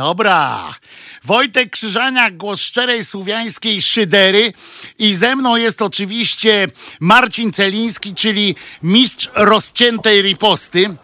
[0.00, 0.72] Dobra.
[1.24, 4.52] Wojtek Krzyżaniak, głos szczerej słowiańskiej szydery
[4.98, 6.68] i ze mną jest oczywiście
[7.00, 10.96] Marcin Celiński, czyli mistrz rozciętej riposty.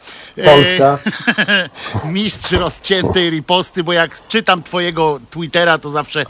[0.44, 0.98] Polska.
[1.38, 1.68] E,
[2.12, 6.20] mistrz rozciętej riposty, bo jak czytam twojego Twittera, to zawsze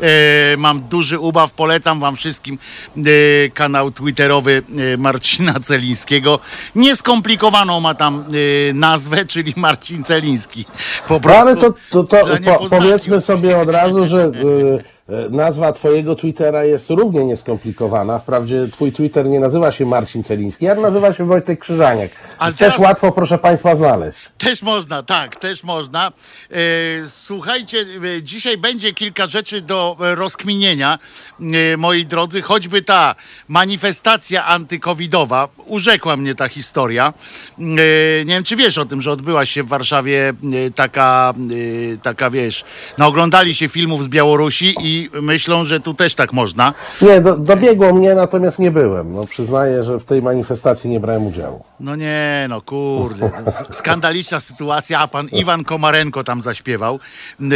[0.00, 1.52] e, mam duży ubaw.
[1.52, 2.58] Polecam wam wszystkim
[2.96, 3.00] e,
[3.54, 4.62] kanał twitterowy
[4.94, 6.40] e, Marcina Celińskiego.
[6.74, 8.24] Nieskomplikowaną ma tam
[8.70, 10.64] e, nazwę, czyli Marcin Celiński.
[11.08, 12.68] Po No prostu, ale to, to, to po.
[13.04, 14.82] Powiedzmy sobie od razu, że y,
[15.30, 18.18] nazwa twojego Twittera jest równie nieskomplikowana.
[18.18, 22.10] Wprawdzie twój Twitter nie nazywa się Marcin Celiński, ale nazywa się Wojtek Krzyżaniak.
[22.46, 24.18] Jest teraz- też łatwo, proszę państwa, znaleźć.
[24.38, 26.12] Też można, tak, też można.
[26.50, 26.54] E,
[27.06, 27.84] słuchajcie,
[28.18, 30.98] e, dzisiaj będzie kilka rzeczy do e, rozkminienia,
[31.72, 33.14] e, moi drodzy, choćby ta
[33.48, 35.48] manifestacja antykowidowa.
[35.66, 37.12] Urzekła mnie ta historia.
[37.58, 37.62] E,
[38.24, 41.34] nie wiem, czy wiesz o tym, że odbyła się w Warszawie e, taka,
[41.94, 42.64] e, taka wiesz,
[42.98, 46.74] no oglądali się filmów z Białorusi i myślą, że tu też tak można.
[47.02, 49.14] Nie, do, dobiegło mnie, natomiast nie byłem.
[49.14, 51.64] No, przyznaję, że w tej manifestacji nie brałem udziału.
[51.80, 53.30] No nie, no kurde,
[53.70, 57.00] skandaliczna sytuacja, a pan Iwan Komarenko tam zaśpiewał
[57.40, 57.48] yy,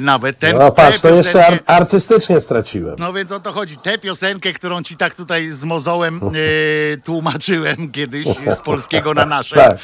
[0.00, 0.38] nawet.
[0.38, 2.96] Ten, No patrz, to jeszcze ar- artystycznie straciłem.
[2.98, 3.76] No więc o to chodzi.
[3.76, 9.56] Tę piosenkę, którą ci tak tutaj z mozołem yy, tłumaczyłem kiedyś z polskiego na nasze.
[9.56, 9.78] Tak.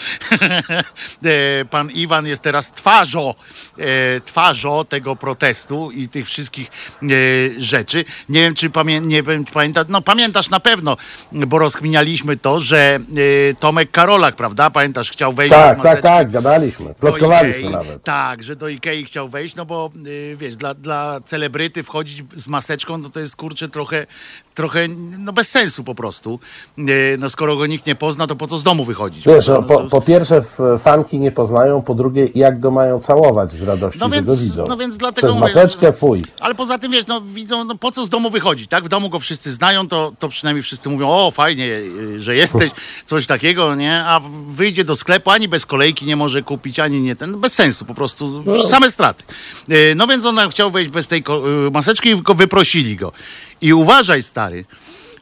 [1.24, 3.34] E, pan Iwan jest teraz twarzą,
[3.78, 6.70] e, twarzą tego protestu i tych wszystkich
[7.58, 8.04] rzeczy.
[8.28, 10.96] Nie wiem, czy pamię, nie wiem, czy pamiętasz, no pamiętasz na pewno,
[11.32, 12.98] bo rozkminialiśmy to, że
[13.50, 14.70] e, Tomek Karolak, prawda?
[14.70, 16.94] Pamiętasz, chciał wejść Tak, tak, tak, gadaliśmy.
[16.94, 17.72] Plotkowaliśmy Ikei.
[17.72, 18.04] nawet.
[18.04, 22.48] Tak, że do Ikei chciał wejść, no bo y, wiesz, dla, dla celebryty wchodzić z
[22.48, 24.06] maseczką, no to jest kurczę trochę,
[24.60, 26.38] trochę no bez sensu po prostu.
[26.78, 29.26] Y, no skoro go nikt nie pozna, to po co z domu wychodzić?
[29.26, 30.42] Wiesz, No, no, po, po pierwsze
[30.78, 34.36] fanki nie poznają, po drugie jak go mają całować z radości, No że więc- go
[34.36, 34.64] widzą.
[34.68, 36.22] no więc dlatego Przez mówię, maseczkę, fuj.
[36.40, 38.84] Ale poza tym, wiesz, no widzą, no po co z domu wychodzić, tak?
[38.84, 42.70] W domu go wszyscy znają, to, to przynajmniej wszyscy mówią, o fajnie, y, że jesteś,
[43.06, 44.04] coś takiego, nie?
[44.04, 47.84] A wyjdzie do sklepu, ani bez kolejki nie może kupić, ani nie ten, bez sensu
[47.84, 49.24] po prostu, same straty.
[49.70, 51.24] Y, No więc on chciał wejść bez tej
[51.72, 53.12] maseczki i go wyprosili go.
[53.62, 54.64] I uważaj, stary,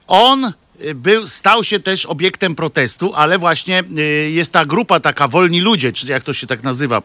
[0.07, 0.53] on
[0.85, 5.61] y, był, stał się też obiektem protestu, ale właśnie y, jest ta grupa taka Wolni
[5.61, 7.03] Ludzie, czy jak to się tak nazywa,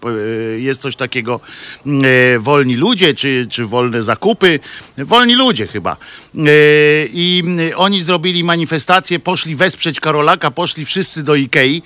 [0.56, 1.40] y, jest coś takiego
[1.88, 4.60] y, Wolni Ludzie, czy, czy Wolne Zakupy,
[4.98, 5.98] Wolni Ludzie chyba.
[7.14, 7.44] I
[7.76, 11.82] oni zrobili manifestację, poszli wesprzeć Karolaka, poszli wszyscy do Ikei.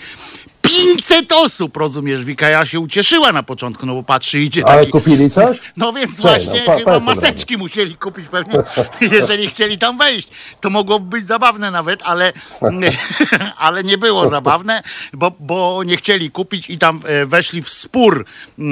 [0.67, 4.91] 500 osób, rozumiesz, Wikaja się ucieszyła na początku, no bo patrzy, idzie Ale taki...
[4.91, 5.57] kupili coś?
[5.78, 8.59] No więc Cześć, właśnie no, maseczki musieli kupić pewnie,
[9.17, 10.29] jeżeli chcieli tam wejść.
[10.61, 12.33] To mogłoby być zabawne nawet, ale,
[13.57, 14.83] ale nie było zabawne,
[15.13, 18.25] bo, bo nie chcieli kupić i tam e, weszli w spór
[18.59, 18.63] e,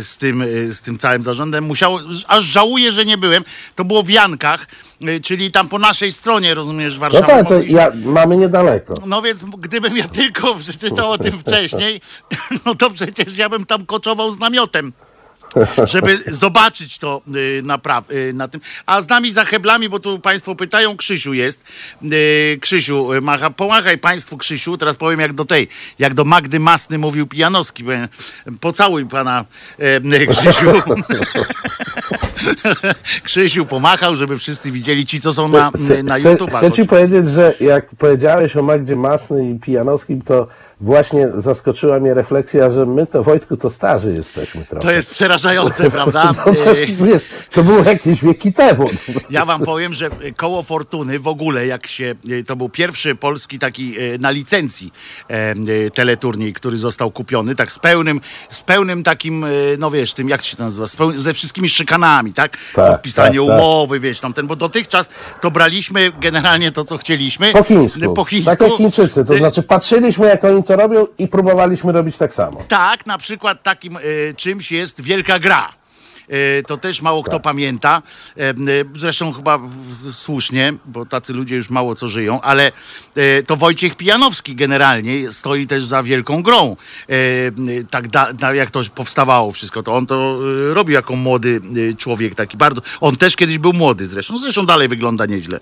[0.00, 1.64] z tym, e, z tym całym zarządem.
[1.64, 3.44] Musiało, aż żałuję, że nie byłem.
[3.74, 4.66] To było w Jankach,
[5.22, 7.26] czyli tam po naszej stronie, rozumiesz, No Warszawa.
[7.26, 8.94] tak, to mogliśmy- ja, mamy niedaleko.
[9.06, 12.00] no więc gdybym ja tylko przeczytał o tym wcześniej,
[12.66, 14.92] no to przecież ja bym tam koczował z namiotem.
[15.84, 18.60] Żeby zobaczyć to y, na, pra- y, na tym.
[18.86, 21.64] A z nami za heblami, bo tu Państwo pytają, Krzysiu jest.
[22.12, 24.76] Y, Krzysiu, macha, pomachaj Państwu Krzysiu.
[24.78, 27.84] Teraz powiem jak do tej, jak do Magdy Masny mówił Pijanowski.
[28.60, 29.44] Pocałuj Pana
[30.28, 30.72] Krzysiu.
[33.24, 36.58] Krzysiu pomachał, żeby wszyscy widzieli ci, co są na, Chcę, na chcę, YouTubach.
[36.58, 40.48] chcę ci powiedzieć, że jak powiedziałeś o Magdzie Masny i Pijanowskim, to
[40.84, 44.86] właśnie zaskoczyła mnie refleksja, że my to, Wojtku, to starzy jesteśmy trochę.
[44.86, 46.32] To jest przerażające, prawda?
[46.34, 47.22] To, to, Y, wiesz,
[47.52, 48.88] to było jakieś wieki temu.
[49.30, 52.14] Ja wam powiem, że koło Fortuny w ogóle, jak się,
[52.46, 54.92] to był pierwszy polski taki na licencji
[55.28, 55.54] e,
[55.90, 59.46] teleturniej, który został kupiony, tak z pełnym, z pełnym takim,
[59.78, 62.56] no wiesz, tym, jak się to nazywa, z peł- ze wszystkimi szykanami, tak?
[62.74, 63.56] Tak, Podpisanie tak, tak.
[63.58, 65.08] umowy, wiesz, tam ten, bo dotychczas
[65.40, 67.52] to braliśmy generalnie to, co chcieliśmy.
[67.52, 68.14] Po chińsku.
[68.14, 68.50] Po chińsku.
[68.50, 69.24] Tak jak Chińczycy.
[69.24, 72.62] To znaczy patrzyliśmy, jak oni to robią i próbowaliśmy robić tak samo.
[72.68, 74.00] Tak, na przykład takim e,
[74.36, 75.83] czymś jest Wielka Gra.
[76.28, 78.02] E, To też mało kto pamięta.
[78.36, 78.54] E, e,
[78.96, 79.58] Zresztą chyba
[80.10, 82.72] słusznie, bo tacy ludzie już mało co żyją, ale
[83.46, 86.76] to Wojciech Pijanowski generalnie stoi też za wielką grą.
[87.90, 90.38] Tak da, jak to powstawało wszystko, to on to
[90.74, 91.60] robił jako młody
[91.98, 92.82] człowiek taki bardzo.
[93.00, 95.60] On też kiedyś był młody zresztą, zresztą dalej wygląda nieźle.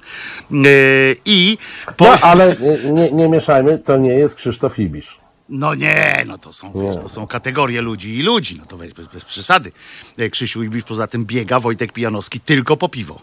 [1.24, 1.58] I
[1.96, 5.21] po, No, ale nie, nie, nie mieszajmy, to nie jest Krzysztof Ibisz.
[5.48, 8.92] No nie, no to są, wiesz, to są kategorie ludzi i ludzi, no to weź
[8.92, 9.72] bez, bez przesady.
[10.18, 13.22] E, Krzysiu Ibisz poza tym biega, Wojtek Pijanowski tylko po piwo.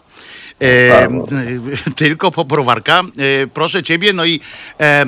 [0.62, 1.08] E,
[1.96, 3.00] tylko po browarka.
[3.00, 4.40] E, proszę ciebie, no i
[4.80, 5.06] e, e,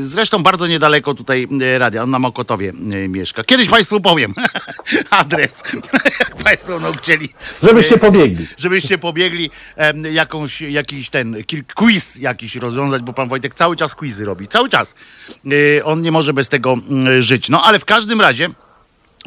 [0.00, 2.02] zresztą bardzo niedaleko tutaj e, radia.
[2.02, 3.44] On na Mokotowie e, mieszka.
[3.44, 4.34] Kiedyś Państwu powiem
[5.10, 5.62] adres,
[6.20, 7.28] jak Państwo no, chcieli.
[7.62, 8.46] Żebyście pobiegli.
[8.56, 9.50] Żebyście pobiegli
[10.12, 11.36] jakąś, jakiś ten
[11.74, 14.48] quiz jakiś rozwiązać, bo pan Wojtek cały czas quizy robi.
[14.48, 14.94] Cały czas.
[15.78, 17.48] E, on nie może bez tego mm, żyć.
[17.48, 18.48] No ale w każdym razie.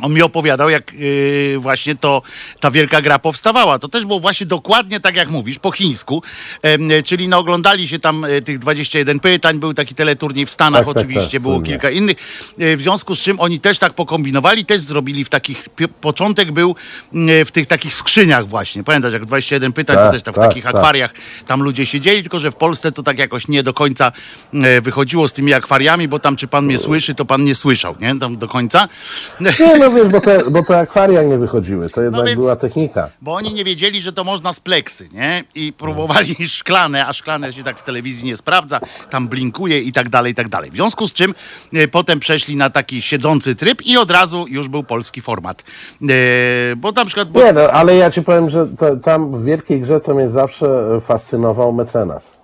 [0.01, 2.21] On mi opowiadał, jak yy, właśnie to
[2.59, 3.79] ta wielka gra powstawała.
[3.79, 6.23] To też było właśnie dokładnie tak, jak mówisz, po chińsku.
[6.61, 10.85] Em, czyli no, oglądali się tam e, tych 21 pytań, był taki teleturniej w Stanach,
[10.85, 11.67] Tak, tak, oczywiście tak, było słynne.
[11.69, 12.17] kilka innych.
[12.59, 15.69] E, W związku z czym oni też tak pokombinowali, też zrobili w takich.
[16.01, 16.75] Początek był
[17.13, 18.83] mm, w tych takich skrzyniach, właśnie.
[18.83, 20.75] Pamiętasz, jak 21 pytań, to Tak, też tam w tak, takich tak.
[20.75, 21.13] akwariach
[21.47, 24.11] tam ludzie siedzieli, tylko że w Polsce to tak jakoś nie do końca
[24.53, 27.95] e, wychodziło z tymi akwariami, bo tam czy pan mnie słyszy, to pan nie słyszał,
[28.01, 28.19] nie?
[28.19, 28.87] Tam do końca.
[29.81, 31.89] No wiesz, bo te, bo te akwaria nie wychodziły.
[31.89, 33.09] To jednak No więc- była technika.
[33.21, 35.43] Bo oni nie wiedzieli, że to można z pleksy, nie?
[35.55, 38.79] I próbowali szklane, a szklane się tak w telewizji nie sprawdza,
[39.09, 40.71] tam blinkuje i tak dalej, i tak dalej.
[40.71, 41.33] W związku z czym
[41.73, 45.63] e, potem przeszli na taki siedzący tryb i od razu już był polski format.
[46.01, 46.05] E,
[46.77, 47.29] bo na przykład...
[47.29, 50.29] Bo, Nie, no, ale ja ci powiem, że to, tam w Wielkiej Grze to mnie
[50.29, 52.40] zawsze e, fascynował mecenas.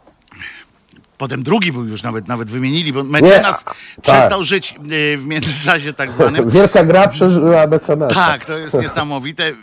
[1.18, 3.76] Potem drugi był już nawet, nawet wymienili, bo mecenas tak.
[4.02, 6.50] przestał żyć e, w międzyczasie tak zwanym.
[6.58, 8.16] Wielka Gra przeżyła mecenasa.
[8.16, 9.48] Tak, to jest niesamowite.
[9.48, 9.54] E,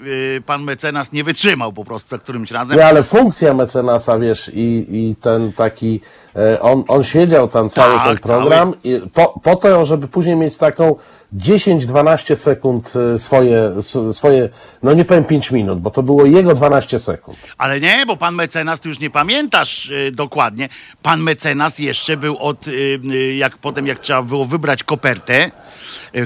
[0.47, 2.77] Pan mecenas nie wytrzymał po prostu za którymś razem.
[2.77, 6.01] Nie, ale funkcja mecenasa, wiesz, i, i ten taki,
[6.37, 10.37] e, on, on siedział tam cały Tak, ten program i po, po to, żeby później
[10.37, 10.97] mieć taką
[11.35, 13.73] 10-12 sekund e, swoje,
[14.13, 14.49] swoje,
[14.83, 17.39] no nie powiem 5 minut, bo to było jego 12 sekund.
[17.59, 20.69] Ale nie, bo pan mecenas, ty już nie pamiętasz y, dokładnie.
[21.03, 25.51] Pan mecenas jeszcze był od, y, jak potem jak trzeba było wybrać kopertę,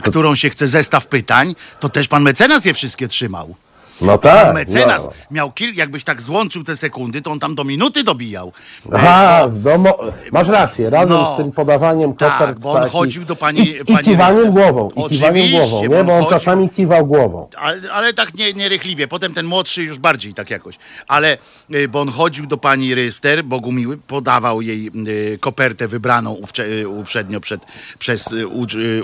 [0.03, 3.55] którą się chce zestaw pytań, to też pan mecenas je wszystkie trzymał.
[4.01, 4.55] No tak.
[4.55, 5.11] mecenas No.
[5.31, 8.53] miał kil, jakbyś tak złączył te sekundy, to on tam do minuty dobijał.
[8.95, 9.99] Aha, no, mo,
[10.33, 11.35] masz rację, razem No.
[11.35, 14.51] z tym podawaniem Tak, kopert bo on taki- chodził do pani- i, pani i kiwaniem
[14.53, 17.49] głową, i kiwaniem głową, bo nie, on bo on chodził- czasami kiwał głową.
[17.57, 19.09] Ale, ale tak nie, nierychliwie.
[19.09, 20.75] Potem ten młodszy już bardziej tak jakoś.
[21.09, 21.39] Ale,
[21.75, 26.89] y, bo on chodził do pani Ryster, Bogumiły, podawał jej y, kopertę wybraną ówcze, y,
[26.89, 27.63] uprzednio przed,
[27.99, 28.49] przez y,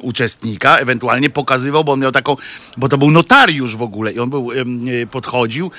[0.02, 2.36] uczestnika, ewentualnie pokazywał, bo on miał taką,
[2.76, 4.50] bo to był notariusz w ogóle i on był,
[5.10, 5.70] podchodził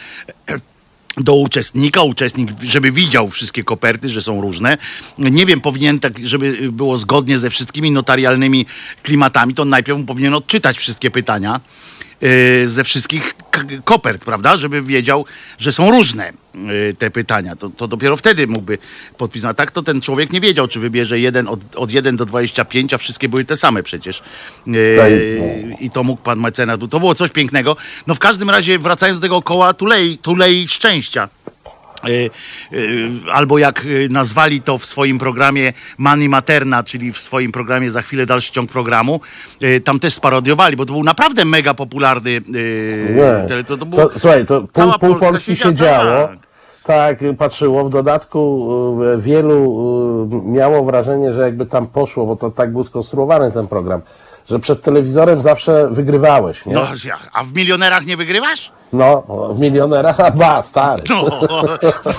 [1.18, 4.78] do uczestnika, uczestnik, żeby widział wszystkie koperty, że są różne.
[5.18, 8.66] Nie wiem, powinien tak, żeby było zgodnie ze wszystkimi notarialnymi
[9.04, 11.60] klimatami, to najpierw powinien odczytać wszystkie pytania
[12.22, 13.36] yy, ze wszystkich
[13.84, 14.58] kopert, prawda?
[14.58, 15.26] Żeby wiedział,
[15.58, 16.34] że są różne
[17.00, 17.56] te pytania.
[17.56, 18.78] To, to dopiero wtedy mógłby
[19.18, 19.52] podpisać.
[19.52, 22.94] A tak to ten człowiek nie wiedział, czy wybierze jeden od, od 1 do 25,
[22.94, 24.22] a wszystkie były te same przecież.
[24.98, 25.12] Tak,
[25.80, 26.82] I to mógł pan mecenat.
[26.90, 27.78] To było coś pięknego.
[28.08, 31.30] No w każdym razie, wracając do tego koła tulei, tulei szczęścia.
[32.10, 32.30] Y,
[32.74, 37.92] y, Albo jak y, nazwali to w swoim programie Mani Materna, czyli w swoim programie
[37.92, 39.22] za chwilę dalszy ciąg programu,
[39.64, 42.30] y, tam też sparodiowali, bo to był naprawdę mega popularny.
[42.30, 42.42] y,
[43.50, 43.64] Nie.
[43.64, 46.28] To, to było, To, słuchaj, to pół, pół Polski siedziało.
[46.28, 46.45] tak.
[46.86, 47.84] Tak, patrzyło.
[47.84, 48.70] W dodatku
[49.04, 53.68] e, wielu e, miało wrażenie, że jakby tam poszło, bo to tak był skonstruowany ten
[53.68, 54.02] program,
[54.50, 56.74] że przed telewizorem zawsze wygrywałeś, nie?
[56.74, 56.88] No,
[57.34, 58.72] a w milionerach nie wygrywasz?
[58.94, 59.24] No,
[59.56, 61.04] w milionerach, a ba, stary.
[61.10, 61.42] No,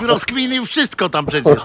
[0.01, 1.61] rozkminił wszystko tam przecież.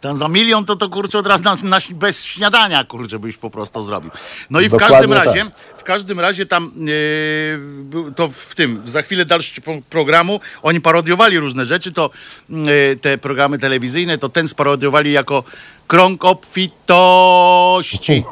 [0.00, 3.50] Tam za milion to to kurczę od razu na, na, bez śniadania kurczę byś po
[3.50, 4.10] prostu zrobił.
[4.50, 5.26] No i w Dokładnie każdym tak.
[5.26, 5.44] razie,
[5.76, 11.64] w każdym razie tam yy, to w tym, za chwilę dalszy programu, oni parodiowali różne
[11.64, 12.10] rzeczy, to
[12.48, 15.44] yy, te programy telewizyjne, to ten sparodiowali jako
[15.86, 18.24] krąg obfitości.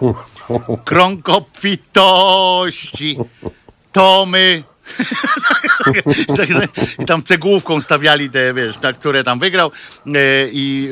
[0.84, 3.18] Krąg obfitości.
[3.92, 4.62] To my.
[6.98, 9.70] I tam cegłówką stawiali te, wiesz, na które tam wygrał.
[10.06, 10.10] E,
[10.52, 10.90] I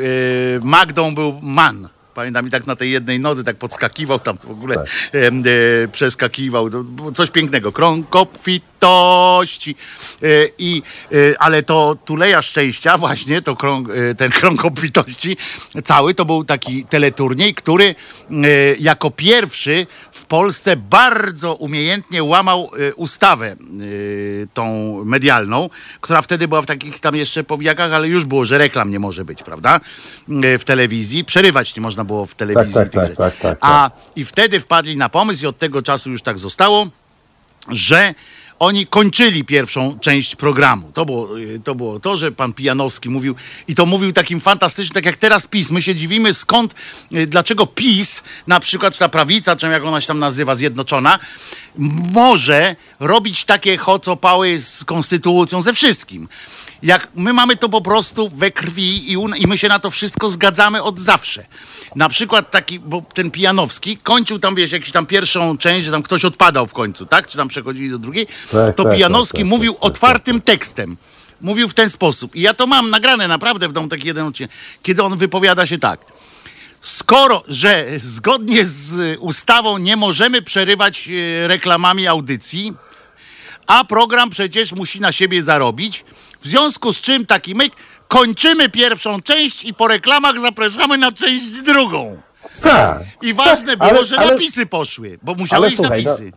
[0.56, 1.88] e, Magdą był man.
[2.16, 4.86] Pamiętam i tak na tej jednej nodze tak podskakiwał, tam w ogóle Tak.
[5.14, 6.70] e, e, przeskakiwał.
[7.14, 7.72] Coś pięknego.
[7.72, 9.74] Krąg obfitości.
[10.22, 10.26] E,
[10.58, 10.82] i,
[11.12, 15.36] e, ale to Tuleja Szczęścia, właśnie to krąg, e, ten krąg obfitości
[15.84, 17.94] cały, to był taki teleturniej, który
[18.30, 18.34] e,
[18.78, 23.56] jako pierwszy w Polsce bardzo umiejętnie łamał e, ustawę e,
[24.54, 24.64] tą
[25.04, 25.70] medialną,
[26.00, 29.24] która wtedy była w takich tam jeszcze powijakach, ale już było, że reklam nie może
[29.24, 29.80] być, prawda?
[30.42, 31.24] E, W telewizji.
[31.24, 32.74] Przerywać nie można było w telewizji.
[32.74, 33.16] tak, tych tak, rzeczy.
[33.16, 33.58] tak, tak, tak.
[33.60, 36.86] A i wtedy wpadli na pomysł i od tego czasu już tak zostało,
[37.68, 38.14] że
[38.58, 40.90] oni kończyli pierwszą część programu.
[40.94, 43.34] To było, y, to było to, że pan Pijanowski mówił,
[43.68, 45.70] i to mówił takim fantastycznym, tak jak teraz PiS.
[45.70, 46.74] My się dziwimy, skąd,
[47.12, 51.18] y, dlaczego PiS, na przykład czy ta prawica, czy jak ona się tam nazywa, zjednoczona,
[52.12, 56.28] może robić takie hocopały z konstytucją, ze wszystkim.
[56.86, 60.30] Jak my mamy to po prostu we krwi i, i my się na to wszystko
[60.30, 61.46] zgadzamy od zawsze.
[61.96, 66.02] Na przykład taki, bo ten Pijanowski kończył tam, wiesz, jakąś tam pierwszą część, że tam
[66.02, 67.28] ktoś odpadał w końcu, tak?
[67.28, 68.26] Czy tam przechodzili do drugiej.
[68.52, 70.96] Tak, to tak, Pijanowski tak, tak, mówił tak, tak, otwartym tekstem.
[71.40, 72.36] Mówił w ten sposób.
[72.36, 74.50] I ja to mam nagrane naprawdę w domu taki jeden odcinek,
[74.82, 76.00] kiedy on wypowiada się tak.
[76.80, 82.72] Skoro, że zgodnie z ustawą nie możemy przerywać e, reklamami audycji,
[83.66, 86.04] a program przecież musi na siebie zarobić,
[86.46, 87.72] w związku z czym taki myk,
[88.08, 92.16] kończymy pierwszą część i po reklamach zapraszamy na część drugą.
[92.62, 93.02] Tak.
[93.22, 96.32] I ważne tak, było, ale- że ale- napisy poszły, bo musiały iść słuchaj, no- napisy.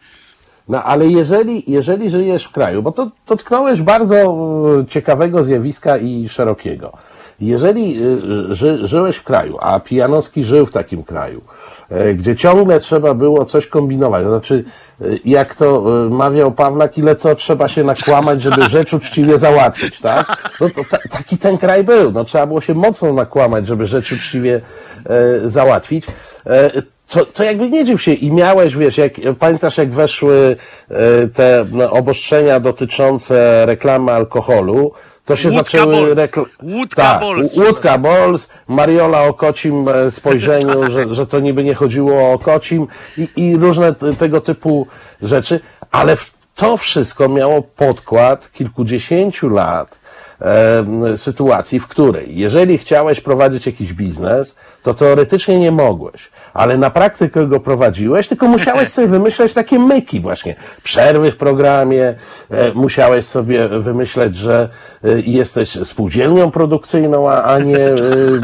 [0.67, 6.29] No ale jeżeli, jeżeli żyjesz w kraju, bo to dotknąłeś bardzo e, ciekawego zjawiska i
[6.29, 6.97] szerokiego.
[7.41, 11.41] Jeżeli e, ży, żyłeś w kraju, a Pijanowski żył w takim kraju,
[11.89, 14.63] e, gdzie ciągle trzeba było coś kombinować, to znaczy,
[15.01, 19.99] e, jak to e, mawiał Pawlak, ile to trzeba się nakłamać, żeby rzecz uczciwie załatwić,
[19.99, 20.53] tak?
[20.61, 24.11] No to ta, taki ten kraj był, no trzeba było się mocno nakłamać, żeby rzecz
[24.11, 24.61] uczciwie
[25.05, 26.05] e, załatwić.
[26.45, 30.57] E, to, to jakby nie dziw się i miałeś, wiesz, jak, pamiętasz jak weszły
[30.89, 34.91] e, te no, obostrzenia dotyczące reklamy alkoholu,
[35.29, 36.17] to się Łódka zaczęły Bols.
[36.17, 37.57] rekl- Łódka tak, Bols.
[37.57, 42.87] Łódka Bols, Mariola o kocim e, spojrzeniu, że, że to niby nie chodziło o kocim
[43.17, 44.87] i, i różne tego typu
[45.21, 45.59] rzeczy,
[45.91, 46.17] ale
[46.55, 49.99] to wszystko miało podkład kilkudziesięciu lat
[50.41, 56.29] e, sytuacji, w której jeżeli chciałeś prowadzić jakiś biznes, to teoretycznie nie mogłeś.
[56.59, 60.55] Ale na praktykę go prowadziłeś, tylko musiałeś sobie wymyśleć takie myki właśnie.
[60.83, 62.15] Przerwy w programie,
[62.51, 64.69] e, musiałeś sobie wymyśleć, że
[65.03, 67.95] e, jesteś spółdzielnią produkcyjną, a, nie e,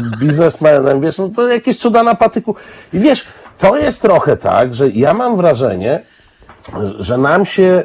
[0.20, 2.54] biznesmenem, wiesz, no to jakieś cuda na patyku.
[2.92, 3.24] I wiesz,
[3.58, 6.02] to jest trochę tak, że ja mam wrażenie,
[6.98, 7.82] że nam się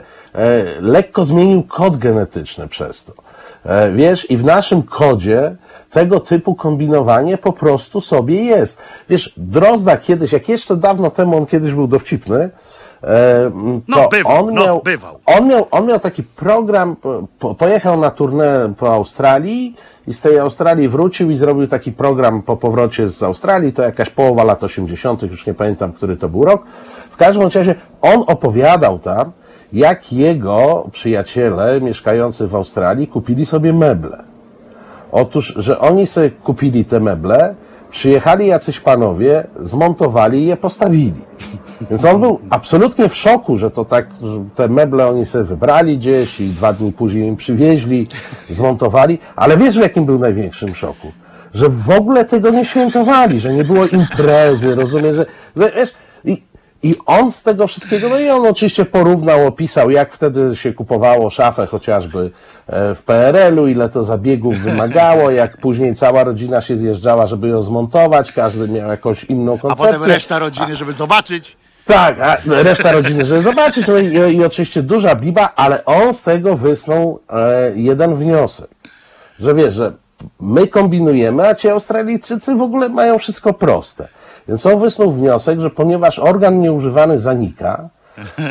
[0.79, 3.13] lekko zmienił kod genetyczny przez to.
[3.65, 5.56] E, wiesz, i w naszym kodzie
[5.91, 8.82] tego typu kombinowanie po prostu sobie jest.
[9.10, 12.50] Wiesz, Drozda kiedyś, jak jeszcze dawno temu on kiedyś był dowcipny,
[13.03, 13.51] e,
[13.91, 15.15] to No, bywał, on no, miał, bywał.
[15.25, 19.75] on miał, on miał taki program, po- po, pojechał na turnę po Australii
[20.08, 24.10] i z tej Australii wrócił i zrobił taki program po powrocie z Australii, to jakaś
[24.10, 26.63] połowa lat 80., już nie pamiętam, który to był rok.
[27.12, 29.32] W każdym razie on opowiadał tam,
[29.73, 34.23] jak jego przyjaciele mieszkający w Australii kupili sobie meble.
[35.11, 37.55] Otóż, że oni sobie kupili te meble,
[37.91, 41.21] przyjechali jacyś panowie, zmontowali i je postawili.
[41.89, 45.97] Więc on był absolutnie w szoku, że to tak, że te meble oni sobie wybrali
[45.97, 48.07] gdzieś i dwa dni później im przywieźli,
[48.49, 49.19] zmontowali.
[49.35, 51.11] Ale wiesz, w jakim był największym szoku?
[51.53, 55.25] Że w ogóle tego nie świętowali, że nie było imprezy, rozumiesz, że,
[55.55, 55.93] wiesz,
[56.83, 61.29] i, on z tego wszystkiego, no i on oczywiście porównał, opisał, jak wtedy się kupowało
[61.29, 62.31] szafę chociażby
[62.67, 67.61] e, w PRL-u, ile to zabiegów wymagało, jak później cała rodzina się zjeżdżała, żeby ją
[67.61, 69.88] zmontować, każdy miał jakąś inną A koncepcję.
[69.88, 71.57] potem reszta rodziny, żeby zobaczyć.
[71.85, 76.23] Tak, a reszta rodziny, żeby zobaczyć, no i, i oczywiście duża biba, ale on z
[76.23, 78.69] tego wysnuł e, jeden wniosek,
[79.39, 79.93] że wiesz, że
[80.39, 84.07] my kombinujemy, a ci Australijczycy w ogóle mają wszystko proste.
[84.48, 87.89] Więc on wysnuł wniosek, że ponieważ organ nieużywany zanika,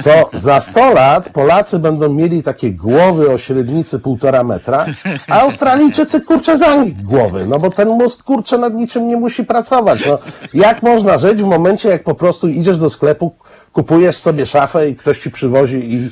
[0.05, 4.87] to za 100 lat Polacy będą mieli takie głowy o średnicy półtora metra,
[5.29, 9.45] a Australijczycy kurczę za nich głowy, no bo ten mózg kurczę nad niczym nie musi
[9.45, 10.07] pracować.
[10.07, 10.19] No,
[10.55, 13.35] jak można żyć w momencie, jak po prostu idziesz do sklepu,
[13.73, 16.11] kupujesz sobie szafę i ktoś ci przywozi i,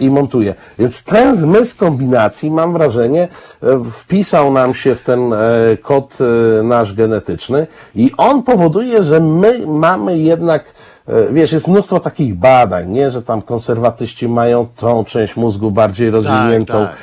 [0.00, 0.54] i montuje.
[0.78, 3.28] Więc ten zmysł kombinacji, mam wrażenie,
[3.62, 5.36] e, wpisał nam się w ten e,
[5.82, 10.74] kod e, nasz genetyczny i on powoduje, że my mamy jednak
[11.08, 16.10] E, Wiesz, jest mnóstwo takich badań, nie, że tam konserwatyści mają tą część mózgu bardziej
[16.10, 16.96] rozwiniętą, tak.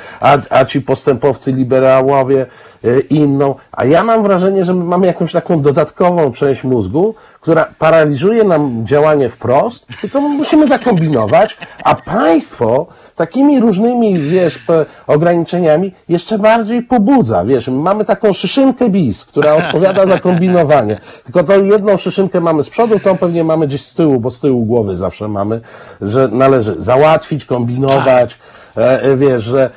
[0.50, 2.46] A, a ci postępowcy liberałowie
[2.84, 3.54] e, inną.
[3.72, 8.86] A ja mam wrażenie, że my mamy jakąś taką dodatkową część mózgu, która paraliżuje nam
[8.86, 14.58] działanie wprost, tylko musimy zakombinować, a państwo takimi różnymi, wiesz,
[15.06, 21.64] ograniczeniami jeszcze bardziej pobudza, wiesz, mamy taką szyszynkę bis, która odpowiada za kombinowanie, tylko tą
[21.64, 24.96] jedną szyszynkę mamy z przodu, tą pewnie mamy gdzieś z tyłu, bo z tyłu głowy
[24.96, 25.60] zawsze mamy,
[26.00, 28.38] że należy załatwić, kombinować,
[28.76, 29.70] e, e, wiesz, że,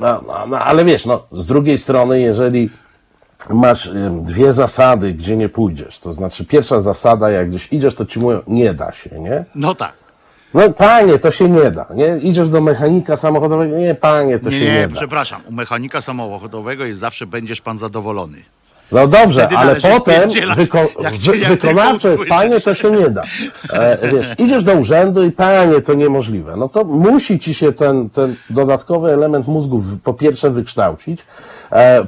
[0.00, 2.70] no, no, ale wiesz, no, z drugiej strony, jeżeli
[3.50, 5.98] masz em, dwie zasady, gdzie nie pójdziesz.
[5.98, 9.44] To znaczy, pierwsza zasada, jak gdzieś idziesz, to ci mówią, nie da się, nie?
[9.54, 9.92] No tak.
[10.54, 12.18] No panie, to się nie da, nie?
[12.22, 14.94] Idziesz do mechanika samochodowego, nie panie, to Nie, się nie, nie, da.
[14.96, 15.40] przepraszam.
[15.48, 18.38] U mechanika samochodowego jest zawsze będziesz pan zadowolony.
[18.92, 20.88] No dobrze, Wtedy ale potem wyko-
[21.20, 23.22] wy- wykonawcze jest, panie, to się nie da.
[23.72, 26.56] E, wiesz, idziesz do urzędu i panie, to niemożliwe.
[26.56, 31.20] No to musi ci się ten, ten dodatkowy element mózgu po pierwsze wykształcić,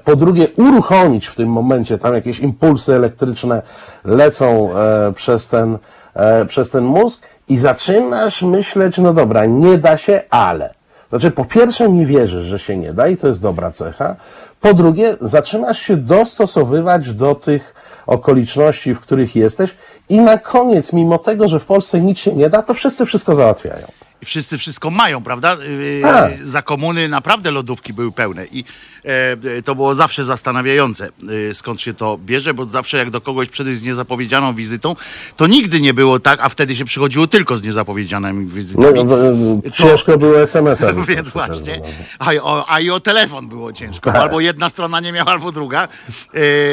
[0.04, 3.62] po drugie uruchomić w tym momencie, tam jakieś impulsy elektryczne
[4.04, 5.78] lecą e, przez ten,
[6.14, 10.74] e, przez ten mózg i zaczynasz myśleć, no dobra, nie da się, ale.
[11.08, 14.16] Znaczy, po pierwsze nie wierzysz, że się nie da i to jest dobra cecha.
[14.60, 17.74] Po drugie, zaczynasz się dostosowywać do tych
[18.06, 19.74] okoliczności, w których jesteś
[20.08, 23.34] i na koniec, mimo tego, że w Polsce nic się nie da, to wszyscy wszystko
[23.34, 23.86] załatwiają.
[24.24, 25.56] I wszyscy wszystko mają, prawda?
[25.68, 26.32] Yy, Tak.
[26.46, 28.64] Za komuny naprawdę lodówki były pełne i
[29.04, 33.48] e, to było zawsze zastanawiające, yy, skąd się to bierze, bo zawsze jak do kogoś
[33.48, 34.94] przyjść z niezapowiedzianą wizytą,
[35.36, 39.04] to nigdy nie było tak, a wtedy się przychodziło tylko z niezapowiedzianymi No, wizytami.
[39.04, 40.92] no, no, ciężko było SMS-a.
[41.14, 41.80] Więc właśnie,
[42.18, 45.32] a, i o, a i o telefon było ciężko, bo albo jedna strona nie miała,
[45.32, 45.88] albo druga.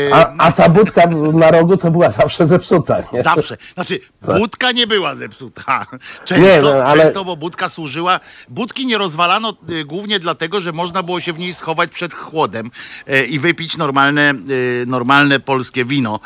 [0.09, 0.15] No.
[0.15, 1.01] a, a ta budka
[1.33, 3.03] na rogu to była zawsze zepsuta.
[3.13, 3.23] Nie?
[3.23, 3.57] Zawsze.
[3.73, 3.99] Znaczy,
[4.39, 5.85] budka nie była zepsuta.
[6.25, 8.19] Często, Nie, no, ale- często, bo budka służyła.
[8.49, 12.71] Budki nie rozwalano y, głównie dlatego, że można było się w niej schować przed chłodem
[13.09, 16.19] y, i wypić normalne, y, normalne polskie wino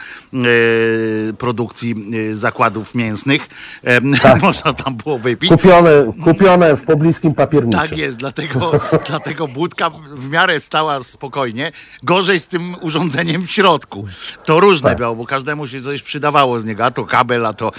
[1.38, 1.96] produkcji
[2.32, 3.50] zakładów mięsnych.
[3.88, 4.02] Y,
[4.48, 5.50] można tam było wypić.
[5.50, 5.90] Kupione,
[6.24, 7.82] kupione w pobliskim papierniczym.
[7.82, 8.72] Tak jest, dlatego,
[9.10, 11.72] dlatego budka w miarę stała spokojnie.
[12.04, 14.06] Gorzej z tym urządzeniem w środku.
[14.46, 14.98] To różne Tak.
[14.98, 16.86] było, bo każdemu się coś przydawało z niego.
[16.86, 17.72] A to kabel, a to,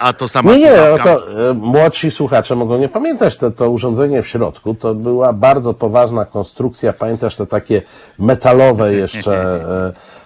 [0.00, 4.22] a to sama Nie, nie, to e, młodsi słuchacze mogą nie pamiętać, to, to urządzenie
[4.22, 7.82] w środku to była bardzo poważna konstrukcja, pamiętasz te takie
[8.18, 9.60] metalowe jeszcze,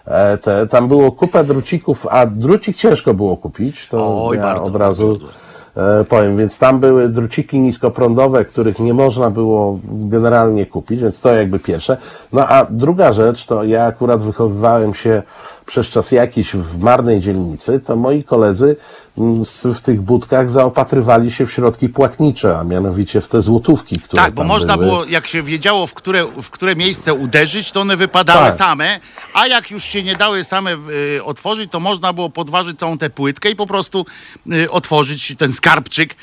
[0.06, 4.42] e, e, te, tam było kupę drucików, a drucik ciężko było kupić, to Oj, ja
[4.42, 6.00] bardzo, od razu bardzo.
[6.00, 11.34] e, powiem, więc tam były druciki niskoprądowe, których nie można było generalnie kupić, więc to
[11.34, 11.96] jakby pierwsze.
[12.32, 15.22] No a druga rzecz, to ja akurat wychowywałem się
[15.66, 18.76] przez czas jakiś w marnej dzielnicy, to moi koledzy
[19.18, 19.42] mm,
[19.74, 24.34] w tych budkach zaopatrywali się w środki płatnicze, a mianowicie w te złotówki, które Tak,
[24.34, 24.86] bo można były.
[24.88, 28.58] było, jak się wiedziało, w które, w które miejsce uderzyć, to one wypadały Tak.
[28.58, 29.00] same,
[29.34, 30.76] a jak już się nie dały same
[31.16, 34.06] y, otworzyć, to można było podważyć całą tę płytkę i po prostu
[34.52, 36.16] y, otworzyć ten skarbczyk.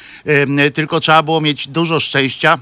[0.68, 2.58] Y, tylko trzeba było mieć dużo szczęścia.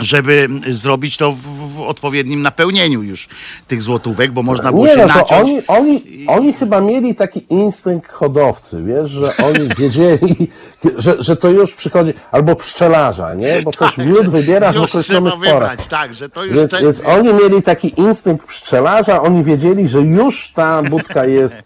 [0.00, 1.36] Żeby zrobić to w,
[1.76, 3.28] w odpowiednim napełnieniu już
[3.68, 5.30] tych złotówek, bo można było Nie, się no naciąć.
[5.32, 10.48] oni, oni, oni chyba mieli taki instynkt hodowcy, wiesz, że oni wiedzieli,
[10.96, 13.62] że, że to już przychodzi, albo pszczelarza, nie?
[13.62, 15.86] Bo też miód wybierasz w Tak, określonych porach.
[15.88, 20.00] tak, że to już Więc, te- więc oni mieli taki instynkt pszczelarza, oni wiedzieli, że
[20.00, 21.62] już ta budka jest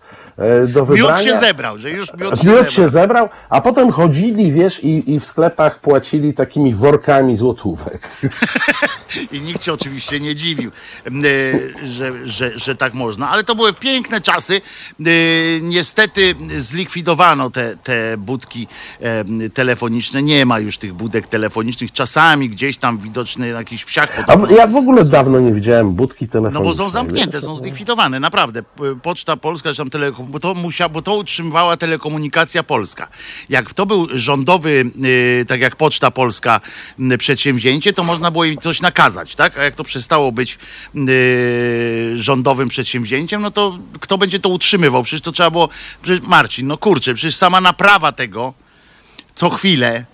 [0.69, 1.15] do wybrania.
[1.17, 2.71] miód się zebrał, że już miód się Miód zebrał.
[2.71, 8.09] się zebrał, a potem chodzili, wiesz, i, i w sklepach płacili takimi workami złotówek.
[9.33, 10.71] I nikt się oczywiście nie dziwił,
[11.07, 11.11] e,
[11.87, 13.29] że, że, że tak można.
[13.31, 14.61] Ale to były piękne czasy.
[15.01, 15.05] E,
[15.61, 18.67] Niestety zlikwidowano te, te budki
[19.01, 19.25] e,
[19.55, 20.23] telefoniczne.
[20.23, 21.93] Nie ma już tych budek telefonicznych.
[21.93, 24.25] Czasami gdzieś tam widoczny na jakichś wsiach.
[24.27, 26.65] A w- ja w ogóle dawno nie widziałem budki No telefonicznej.
[26.69, 28.63] bo są zamknięte, są zlikwidowane, naprawdę.
[29.03, 33.09] Poczta Polska, czy tam telekom, bo to, musia, bo to utrzymywała telekomunikacja polska.
[33.49, 36.61] Jak to był rządowy, y, tak jak Poczta Polska,
[37.13, 39.59] y, przedsięwzięcie, to można było im coś nakazać, tak?
[39.59, 40.59] A jak to przestało być
[40.97, 45.03] y, rządowym przedsięwzięciem, no to kto będzie to utrzymywał?
[45.03, 45.69] Przecież to trzeba było,
[46.03, 48.55] przecież Marcin, no kurczę, przecież sama naprawa tego
[49.35, 50.05] co chwilę,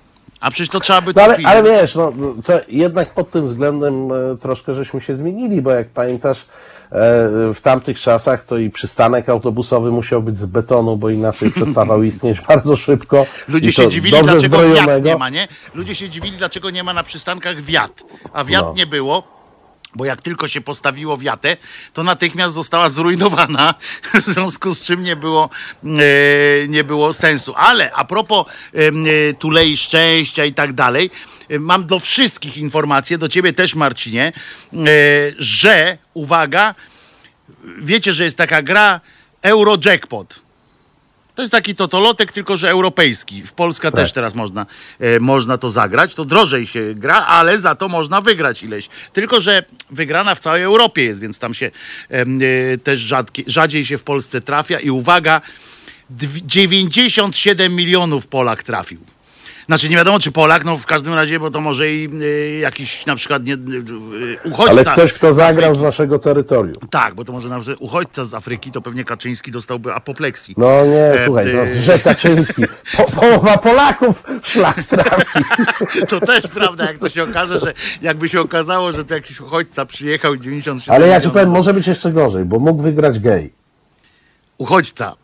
[0.41, 2.13] a przecież to trzeba by No ale, ale wiesz, no,
[2.45, 6.45] to jednak pod tym względem e, troszkę żeśmy się zmienili, bo jak pamiętasz,
[7.55, 12.41] w tamtych czasach to i przystanek autobusowy musiał być z betonu, bo inaczej przestawał istnieć
[12.49, 13.27] bardzo szybko.
[13.49, 15.09] Ludzie się dziwili, dlaczego zbrojonego.
[15.09, 15.49] nie ma, nie?
[15.75, 18.03] Ludzie się dziwili, dlaczego nie ma na przystankach wiat.
[18.33, 18.73] A wiat No.
[18.77, 19.37] nie było.
[19.95, 21.57] Bo jak tylko się postawiło wiatę,
[21.93, 23.75] to natychmiast została zrujnowana,
[24.15, 25.51] w związku z czym nie było,
[25.85, 25.89] e,
[26.69, 27.53] nie było sensu.
[27.57, 28.79] Ale a propos e,
[29.31, 34.33] e, tulei szczęścia i tak dalej, e, mam do wszystkich informacje, do ciebie też Marcinie,
[34.73, 34.79] e,
[35.39, 36.75] że, uwaga,
[37.79, 39.01] wiecie, że jest taka gra
[39.43, 40.47] Eurojackpot.
[41.35, 43.43] To jest taki totolotek, tylko że europejski.
[43.43, 44.67] W Polsce też teraz można,
[45.01, 46.15] e, można to zagrać.
[46.15, 48.89] To drożej się gra, ale za to można wygrać ileś.
[49.13, 51.71] Tylko, że wygrana w całej Europie jest, więc tam się
[52.11, 54.81] e, też rzadkie, rzadziej się w Polsce trafia.
[54.81, 55.41] I uwaga,
[56.11, 59.16] dw- 97 milionów Polak trafił.
[59.67, 63.07] Znaczy nie wiadomo, czy Polak, no w każdym razie, bo to może i y, jakiś
[63.07, 64.71] na przykład nie, y, y, uchodźca.
[64.73, 66.75] Ale ktoś, kto zagrał z naszego terytorium.
[66.91, 70.55] Tak, bo to może na przykład uchodźca z Afryki, to pewnie Kaczyński dostałby apopleksji.
[70.59, 72.63] No nie, E, słuchaj, to że Kaczyński,
[72.97, 75.39] po, połowa Polaków szlak trafi.
[76.09, 79.87] To też prawda, jak to się okaże, że jakby się okazało, że to jakiś uchodźca
[79.87, 83.53] przyjechał 97 Ale ja ci powiem, może być jeszcze gorzej, bo mógł wygrać gej.
[84.59, 85.15] Uchodźca.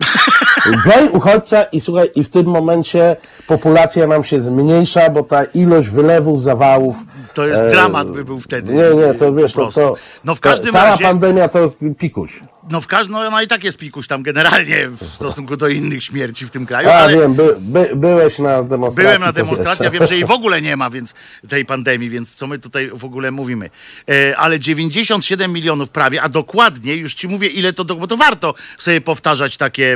[0.86, 5.88] Gej, uchodźca i słuchaj, i w tym momencie populacja nam się zmniejsza, bo ta ilość
[5.88, 6.96] wylewów, zawałów.
[7.34, 8.72] To jest e, dramat by był wtedy.
[8.72, 11.58] Nie, nie, to wiesz, to, to, No w każdym cała razie- pandemia to
[11.98, 12.40] pikuś.
[12.72, 16.02] No w każdym, no, no i tak jest pikuś tam generalnie w stosunku do innych
[16.02, 19.08] śmierci w tym kraju, A ale wiem, by, by, byłeś na demonstracji.
[19.08, 21.14] byłem na demonstracji, ja wiem, że jej w ogóle nie ma, więc
[21.48, 23.70] tej pandemii, więc co my tutaj w ogóle mówimy.
[24.08, 28.54] E, ale 97 milionów prawie, a dokładnie, już ci mówię ile to, bo to warto
[28.78, 29.92] sobie powtarzać takie,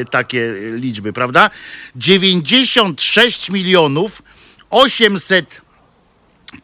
[0.00, 1.50] e, takie liczby, prawda?
[1.96, 4.22] 96 milionów
[4.70, 5.66] 800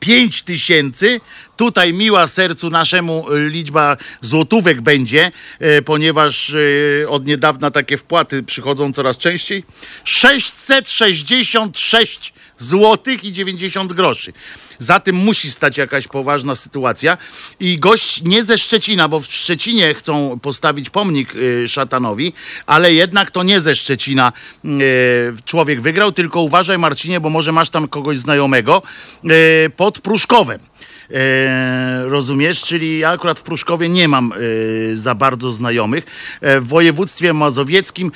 [0.00, 1.20] 5 tysięcy.
[1.62, 5.30] Tutaj miła sercu naszemu y, liczba złotówek będzie,
[5.78, 9.64] y, ponieważ y, od niedawna takie wpłaty przychodzą coraz częściej.
[10.04, 14.32] 666 złotych i 90 groszy.
[14.78, 17.18] Za tym musi stać jakaś poważna sytuacja.
[17.60, 21.32] I gość nie ze Szczecina, bo w Szczecinie chcą postawić pomnik
[21.66, 22.32] szatanowi,
[22.66, 24.32] ale jednak to nie ze Szczecina
[25.44, 28.82] człowiek wygrał, tylko uważaj Marcinie, bo może masz tam kogoś znajomego
[29.76, 30.71] pod Pruszkowem.
[31.12, 32.60] E, rozumiesz?
[32.62, 36.04] Czyli ja akurat w Pruszkowie nie mam e, za bardzo znajomych.
[36.40, 38.12] E, w województwie mazowieckim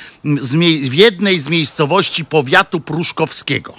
[0.91, 3.75] w jednej z miejscowości powiatu pruszkowskiego.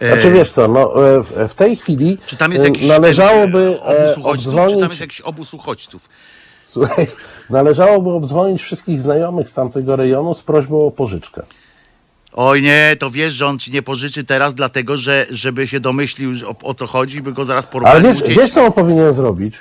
[0.00, 4.54] Znaczy wiesz co, no, w, w tej chwili Czy tam jest jakiś należałoby obóz uchodźców,
[4.70, 6.08] czy tam jest jakiś obóz uchodźców?
[6.74, 7.06] słuchaj,
[7.50, 11.42] należałoby obdzwonić wszystkich znajomych z tamtego rejonu z prośbą o pożyczkę.
[12.36, 16.32] Oj nie, to wiesz, że on ci nie pożyczy teraz, dlatego że żeby się domyślił
[16.46, 19.54] o, o co chodzi, by go zaraz Ale porwali wiesz, wiesz co on powinien zrobić?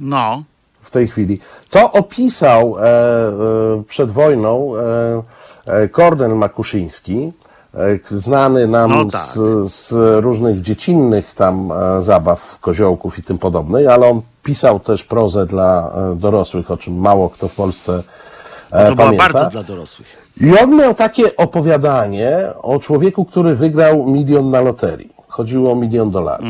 [0.00, 0.42] No,
[0.82, 1.40] w tej chwili.
[1.70, 5.22] To opisał e, e, przed wojną e,
[5.66, 7.32] e, Kornel Makuszyński,
[7.74, 9.20] e, znany nam No tak.
[9.20, 9.92] z, z
[10.24, 15.92] różnych dziecinnych tam e, zabaw, koziołków i tym podobnych, ale on pisał też prozę dla
[16.16, 18.02] dorosłych, o czym mało kto w Polsce
[18.70, 19.32] to była pamięta.
[19.32, 20.26] bardzo dla dorosłych.
[20.40, 22.30] I on miał takie opowiadanie
[22.62, 25.08] o człowieku, który wygrał milion na loterii.
[25.28, 26.46] Chodziło o milion dolarów.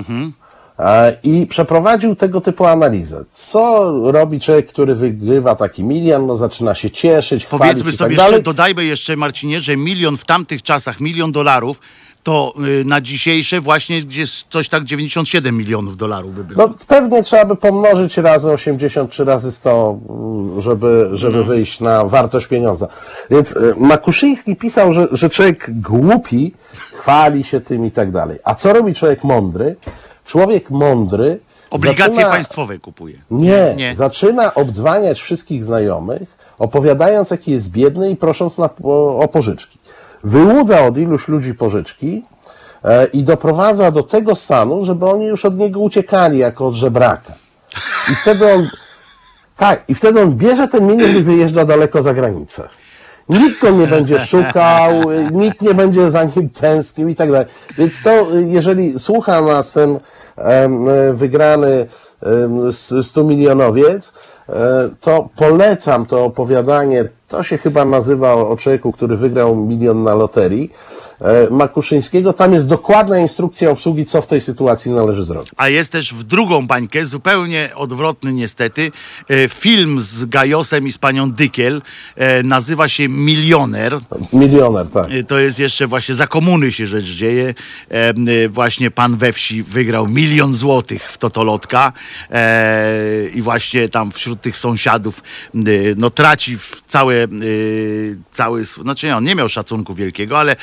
[0.78, 3.24] E, I przeprowadził tego typu analizę.
[3.30, 6.26] Co robi człowiek, który wygrywa taki milion?
[6.26, 8.42] No zaczyna się cieszyć, chwalić Powiedzmy i sobie tak jeszcze, dalej.
[8.42, 11.80] dodajmy jeszcze Marcinie, że milion w tamtych czasach, milion dolarów,
[12.26, 16.68] to y, na dzisiejsze właśnie gdzieś coś tak 97 milionów dolarów by było.
[16.68, 22.04] No pewnie trzeba by pomnożyć razy 80 czy razy 100, mm, żeby, żeby wyjść na
[22.04, 22.88] wartość pieniądza.
[23.30, 26.52] Więc e, Makuszyński pisał, że, że człowiek głupi
[26.92, 28.38] chwali się tym i tak dalej.
[28.44, 29.76] A co robi człowiek mądry?
[30.24, 31.38] Człowiek mądry
[31.70, 33.18] Obligacje zaczyna- państwowe kupuje.
[33.30, 33.94] Nie, Nie.
[33.94, 36.22] zaczyna obdzwaniać wszystkich znajomych,
[36.58, 39.78] opowiadając, jaki jest biedny i prosząc na, o, o pożyczki.
[40.24, 42.24] Wyłudza od iluś ludzi pożyczki
[42.84, 47.32] e, i doprowadza do tego stanu, żeby oni już od niego uciekali jako od żebraka.
[48.12, 48.68] I wtedy on,
[49.56, 52.68] tak, i wtedy on bierze ten milion i wyjeżdża daleko za granicę.
[53.28, 54.92] Nikt go nie będzie szukał,
[55.32, 57.46] nikt nie będzie za nim tęsknił i tak dalej.
[57.78, 59.98] Więc to, jeżeli słucha nas ten
[61.14, 61.86] wygrany
[62.22, 64.12] em, s- 100 milionowiec,
[64.48, 64.52] e,
[65.00, 67.04] to polecam to opowiadanie.
[67.28, 70.70] To się chyba nazywa o człowieku, który wygrał milion na loterii.
[71.20, 72.32] e, Makuszyńskiego.
[72.32, 75.50] Tam jest dokładna instrukcja obsługi, co w tej sytuacji należy zrobić.
[75.56, 78.92] A jest też w drugą bańkę, zupełnie odwrotny niestety,
[79.30, 81.82] e, film z Gajosem i z panią Dykiel.
[82.16, 83.98] e, Nazywa się Milioner.
[84.32, 85.06] Milioner, tak.
[85.28, 87.54] To jest jeszcze właśnie za komuny się rzecz dzieje.
[88.48, 91.92] Właśnie pan we wsi wygrał milion złotych w Totolotka
[93.34, 95.22] i właśnie tam wśród tych sąsiadów
[95.96, 97.25] no traci w całe,
[98.32, 100.56] cały, sw- znaczy nie, on nie miał szacunku wielkiego, ale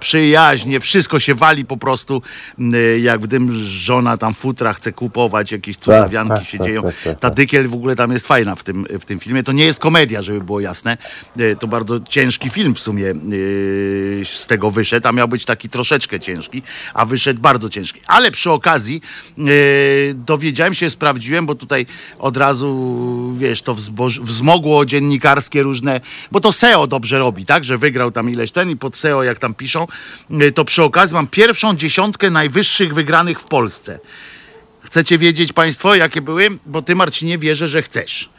[0.00, 2.22] przyjaźnie, wszystko się wali po prostu,
[2.74, 6.82] e, jak w tym żona tam futra chce kupować, jakieś cudawianki tak, się tak, dzieją.
[6.82, 7.34] tak, tak, Ta tak.
[7.34, 9.42] Dykiel w ogóle tam jest fajna w tym, w tym filmie.
[9.42, 10.98] To nie jest komedia, żeby było jasne.
[11.38, 13.12] E, To bardzo ciężki film w sumie
[14.24, 16.62] z tego wyszedł, a miał być taki troszeczkę ciężki,
[16.94, 18.00] a wyszedł bardzo ciężki.
[18.06, 19.00] Ale przy okazji
[20.14, 21.86] dowiedziałem się, sprawdziłem, bo tutaj
[22.18, 23.74] od razu, wiesz, to
[24.22, 28.76] wzmogło dziennikarskie różne, bo to SEO dobrze robi, tak, że wygrał tam ileś ten i
[28.76, 29.86] pod SEO, jak tam piszą,
[30.30, 33.98] e, to przy okazji mam pierwszą dziesiątkę najwyższych wygranych w Polsce.
[34.82, 36.48] Chcecie wiedzieć Państwo, jakie były?
[36.66, 38.30] Bo Ty, Marcinie, wierzę, że chcesz.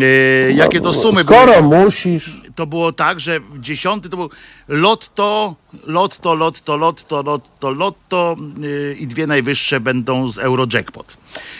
[0.00, 0.04] E,
[0.52, 1.38] jakie to sumy były?
[1.38, 4.30] Skoro musisz, to było tak, że w dziesiąty to był
[4.68, 11.16] lotto, lotto, lotto, lotto, lotto, lotto yy, i dwie najwyższe będą z Eurojackpot.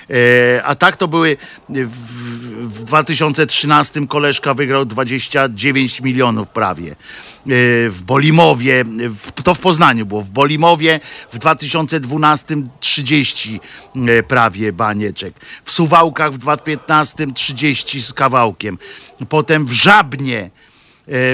[0.09, 0.17] Yy,
[0.65, 1.37] a tak to były
[1.69, 6.89] w, w 2013 koleżka wygrał 29 milionów prawie.
[6.89, 6.97] Yy,
[7.91, 8.85] w Bolimowie,
[9.45, 11.01] to w Poznaniu było, w Bolimowie
[11.33, 13.61] w 2012 30
[13.95, 15.35] yy, prawie banieczek.
[15.65, 18.79] W Suwałkach w 2015 30 z kawałkiem.
[19.29, 20.51] Potem w Żabnie E,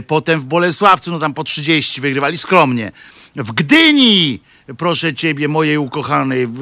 [0.06, 2.92] Potem w Bolesławcu, no tam po 30 wygrywali skromnie.
[3.36, 4.40] W Gdyni,
[4.78, 6.58] proszę ciebie, mojej ukochanej, w,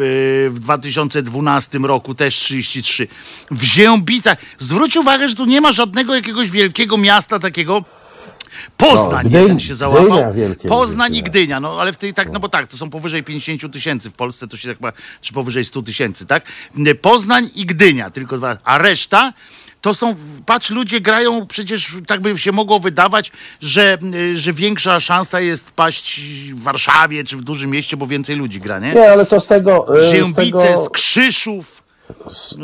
[0.52, 3.08] w 2012 roku też 33.
[3.50, 4.38] W Ziębicach.
[4.58, 7.84] Zwróć uwagę, że tu nie ma żadnego jakiegoś wielkiego miasta takiego.
[8.76, 10.06] Poznań No, Gdyń- się załapał.
[10.06, 11.22] Gdynia wielkie Poznań i.
[11.22, 11.60] Gdynia.
[11.60, 14.48] No ale w tej tak, no bo tak, to są powyżej 50 tysięcy w Polsce,
[14.48, 16.44] to się tak ma, czy powyżej 100 tysięcy, tak?
[17.00, 18.56] Poznań i Gdynia, tylko dwa.
[18.64, 19.32] A reszta
[19.82, 20.14] to są,
[20.46, 23.98] patrz, ludzie grają, przecież tak by się mogło wydawać, że,
[24.34, 26.20] że większa szansa jest paść
[26.54, 28.92] w Warszawie czy w dużym mieście, bo więcej ludzi gra, nie?
[28.92, 29.98] Nie, ale to z tego...
[29.98, 31.82] e, z Ziębice, tego z Krzyszów.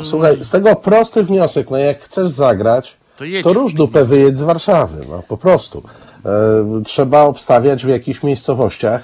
[0.03, 3.43] Słuchaj, z tego prosty wniosek, no jak chcesz zagrać, To jedź.
[3.43, 5.83] to róż dupę wyjedź z Warszawy, no po prostu.
[6.25, 6.29] E,
[6.85, 9.01] trzeba obstawiać w jakichś miejscowościach,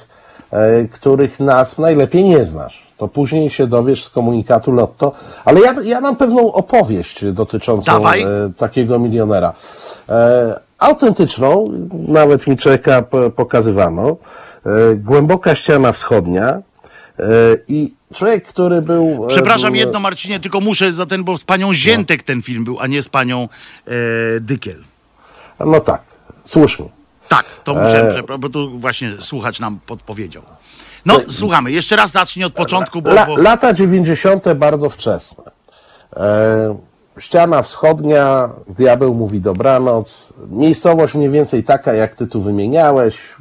[0.51, 2.84] e, których nazw najlepiej nie znasz.
[2.97, 5.11] To później się dowiesz z komunikatu Lotto.
[5.45, 8.21] Ale ja, ja mam pewną opowieść dotyczącą Dawaj.
[8.21, 8.27] e,
[8.57, 9.53] takiego milionera.
[10.09, 11.71] E, autentyczną,
[12.07, 14.15] nawet mi czeka p- pokazywano.
[14.65, 16.49] E, głęboka ściana wschodnia.
[17.19, 17.23] E,
[17.67, 19.25] I człowiek, który był.
[19.25, 22.63] e, Przepraszam był, jedno, Marcinie, tylko muszę za ten, bo z panią Ziętek ten film
[22.63, 23.49] był, a nie z panią
[23.87, 23.91] e,
[24.39, 24.83] Dykiel.
[25.59, 26.01] No tak,
[26.43, 26.85] słusznie.
[27.27, 30.43] Tak, to muszę, przepra- bo tu właśnie słuchacz nam podpowiedział.
[31.05, 31.71] No, słuchamy.
[31.71, 33.09] Jeszcze raz zacznij od początku, bo...
[33.09, 33.37] La, bo...
[33.37, 34.53] lata 90.
[34.53, 35.43] bardzo wczesne.
[36.17, 36.75] E,
[37.19, 40.33] ściana wschodnia, diabeł mówi dobranoc.
[40.49, 43.35] Miejscowość mniej więcej taka, jak ty tu wymieniałeś.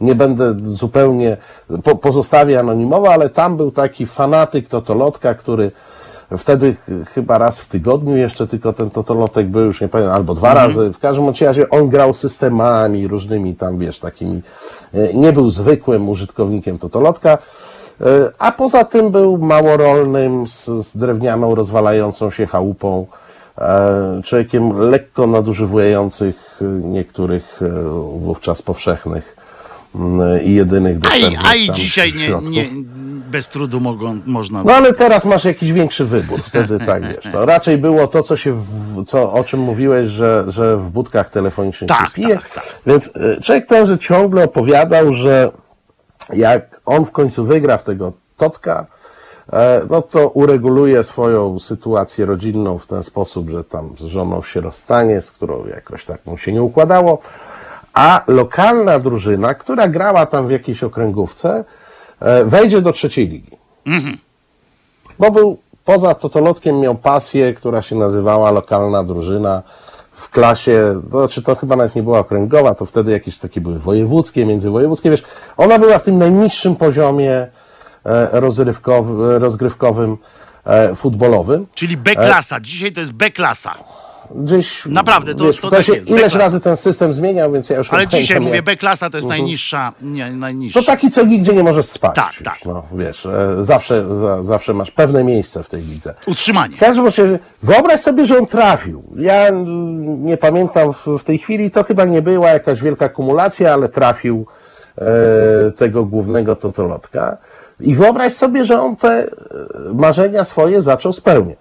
[0.00, 1.36] Nie będę zupełnie,
[1.84, 5.70] po, pozostawię anonimowo, ale tam był taki fanatyk totolotka, który
[6.38, 10.34] wtedy ch- chyba raz w tygodniu jeszcze tylko ten totolotek był, już nie pamiętam, albo
[10.34, 10.92] dwa razy.
[10.92, 14.42] W każdym razie on grał systemami różnymi tam, wiesz, takimi,
[14.94, 17.38] e, nie był zwykłym użytkownikiem totolotka.
[18.00, 18.04] E,
[18.38, 23.06] A poza tym był małorolnym, z, z drewnianą, rozwalającą się chałupą,
[23.58, 27.60] e, człowiekiem lekko nadużywających e, niektórych
[28.18, 29.35] wówczas powszechnych
[30.44, 32.66] i jedynych dostępnych a i dzisiaj nie, nie,
[33.30, 34.62] bez trudu mogą, można...
[34.62, 37.32] No ale teraz masz jakiś większy wybór, wtedy tak wiesz.
[37.32, 41.30] To raczej było to, co się, w, co, o czym mówiłeś, że, że w budkach
[41.30, 42.36] telefonicznych Tak, się pije.
[42.36, 42.64] tak, tak.
[42.86, 45.50] Więc e, człowiek ten, że ciągle opowiadał, że
[46.32, 48.86] jak on w końcu wygra w tego Totka,
[49.52, 54.60] e, no to ureguluje swoją sytuację rodzinną w ten sposób, że tam z żoną się
[54.60, 57.18] rozstanie, z którą jakoś tak mu się nie układało,
[57.96, 61.64] a lokalna drużyna, która grała tam w jakiejś okręgówce,
[62.20, 63.56] e, wejdzie do trzeciej ligi.
[65.18, 69.62] Bo był poza Totolotkiem miał pasję, która się nazywała lokalna drużyna
[70.12, 73.78] w klasie, to znaczy to chyba nawet nie była okręgowa, to wtedy jakieś takie były
[73.78, 75.22] wojewódzkie, międzywojewódzkie, wiesz,
[75.56, 77.46] ona była w tym najniższym poziomie
[78.04, 78.40] e,
[79.38, 80.16] rozgrywkowym,
[80.64, 81.66] e, futbolowym.
[81.74, 82.60] Czyli B-klasa.
[82.60, 83.74] Dzisiaj to jest B-klasa.
[84.34, 86.38] Gdzieś, Naprawdę, to- wiesz, to tak się jest, ileś B-klasa.
[86.38, 89.92] razy ten system zmieniał, więc ja już Ale nie dzisiaj mówię, B-klasa to jest najniższa,
[90.02, 90.80] nie, najniższa.
[90.80, 92.14] To taki, co nigdzie nie możesz spać.
[92.14, 92.58] Tak, już, tak.
[92.66, 96.14] No, wiesz, e, zawsze, za, zawsze masz pewne miejsce w tej lidze.
[96.26, 96.76] Utrzymanie.
[96.76, 99.02] W każdym razie, wyobraź sobie, że on trafił.
[99.16, 99.46] Ja
[100.18, 104.46] nie pamiętam w, w tej chwili, to chyba nie była jakaś wielka kumulacja, ale trafił
[104.98, 105.04] e,
[105.72, 107.36] tego głównego totolotka.
[107.80, 109.26] I wyobraź sobie, że on te e,
[109.94, 111.58] marzenia swoje zaczął spełniać.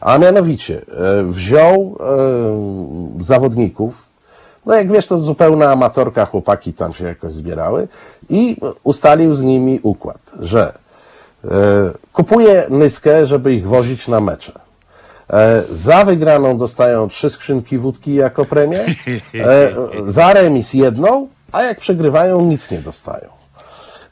[0.00, 1.98] A mianowicie, e, wziął
[3.20, 4.08] e, zawodników,
[4.66, 7.88] no jak wiesz, to zupełna amatorka, chłopaki tam się jakoś zbierały
[8.28, 10.72] i ustalił z nimi układ, że
[11.44, 11.48] e,
[12.12, 14.52] kupuje nyskę, żeby ich wozić na mecze.
[15.70, 18.86] Za wygraną dostają trzy skrzynki wódki jako premię,
[20.06, 23.35] za remis jedną, a jak przegrywają, nic nie dostają.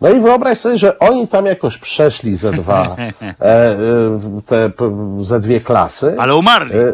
[0.05, 3.05] No i wyobraź sobie, że oni tam jakoś przeszli ze dwa, e,
[3.41, 3.77] e,
[4.47, 4.71] te,
[5.21, 6.15] ze dwie klasy.
[6.19, 6.75] Ale umarli.
[6.75, 6.93] E,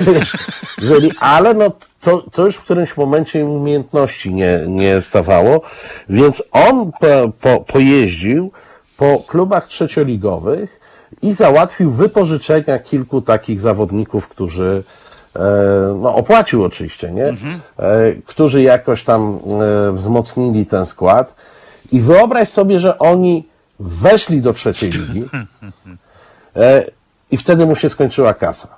[0.12, 0.36] wiesz,
[0.82, 5.60] jeżeli, ale no, to, to już w którymś momencie im umiejętności nie, nie stawało,
[6.08, 8.52] więc on po, po, pojeździł
[8.96, 10.80] po klubach trzecioligowych
[11.22, 14.84] i załatwił wypożyczenia kilku takich zawodników, którzy
[15.36, 15.40] e,
[15.96, 17.26] no, opłacił oczywiście, nie?
[17.26, 17.34] E,
[18.26, 19.38] którzy jakoś tam
[19.88, 21.34] e, wzmocnili ten skład.
[21.92, 23.44] I wyobraź sobie, że oni
[23.80, 25.24] weszli do trzeciej ligi
[26.56, 26.84] e,
[27.30, 28.68] i wtedy mu się skończyła kasa.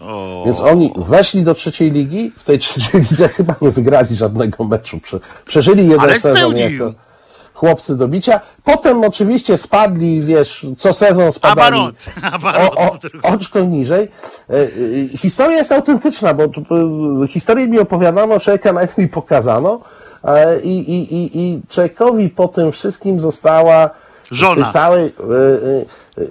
[0.00, 0.42] O.
[0.46, 5.00] Więc oni weszli do trzeciej ligi, w tej trzeciej lidze chyba nie wygrali żadnego meczu.
[5.00, 6.94] Prze, przeżyli jeden Ale sezon jako
[7.54, 8.40] chłopcy do bicia.
[8.64, 11.76] Potem oczywiście spadli, wiesz, co sezon spadali
[12.44, 14.08] o, o, oczko niżej.
[14.50, 16.44] E, e, Historia jest autentyczna, bo
[17.28, 19.80] historię mi opowiadano, człowieka nawet mi pokazano
[20.62, 23.90] i, i, i, i człowiekowi po tym wszystkim została
[24.30, 24.54] Żona.
[24.54, 25.04] z tej całej...
[26.18, 26.26] e, e,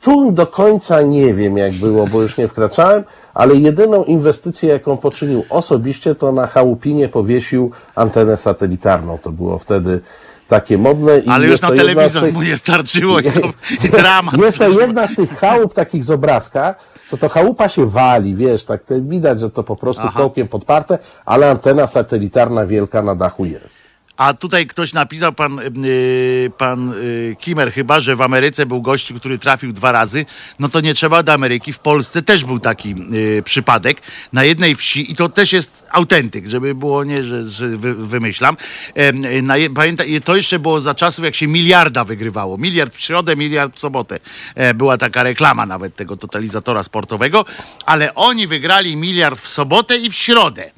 [0.00, 4.96] tu do końca nie wiem, jak było, bo już nie wkraczałem, ale jedyną inwestycję, jaką
[4.96, 9.18] poczynił osobiście, to na chałupinie powiesił antenę satelitarną.
[9.18, 10.00] To było wtedy
[10.48, 11.18] takie modne.
[11.18, 13.40] I Ale już na telewizor tych- mu nie starczyło i, to,
[13.84, 14.36] i dramat.
[14.38, 16.74] jest to jedna z tych chałup takich z obrazka,
[17.06, 20.20] co to chałupa się wali, wiesz, tak te, widać, że to po prostu Aha.
[20.20, 23.85] kołkiem podparte, ale antena satelitarna wielka na dachu jest.
[24.16, 29.14] A tutaj ktoś napisał, pan, yy, pan yy, Kimer chyba, że w Ameryce był gościu,
[29.14, 30.26] który trafił dwa razy.
[30.58, 31.72] No to nie trzeba do Ameryki.
[31.72, 34.02] W Polsce też był taki yy, przypadek
[34.32, 38.56] na jednej wsi i to też jest autentyk, żeby było nie, że, że wy, wymyślam.
[38.94, 42.58] Yy, na, pamiętaj, to jeszcze było za czasów, jak się miliarda wygrywało.
[42.58, 44.20] Miliard w środę, miliard w sobotę.
[44.54, 47.44] E, była taka reklama nawet tego totalizatora sportowego,
[47.86, 50.70] ale oni wygrali miliard w sobotę i w środę.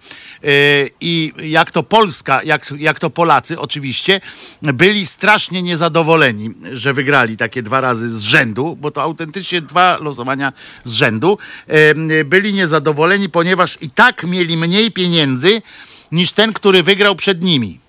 [0.42, 4.20] Yy, I jak to Polska, jak, jak to Polacy oczywiście,
[4.62, 10.52] byli strasznie niezadowoleni, że wygrali takie dwa razy z rzędu, bo to autentycznie dwa losowania
[10.84, 11.38] z rzędu.
[11.68, 15.62] Yy, Byli niezadowoleni, ponieważ i tak mieli mniej pieniędzy
[16.12, 17.80] niż ten, który wygrał przed nimi.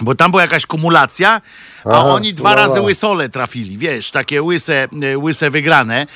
[0.00, 1.40] Bo tam była jakaś kumulacja,
[1.84, 6.06] a Aha, oni dwa no razy łysole trafili, wiesz, takie łyse, e, łyse wygrane.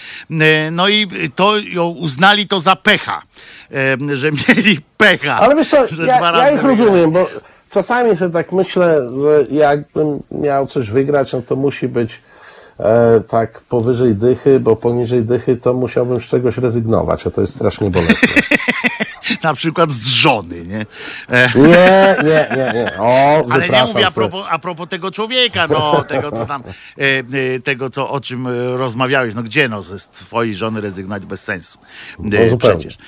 [0.72, 1.54] No i to
[1.96, 3.22] uznali to za pecha,
[4.12, 5.36] że mieli pecha.
[5.36, 5.76] Ale wiesz co,
[6.06, 7.26] ja, ja ich rozumiem, bo
[7.70, 12.20] czasami sobie tak myślę, że jakbym miał coś wygrać, no to musi być
[12.78, 17.54] e, tak powyżej dychy, bo poniżej dychy to musiałbym z czegoś rezygnować, a to jest
[17.54, 18.28] strasznie bolesne.
[19.42, 20.86] Na przykład z żony, nie?
[21.30, 22.92] E, Nie, nie, nie, nie.
[22.98, 26.62] O, Ale nie mówię a propos, a propos tego człowieka, no, tego co tam,
[26.98, 27.02] e,
[27.54, 31.42] e, tego co, o czym e, rozmawiałeś, no gdzie no, ze twojej żony rezygnować bez
[31.44, 31.78] sensu.
[32.18, 32.98] No, przecież.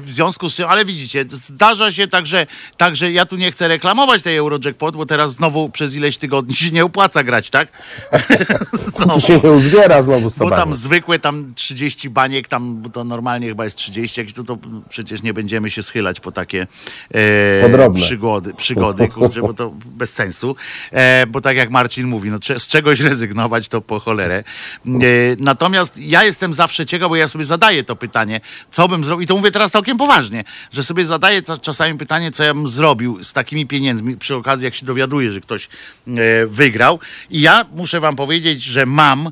[0.00, 4.22] W związku z czym, ale widzicie, zdarza się także, także ja tu nie chcę reklamować
[4.22, 7.68] tej Eurojackpot, bo teraz znowu przez ileś tygodni się nie opłaca grać, tak?
[8.96, 13.64] To się nie uzbiera znowu Bo tam zwykłe tam 30 baniek, tam to normalnie chyba
[13.64, 16.66] jest 30, jakieś to, to przecież nie będziemy się schylać po takie
[17.14, 20.56] e, przygody, przygody kurczę, bo to bez sensu.
[20.92, 24.44] E, bo tak jak Marcin mówi, no, z czegoś rezygnować to po cholerę.
[24.86, 24.90] E,
[25.38, 28.40] natomiast ja jestem zawsze ciekaw, bo ja sobie zadaję to pytanie,
[28.70, 32.44] co bym zrobił, i to mówię teraz całkiem poważnie, że sobie zadaję czasami pytanie, co
[32.44, 35.68] ja bym zrobił z takimi pieniędzmi, przy okazji jak się dowiaduję, że ktoś
[36.06, 36.98] e, wygrał.
[37.30, 39.30] I ja muszę wam powiedzieć, że mam e,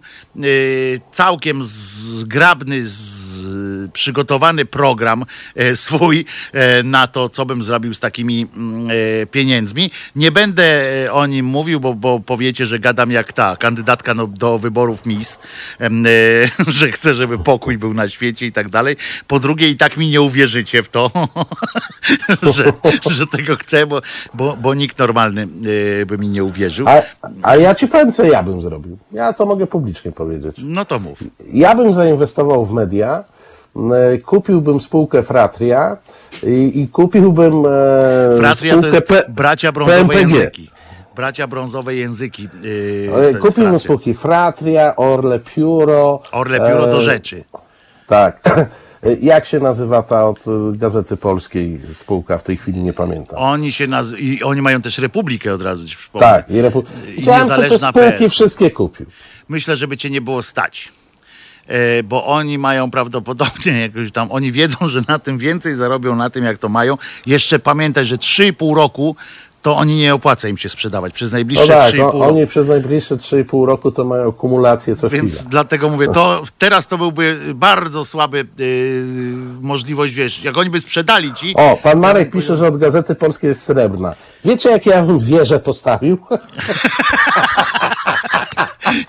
[1.13, 2.83] całkiem zgrabny,
[3.93, 8.89] przygotowany program e, swój e, na to, co bym zrobił z takimi mm,
[9.23, 9.91] e, pieniędzmi.
[10.17, 14.59] Nie będę o nim mówił, bo, bo powiecie, że gadam jak ta kandydatka no, do
[14.59, 15.89] wyborów e,
[16.79, 18.97] że chcę, żeby pokój był na świecie i tak dalej.
[19.27, 21.11] Po drugie, i tak mi nie uwierzycie w to,
[22.57, 22.73] że,
[23.11, 24.03] że tego chcę, bo,
[24.35, 25.49] bo, bo nikt normalny
[26.07, 26.89] by mi nie uwierzył.
[26.89, 27.03] A,
[27.43, 28.99] a ja ci powiem, co ja bym zrobił.
[29.13, 30.57] Ja to mogę publicznie powiedzieć.
[30.63, 31.19] No to mów.
[31.53, 33.25] Ja bym zainwestował w media,
[34.25, 35.97] kupiłbym spółkę Fratria
[36.47, 40.37] i, i kupiłbym e, Fratria to jest P- bracia brązowe PMPG.
[40.39, 40.71] języki.
[41.17, 42.49] Bracia brązowe języki.
[42.63, 46.23] Yy, E, Kupiłbym spółki Fratria, Orle Pióro.
[46.33, 47.45] Orle pióro do e, rzeczy.
[48.07, 48.41] Tak.
[49.21, 52.39] Jak się nazywa ta od e, Gazety Polskiej spółka?
[52.39, 53.39] W tej chwili nie pamiętam.
[53.39, 54.13] Oni się naz...
[54.19, 56.27] i oni mają też Republikę od razu ci przypomnę.
[56.27, 56.51] Tak.
[56.51, 56.85] I repu...
[57.17, 59.07] I Ja bym sobie te spółki wszystkie kupił.
[59.49, 60.93] Myślę, żeby cię nie było stać.
[61.69, 66.31] E, Bo oni mają prawdopodobnie jakoś tam, oni wiedzą, że na tym więcej zarobią, na
[66.31, 66.99] tym jak to mają.
[67.27, 69.17] Jeszcze pamiętaj, że 3,5 roku
[69.67, 72.23] to oni nie opłaca im się sprzedawać przez No najbliższe tak, 3,5 no, roku.
[72.23, 76.99] oni przez najbliższe 3,5 roku to mają kumulację co Więc dlatego mówię, to teraz to
[76.99, 78.67] byłby bardzo słaby yy,
[79.61, 81.55] możliwość, wiesz, jak oni by sprzedali ci.
[81.57, 84.15] O, pan Marek pisze, że od Gazety Polskiej jest srebrna.
[84.45, 86.19] Wiecie, jak ja bym wieżę postawił?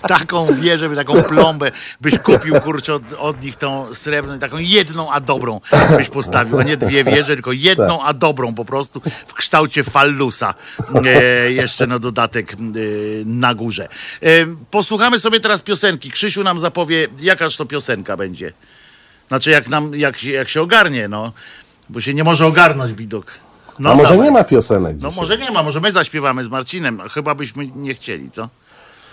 [0.08, 5.20] taką wieżę, taką plombę byś kupił, kurczę, od, od nich tą srebrną, taką jedną, a
[5.20, 5.60] dobrą
[5.96, 10.54] byś postawił, a nie dwie wieże, tylko jedną, a dobrą po prostu w kształcie fallusa.
[11.04, 12.56] E, jeszcze na dodatek e,
[13.24, 13.88] na górze.
[14.22, 14.28] E,
[14.70, 16.10] posłuchamy sobie teraz piosenki.
[16.10, 18.52] Krzysiu nam zapowie, jakaż to piosenka będzie.
[19.28, 21.32] Znaczy, jak, nam, jak, się, jak się ogarnie, no.
[21.88, 23.32] Bo się nie może ogarnąć widok.
[23.78, 24.24] No, A może dawaj.
[24.24, 25.20] nie ma piosenek No dzisiaj?
[25.20, 27.00] może nie ma, może my zaśpiewamy z Marcinem.
[27.08, 28.48] Chyba byśmy nie chcieli, co?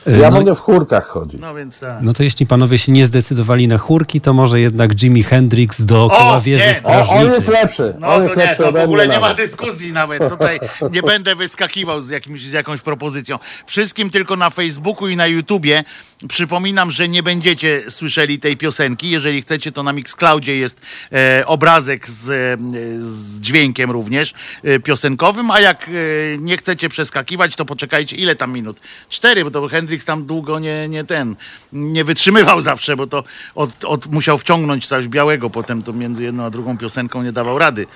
[0.05, 1.41] Ja no, mogę w chórkach chodzić.
[1.41, 1.97] No więc tak.
[2.01, 6.37] no to jeśli panowie się nie zdecydowali na chórki, to może jednak Jimi Hendrix dookoła
[6.37, 7.25] O, wieży nie, O, strażnicy.
[7.25, 7.93] on jest lepszy.
[7.99, 10.29] No on jest to nie, lepszy to w ogóle nie ma dyskusji nawet.
[10.29, 10.59] Tutaj
[10.91, 13.39] nie będę wyskakiwał z, jakimś, z jakąś propozycją.
[13.65, 15.83] Wszystkim tylko na Facebooku i na YouTubie
[16.27, 19.09] przypominam, że nie będziecie słyszeli tej piosenki.
[19.09, 20.81] Jeżeli chcecie, to na Mixcloudzie jest
[21.11, 22.57] e, obrazek z, e,
[23.01, 24.33] z dźwiękiem również
[24.63, 25.91] e, piosenkowym, a jak e,
[26.37, 28.79] nie chcecie przeskakiwać, to poczekajcie, ile tam minut?
[29.09, 31.35] Cztery, bo to Hendrix tam długo nie, nie ten,
[31.73, 33.23] nie wytrzymywał zawsze, bo to
[33.55, 37.57] od, od, musiał wciągnąć coś białego, potem to między jedną a drugą piosenką nie dawał
[37.57, 37.87] rady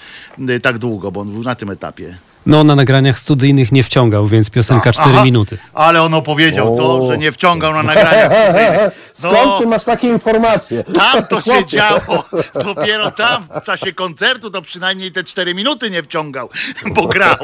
[0.49, 2.17] e, tak długo, bo on był na tym etapie.
[2.45, 5.57] No na nagraniach studyjnych nie wciągał, więc piosenka 4 Aha, minuty.
[5.73, 7.07] Ale on opowiedział, co?
[7.07, 8.91] Że nie wciągał na nagraniach studyjnych.
[9.13, 9.59] Skąd No.
[9.59, 10.83] ty masz takie informacje?
[10.83, 12.23] Tam to się działo.
[12.65, 16.49] Dopiero tam w czasie koncertu to przynajmniej te cztery minuty nie wciągał,
[16.85, 17.37] bo grał.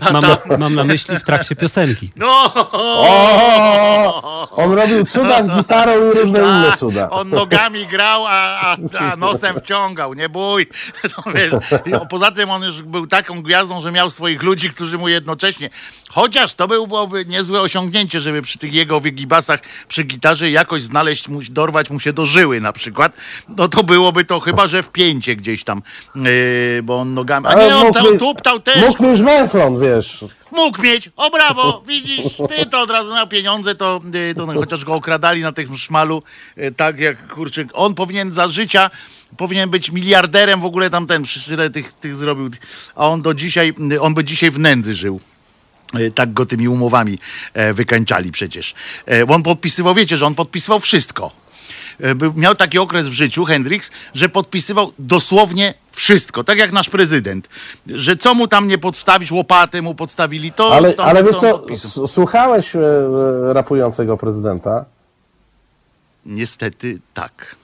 [0.00, 2.10] A Mam, tam, na, mam na myśli w trakcie piosenki.
[2.16, 7.10] no, O, on robił cuda z gitarą i różne inne tak, cuda.
[7.10, 8.30] on nogami grał, a,
[8.60, 10.66] a, a nosem wciągał, nie bój.
[11.26, 11.52] No, wiesz,
[12.10, 15.70] poza tym on już był taką gwiazdą, że miał swoich ludzi, którzy mu jednocześnie,
[16.10, 21.40] chociaż to byłoby niezłe osiągnięcie, żeby przy tych jego wygibasach przy gitarze jakoś znaleźć, mu,
[21.50, 23.12] dorwać mu się do żyły na przykład,
[23.48, 25.82] no to byłoby to chyba, że w pięcie gdzieś tam,
[26.14, 29.80] yy, bo on nogami, a nie, on mógł tam mieć- tuptał też, Mógł mieć węflon,
[29.80, 30.24] wiesz.
[30.52, 34.54] Mógł mieć, o brawo, widzisz, ty to od razu miał pieniądze, to, y, to no,
[34.54, 36.22] chociaż go okradali na tym szmalu,
[36.58, 38.90] y, tak jak kurczę, on powinien za życia,
[39.36, 42.50] powinien być miliarderem w ogóle tamten, tyle tych, tych zrobił,
[42.94, 45.20] a on do dzisiaj, on by dzisiaj w nędzy żył.
[45.98, 47.18] Y, Tak go tymi umowami
[47.54, 48.74] e, wykańczali przecież.
[49.06, 51.30] E, bo On podpisywał, wiecie, że on podpisywał wszystko.
[52.00, 57.48] E, Miał taki okres w życiu, Hendrix, że podpisywał dosłownie wszystko, tak jak nasz prezydent.
[57.86, 61.40] Że co mu tam nie podstawić, łopatę mu podstawili, to Ale, to, ale to wiesz
[61.40, 62.08] co, podpisał.
[62.08, 64.84] słuchałeś e, e, rapującego prezydenta?
[66.26, 67.56] Niestety tak.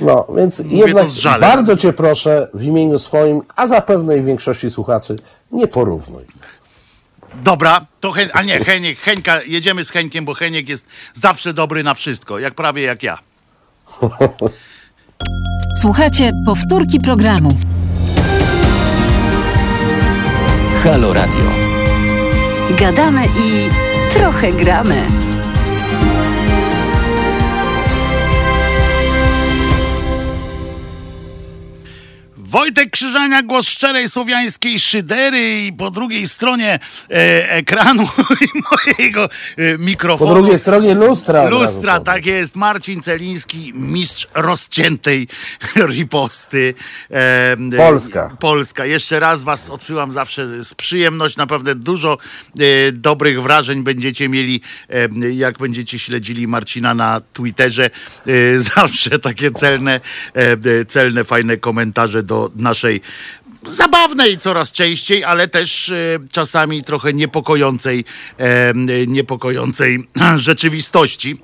[0.00, 1.40] No, więc Mówię jednak to z żalem.
[1.40, 5.16] bardzo cię proszę w imieniu swoim, a zapewne i większości słuchaczy,
[5.52, 6.24] nie porównuj.
[7.44, 11.82] Dobra, to Hen, a nie, Heniek, Henka, jedziemy z Henkiem, bo Heniek jest zawsze dobry
[11.82, 13.18] na wszystko, jak prawie jak ja.
[15.82, 17.48] Słuchajcie powtórki programu.
[20.84, 21.50] Halo Radio.
[22.78, 23.68] Gadamy i
[24.14, 25.23] trochę gramy.
[32.54, 36.78] Wojtek Krzyżania, głos szczerej słowiańskiej szydery i po drugiej stronie
[37.10, 38.02] e, ekranu
[38.40, 39.28] i mojego e,
[39.78, 40.34] Po mikrofonu.
[40.34, 41.48] drugiej stronie lustra.
[41.48, 42.56] Lustra, tak jest.
[42.56, 45.28] Marcin Celiński, mistrz rozciętej
[45.96, 46.74] riposty.
[47.10, 48.36] E, e, Polska.
[48.40, 48.86] Polska.
[48.86, 51.36] Jeszcze raz was odsyłam zawsze z przyjemność.
[51.36, 52.18] Naprawdę dużo
[52.58, 57.90] e, dobrych wrażeń będziecie mieli, e, jak będziecie śledzili Marcina na Twitterze.
[58.74, 60.00] Zawsze takie celne,
[60.88, 63.00] celne, fajne komentarze do naszej
[63.66, 68.04] zabawnej coraz częściej, ale też e, czasami trochę niepokojącej,
[68.38, 68.72] e,
[69.06, 71.36] niepokojącej rzeczywistości.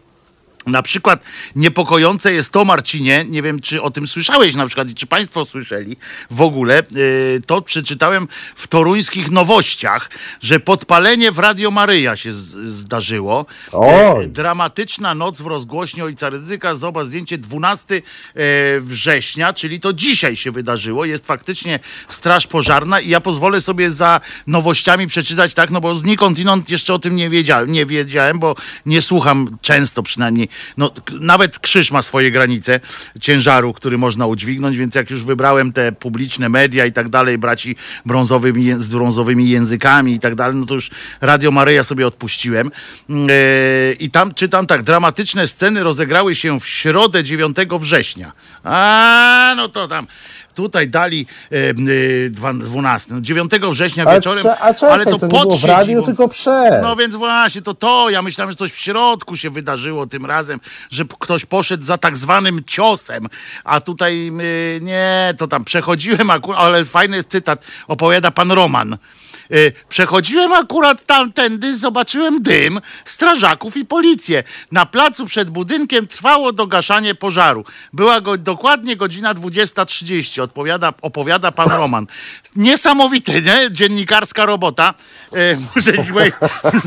[0.66, 1.22] Na przykład
[1.56, 5.44] niepokojące jest to, Marcinie, nie wiem czy o tym słyszałeś na przykład i czy państwo
[5.44, 5.96] słyszeli
[6.30, 13.46] w ogóle, yy, to przeczytałem w toruńskich nowościach, że podpalenie w Radio Maryja się zdarzyło.
[13.72, 14.20] Oj.
[14.20, 18.00] Yy, Dramatyczna noc w rozgłośni Ojca Ryzyka, zobacz zdjęcie 12 e,
[18.80, 24.20] września, czyli to dzisiaj się wydarzyło, jest faktycznie straż pożarna i ja pozwolę sobie za
[24.46, 28.54] nowościami przeczytać tak, no bo znikądinąd jeszcze o tym nie wiedziałem, nie wiedziałem, bo
[28.86, 30.90] nie słucham często przynajmniej, no
[31.20, 32.80] nawet krzyż ma swoje granice
[33.20, 37.76] ciężaru, który można udźwignąć, więc jak już wybrałem te publiczne media i tak dalej, braci
[38.06, 40.90] brązowymi, z brązowymi językami i tak dalej, no to już
[41.20, 42.70] Radio Maryja sobie odpuściłem.
[43.08, 43.16] Yy,
[43.98, 48.32] I tam czytam tak, dramatyczne sceny rozegrały się w środę 9 września.
[48.64, 50.06] A, no to tam
[50.54, 51.26] tutaj dali
[52.60, 55.58] 12, no 9 września Ale wieczorem, prze- a czekaj, ale to, to nie pod było
[55.58, 56.82] w radiu, tylko przed.
[56.82, 58.10] No więc właśnie, to to.
[58.10, 62.16] Ja myślałem, że coś w środku się wydarzyło tym razem, że ktoś poszedł za tak
[62.16, 63.26] zwanym ciosem,
[63.64, 68.96] a tutaj y, nie, to tam przechodziłem akurat, ale fajny jest cytat, opowiada pan Roman.
[69.52, 74.42] Y, Przechodziłem akurat tamtędy, zobaczyłem dym, strażaków i policję.
[74.72, 77.64] Na placu przed budynkiem trwało dogaszanie pożaru.
[77.92, 82.06] Była go dokładnie godzina 20.30, odpowiada, opowiada pan Roman.
[82.56, 83.68] Niesamowite, nie?
[83.72, 84.94] Dziennikarska robota.
[85.34, 86.34] Y, Muszę powiedzieć,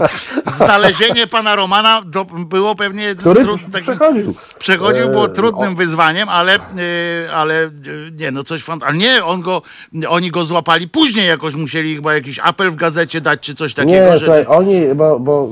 [0.57, 4.35] znalezienie pana Romana do, było pewnie Który trud- takim- przechodził.
[4.59, 7.71] Przechodził, było E, trudnym wyzwaniem, ale, y, ale
[8.19, 8.83] nie, no coś fant...
[8.83, 9.61] Ale nie, on go,
[10.09, 13.93] oni go złapali później jakoś, musieli chyba jakiś apel w gazecie dać, czy coś takiego,
[13.95, 14.25] Nie, że...
[14.25, 15.19] słuchaj, oni, bo...
[15.19, 15.47] Bo,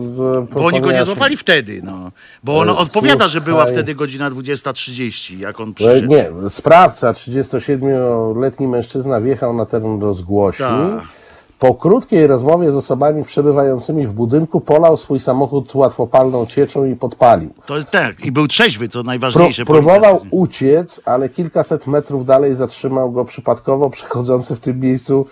[0.54, 2.12] Bo oni go nie złapali wtedy, no.
[2.44, 3.74] Bo on E, odpowiada, że była słuchaj.
[3.74, 6.08] wtedy godzina 20.30, jak on przyszedł.
[6.08, 10.66] Nie, sprawca, 37-letni mężczyzna wjechał na teren rozgłośni.
[10.66, 11.22] Tak.
[11.60, 17.54] Po krótkiej rozmowie z osobami przebywającymi w budynku polał swój samochód łatwopalną cieczą i podpalił.
[17.66, 19.66] To jest tak, i był trzeźwy, co najważniejsze.
[19.66, 25.26] próbował policja- uciec, ale kilkaset metrów dalej zatrzymał go przypadkowo przechodzący w tym miejscu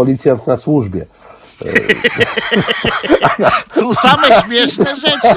[0.00, 1.06] policjant na służbie.
[3.70, 5.34] Są same śmieszne rzeczy.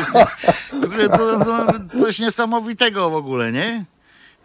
[1.17, 1.67] To, to
[2.01, 3.85] coś niesamowitego w ogóle, nie?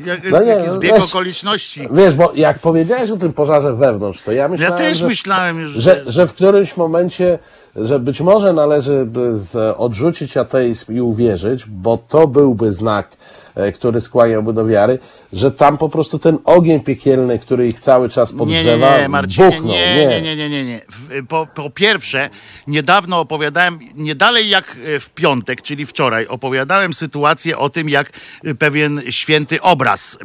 [0.07, 1.89] Jak, No nie, jaki zbieg weź- okoliczności.
[1.93, 5.07] Wiesz, bo jak powiedziałeś o tym pożarze wewnątrz, to ja myślałem, Ja też że...
[5.07, 7.39] myślałem już, że, że w którymś momencie,
[7.77, 13.09] że być może należy z, odrzucić ateizm i uwierzyć, bo to byłby znak,
[13.55, 14.99] e, który skłaniałby do wiary,
[15.35, 19.09] że tam po prostu ten ogień piekielny, który ich cały czas Nie, podgrzewa, nie, nie,
[19.09, 19.67] Marcinie, buchnął.
[19.67, 20.81] nie, nie, nie, nie, nie, nie.
[21.29, 22.31] Po, po pierwsze,
[22.67, 28.11] niedawno opowiadałem, nie dalej jak e, w piątek, czyli wczoraj, opowiadałem sytuację o tym, jak
[28.45, 30.19] e, pewien święty obraz,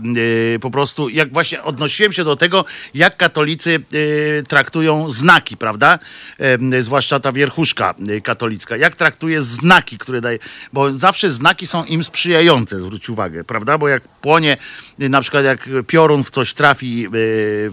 [0.56, 3.80] e, po prostu, jak właśnie odnosiłem się do tego, jak katolicy
[4.48, 6.00] traktują znaki, prawda?
[6.80, 8.78] Zwłaszcza ta wierchuszka katolicka.
[8.78, 10.40] Jak traktuje znaki, które daje,
[10.74, 13.78] bo zawsze znaki są im sprzyjające, zwróć uwagę, prawda?
[13.78, 14.58] Bo jak płonie,
[15.00, 17.10] na przykład jak piorun w coś trafi e,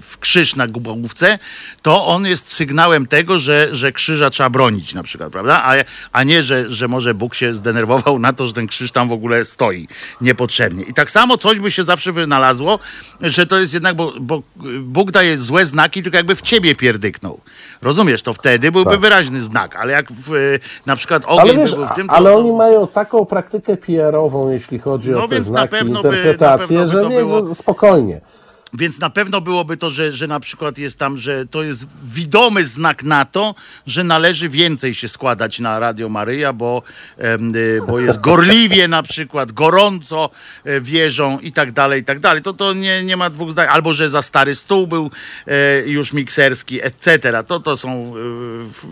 [0.01, 1.39] w krzyż na główce,
[1.83, 5.62] to on jest sygnałem tego, że, że krzyża trzeba bronić na przykład, prawda?
[5.64, 5.74] A,
[6.12, 9.12] a nie, że, że może Bóg się zdenerwował na to, że ten krzyż tam w
[9.12, 9.89] ogóle stoi
[10.20, 10.85] niepotrzebnie.
[10.85, 12.79] I tak samo coś by się zawsze wynalazło,
[13.20, 14.43] że to jest jednak, bo, bo
[14.81, 17.41] Bóg daje złe znaki, tylko jakby w ciebie pierdyknął.
[17.83, 18.22] Rozumiesz?
[18.22, 20.39] To wtedy byłby wyraźny znak, ale jak w, e,
[20.87, 23.77] na przykład ogień Ale by wiesz, był w tym, to, ale oni mają taką praktykę
[23.77, 27.18] PR-ową, jeśli chodzi No o te znaki, pewno by- na interpretacje, pewno by że nie,
[27.18, 28.20] było- spokojnie.
[28.75, 32.64] Więc na pewno byłoby to, że, że na przykład jest tam, że to jest widomy
[32.64, 33.55] znak na to,
[33.87, 36.83] że należy więcej się składać na Radio Maryja, bo,
[37.55, 40.31] y, bo jest gorliwie na przykład, gorąco
[40.64, 42.43] e, wierzą i tak dalej, i tak dalej.
[42.43, 43.67] To, to nie, nie ma dwóch zdań.
[43.71, 45.11] Albo, że za stary stół był
[45.47, 47.45] e, już mikserski, etc.
[47.47, 48.12] To, to są,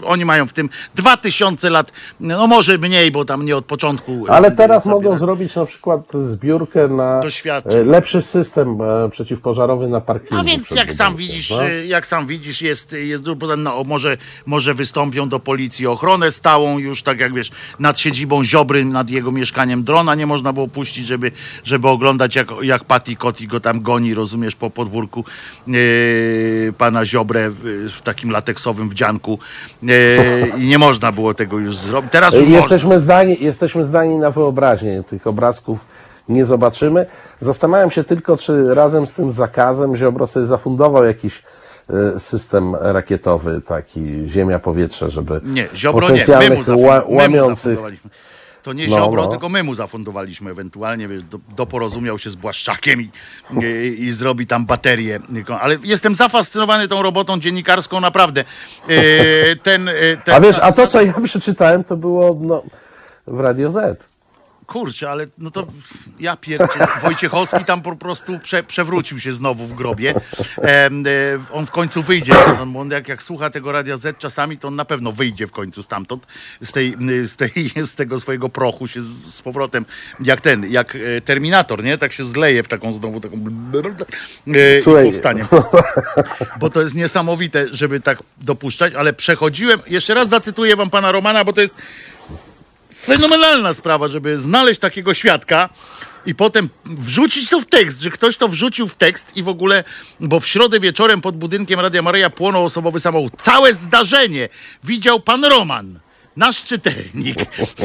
[0.02, 3.64] e, oni mają w tym dwa tysiące lat, no może mniej, bo tam nie od
[3.64, 4.26] początku.
[4.28, 5.18] Ale teraz mogą tak.
[5.18, 7.20] zrobić na przykład zbiórkę na
[7.84, 9.08] lepszy system e,
[9.64, 10.34] przeciwpożarowy na parkingu.
[10.34, 11.68] No więc jak sam widzisz, no.
[11.68, 16.78] y, jak sam widzisz, jest, jest potem, no, może, może wystąpią do policji ochronę stałą,
[16.78, 21.06] już tak jak wiesz, nad siedzibą Ziobry, nad jego mieszkaniem drona nie można było puścić,
[21.06, 21.32] żeby,
[21.64, 25.24] żeby oglądać jak, jak Patty Kotti go tam goni, rozumiesz, po podwórku
[25.66, 29.38] yy, pana Ziobrę w, w takim lateksowym wdzianku
[29.82, 29.92] yy,
[30.58, 32.12] i nie można było tego już zrobić.
[32.12, 32.56] Teraz już można.
[32.56, 35.02] Jesteśmy zdani, jesteśmy zdani na wyobraźnię.
[35.02, 35.94] Tych obrazków
[36.28, 37.06] nie zobaczymy.
[37.40, 41.42] Zastanawiam się tylko, czy razem z tym zakazem Ziobro sobie zafundował jakiś
[42.14, 47.10] e, system rakietowy, taki ziemia-powietrze, żeby Nie, Ziobro nie, my mu, potencjalnych zafund- ła- my
[47.12, 47.56] mu łamiących...
[47.64, 48.10] zafundowaliśmy.
[48.62, 49.28] To nie No, Ziobro, no.
[49.30, 53.10] tylko my mu zafundowaliśmy ewentualnie, wiesz, do, doporozumiał się z Błaszczakiem i,
[53.62, 55.20] i, i zrobi tam baterię.
[55.60, 58.44] Ale jestem zafascynowany tą robotą dziennikarską, naprawdę.
[58.88, 59.92] E, Ten, e,
[60.24, 62.62] ten, A wiesz, a to co ja przeczytałem, to było no,
[63.26, 64.13] w Radio Z.
[64.66, 65.66] Kurczę, ale no to
[66.20, 66.78] ja pierdzie.
[67.02, 70.14] Wojciechowski tam po prostu prze, przewrócił się znowu w grobie.
[70.58, 70.90] E,
[71.52, 72.32] on w końcu wyjdzie.
[72.62, 75.52] On, on jak, jak słucha tego Radia Z czasami, to on na pewno wyjdzie w
[75.52, 76.26] końcu stamtąd.
[76.62, 79.84] Z, tej, z, tej, z tego swojego prochu się z, z powrotem,
[80.20, 81.98] jak ten, jak e, Terminator, nie?
[81.98, 85.46] Tak się zleje w taką znowu taką e, i powstanie.
[86.60, 91.44] Bo to jest niesamowite, żeby tak dopuszczać, ale przechodziłem, jeszcze raz zacytuję wam pana Romana,
[91.44, 91.82] bo to jest
[93.04, 95.68] fenomenalna sprawa, żeby znaleźć takiego świadka
[96.26, 99.84] i potem wrzucić to w tekst, że ktoś to wrzucił w tekst i w ogóle,
[100.20, 103.32] bo w środę wieczorem pod budynkiem Radia Maryja płonął osobowy samochód.
[103.38, 104.48] Całe zdarzenie
[104.84, 105.98] widział pan Roman.
[106.36, 107.36] Nasz czytelnik.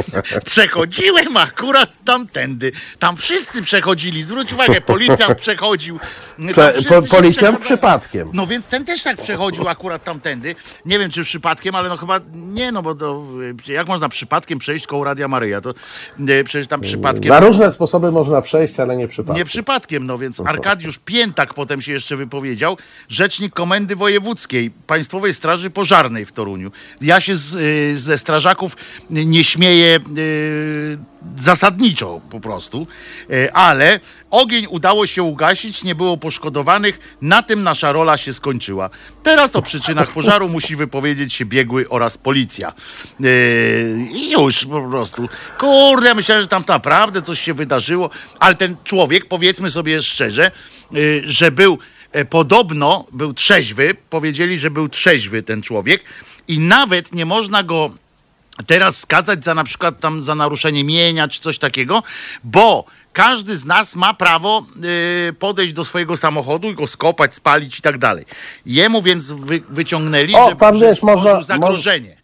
[0.45, 2.72] Przechodziłem akurat tamtędy.
[3.00, 4.24] Tam wszyscy przechodzili.
[4.24, 6.00] Zwróć uwagę, policjant przechodził.
[6.52, 8.30] Prze- po- policjant przypadkiem.
[8.34, 10.56] no więc ten też tak przechodził akurat tamtędy.
[10.86, 13.24] Nie wiem, czy przypadkiem, ale no chyba nie, no bo to,
[13.70, 15.62] y, jak można przypadkiem przejść koło Radia Maryja?
[15.62, 15.74] To
[16.20, 17.30] y, przecież tam przypadkiem...
[17.30, 19.38] Na różne sposoby można przejść, ale nie przypadkiem.
[19.38, 22.78] Nie przypadkiem, no więc Arkadiusz Piętak potem się jeszcze wypowiedział,
[23.10, 26.72] rzecznik Komendy Wojewódzkiej Państwowej Straży Pożarnej w Toruniu.
[27.02, 28.78] Ja się z, y, ze strażaków
[29.10, 30.98] nie śmieję y,
[31.38, 32.88] zasadniczo po prostu,
[33.32, 34.00] y, ale
[34.32, 38.90] ogień udało się ugasić, nie było poszkodowanych, na tym nasza rola się skończyła.
[39.24, 42.74] Teraz o przyczynach pożaru musi wypowiedzieć się biegły oraz policja.
[43.20, 43.30] Yy,
[44.12, 45.30] I już po prostu.
[45.58, 48.10] Kurde, ja myślałem, że tam naprawdę coś się wydarzyło,
[48.40, 50.52] ale ten człowiek, powiedzmy sobie szczerze,
[51.24, 51.78] że był
[52.12, 56.04] e, podobno był trzeźwy, powiedzieli, że był trzeźwy ten człowiek
[56.48, 57.92] i nawet nie można go
[58.68, 62.03] teraz skazać za na przykład tam za naruszenie mienia czy coś takiego,
[62.43, 64.66] bo każdy z nas ma prawo
[65.30, 68.26] y, podejść do swojego samochodu i go skopać, spalić i tak dalej.
[68.66, 72.18] Jemu więc wy, wyciągnęli, O, że, tam wiesz, stworzył można- zagrożenie.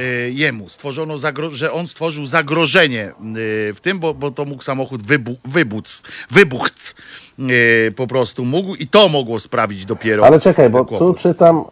[0.00, 4.62] Y, Jemu stworzono, zagro- że on stworzył zagrożenie y, w tym, bo, bo to mógł
[4.62, 6.94] samochód wybu- wybuc, wybuchc
[7.38, 10.26] y, po prostu mógł i to mogło sprawić dopiero.
[10.26, 11.08] Ale czekaj, bo kłopot.
[11.16, 11.64] tu czytam.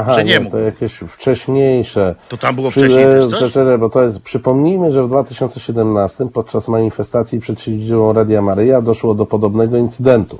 [0.00, 0.50] Aha, Że nie nie, mógł.
[0.52, 2.14] to jakieś wcześniejsze.
[2.28, 3.52] To tam było Przy- wcześniej też coś?
[3.52, 4.20] czekaj, bo to jest.
[4.20, 10.38] Przypomnijmy, że w 2017 podczas manifestacji przed siedzibą Radia Maryja doszło do podobnego incydentu.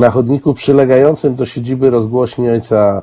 [0.00, 3.02] Na chodniku przylegającym do siedziby rozgłośni ojca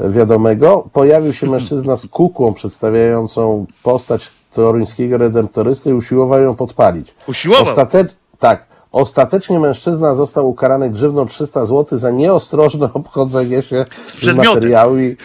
[0.00, 7.14] wiadomego pojawił się mężczyzna z kukłą przedstawiającą postać toruńskiego redemptorysty i usiłował ją podpalić.
[7.28, 7.64] Usiłował?
[7.64, 8.04] Ostate...
[8.38, 8.64] Tak.
[8.94, 15.16] Ostatecznie mężczyzna został ukarany grzywną 300 zł za nieostrożne obchodzenie się Z z, materiałami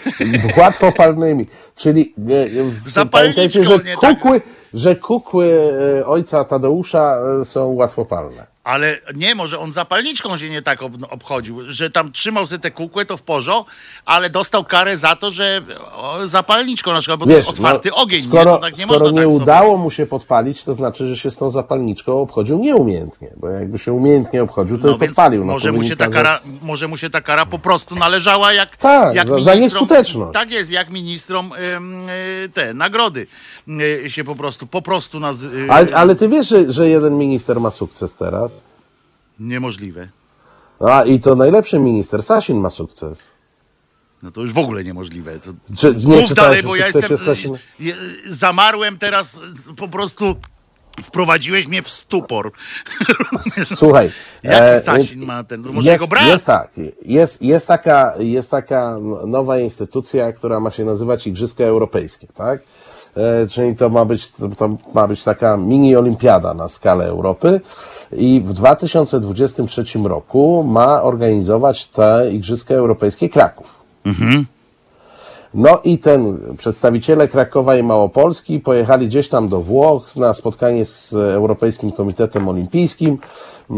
[0.58, 1.48] łatwopalnymi.
[1.76, 2.14] Czyli
[2.98, 3.96] e, e, pamiętajcie, że tak.
[4.00, 4.42] kukły,
[4.74, 5.60] że kukły
[6.00, 8.48] e, ojca Tadeusza e, są łatwopalne.
[8.64, 12.72] Ale nie, może on zapalniczką się nie tak ob obchodził, że tam trzymał sobie tę
[12.72, 13.72] kukłę, to w porządku,
[14.06, 15.62] ale dostał karę za to, że
[15.96, 18.58] o, zapalniczką na przykład, bo to Wiesz, otwarty no, ogień, skoro, nie?
[18.58, 21.18] To tak nie skoro można nie tak sobie- udało mu się podpalić, to znaczy, że
[21.18, 25.46] się z tą zapalniczką obchodził nieumiejętnie, bo jakby się umiejętnie obchodził, to No podpalił.
[25.46, 28.54] No, może, to mu się ta kara, może mu się ta kara po prostu należała
[28.54, 30.34] jak, Tak, jak za- za nieskuteczność.
[30.34, 31.52] Tak jest, jak ministrom
[32.46, 33.28] y, te nagrody
[34.08, 35.44] się po prostu, po prostu naz...
[35.44, 38.62] y, Ale, ale ty wiesz, że, że jeden minister ma sukces teraz?
[39.40, 40.08] Niemożliwe.
[40.80, 43.18] A i to najlepszy minister, Sasin ma sukces.
[44.24, 45.40] No to już w ogóle niemożliwe.
[45.40, 45.52] To...
[45.78, 47.18] Czy, nie Mów dalej, bo ja jestem.
[47.18, 47.58] Sasin?
[48.28, 49.40] Zamarłem teraz,
[49.78, 50.36] po prostu
[51.04, 52.52] wprowadziłeś mnie w stupor.
[53.76, 54.12] Słuchaj.
[54.44, 55.62] Jaki e, Sasin ma ten?
[55.62, 56.28] Może jest, jego brat?
[56.28, 56.72] Jest tak.
[57.06, 58.98] Jest, jest, taka, jest taka
[59.28, 62.62] nowa instytucja, która ma się nazywać Igrzyska Europejskie, tak?
[63.18, 67.62] E, czyli to ma być, to, ma być taka mini olimpiada na skalę Europy
[68.12, 73.80] i w 2023 roku ma organizować te Igrzyska Europejskie Kraków.
[75.54, 81.14] No i ten przedstawiciele Krakowa i Małopolski pojechali gdzieś tam do Włoch na spotkanie z
[81.14, 83.18] Europejskim Komitetem Olimpijskim.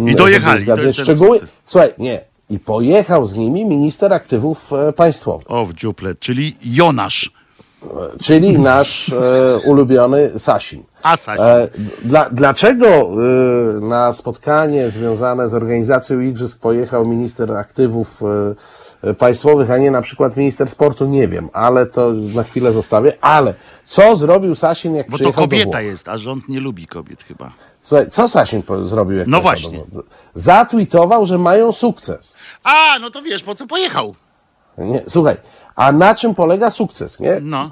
[0.08, 1.40] I dojechali, to jest szczegóły.
[1.66, 2.22] Słuchaj, nie.
[2.50, 7.32] I pojechał z nimi minister aktywów e, państwowych, O, w dziuple, czyli Jonasz.
[8.22, 10.84] Czyli nasz e, ulubiony Sasin.
[11.04, 11.44] A Sasin.
[11.46, 11.68] E,
[12.06, 13.10] dla, dlaczego e,
[13.82, 18.22] na spotkanie związane z organizacją Igrzysk pojechał minister aktywów
[19.04, 23.14] e, państwowych, a nie na przykład minister sportu, nie wiem, ale to na chwilę zostawię.
[23.22, 23.54] Ale
[23.84, 27.24] co zrobił Sasin, jak Bo to przyjechał do kobieta jest, a rząd nie lubi kobiet
[27.24, 27.52] chyba.
[27.82, 29.78] Słuchaj, co Sasin zrobił, jak No właśnie.
[29.92, 30.04] do?
[30.36, 32.38] Zatweetował, że mają sukces.
[32.64, 34.16] A, no to wiesz, po co pojechał?
[34.78, 35.38] Nie, słuchaj,
[35.82, 37.40] a na czym polega sukces, nie?
[37.42, 37.70] No.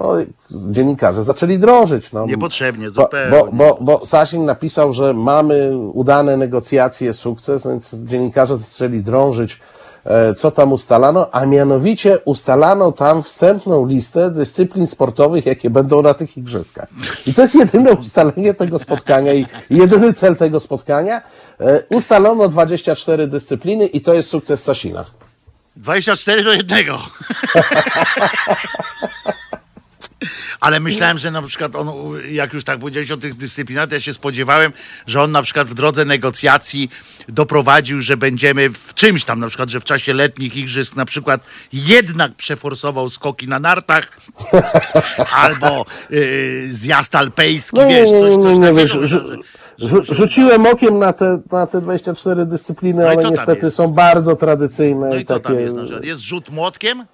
[0.50, 2.12] dziennikarze zaczęli drążyć.
[2.12, 2.26] No.
[2.26, 3.30] Niepotrzebnie, zupełnie.
[3.30, 9.60] bo, bo, bo Sasin napisał, że mamy udane negocjacje, sukces, więc dziennikarze zaczęli drążyć,
[10.04, 16.14] e, co tam ustalano, a mianowicie ustalano tam wstępną listę dyscyplin sportowych, jakie będą na
[16.14, 16.88] tych igrzyskach.
[17.26, 21.22] I to jest jedyne ustalenie tego spotkania i jedyny cel tego spotkania.
[21.60, 25.04] E, Ustalono 24 dyscypliny i to jest sukces Sasina.
[25.76, 27.02] 24 do jednego.
[30.60, 31.88] Ale myślałem, że na przykład on,
[32.30, 34.72] jak już tak powiedziałeś o tych dyscyplinach, ja się spodziewałem,
[35.06, 36.90] że on na przykład w drodze negocjacji
[37.28, 41.44] doprowadził, że będziemy w czymś tam, na przykład, że w czasie letnich igrzysk na przykład
[41.72, 44.18] jednak przeforsował skoki na nartach
[45.44, 48.74] albo yy, zjazd alpejski, No wiesz, coś, coś takiego.
[48.74, 49.36] wiesz, że-
[49.80, 53.76] rzu- rzuciłem okiem na te, na te 24 dyscypliny, No ale tam niestety jest?
[53.76, 55.08] są bardzo tradycyjne.
[55.08, 55.62] No i i co tam takie...
[55.62, 55.76] jest?
[55.76, 56.04] Na przykład?
[56.04, 57.04] Jest rzut młotkiem?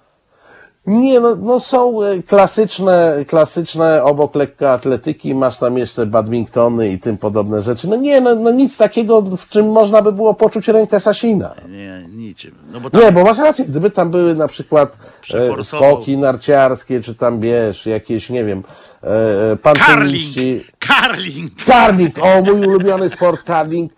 [0.87, 7.17] Nie, no, no są e, klasyczne, klasyczne obok lekkoatletyki, masz tam jeszcze badmintony i tym
[7.17, 7.87] podobne rzeczy.
[7.87, 11.55] No nie, no, no nic takiego, w czym można by było poczuć rękę Sasina.
[11.69, 12.55] Nie, niczym.
[12.71, 15.91] No bo tam Nie, bo masz rację, gdyby tam były na przykład e, Przeforsował.
[15.91, 18.63] skoki narciarskie, czy tam wiesz, jakieś, nie wiem,
[19.03, 19.61] e, Karling!
[19.61, 20.65] pancerniści.
[20.79, 21.51] Karling!
[21.65, 23.91] Karling, o mój ulubiony sport, karling.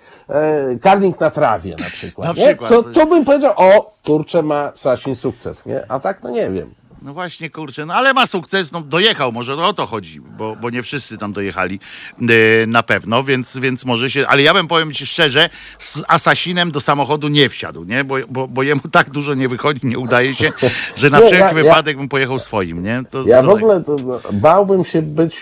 [0.81, 2.27] Karling na trawie na przykład.
[2.27, 2.69] Na przykład.
[2.69, 5.91] To, to bym powiedział, o, kurczę, ma Sasin sukces, nie?
[5.91, 6.78] A tak to nie wiem.
[7.01, 10.69] No właśnie, kurczę, no ale ma sukces, no dojechał, może o to chodzi, bo, bo
[10.69, 11.79] nie wszyscy tam dojechali
[12.21, 12.25] e,
[12.67, 16.79] na pewno, więc, więc może się, ale ja bym powiem ci szczerze, z Asasinem do
[16.79, 20.51] samochodu nie wsiadł, nie, bo, bo, bo jemu tak dużo nie wychodzi, nie udaje się,
[20.95, 23.03] że na Nie, wszelki ja- ja- wypadek bym pojechał swoim, nie.
[23.11, 25.37] To, Ja to w ogóle to, no, bałbym się być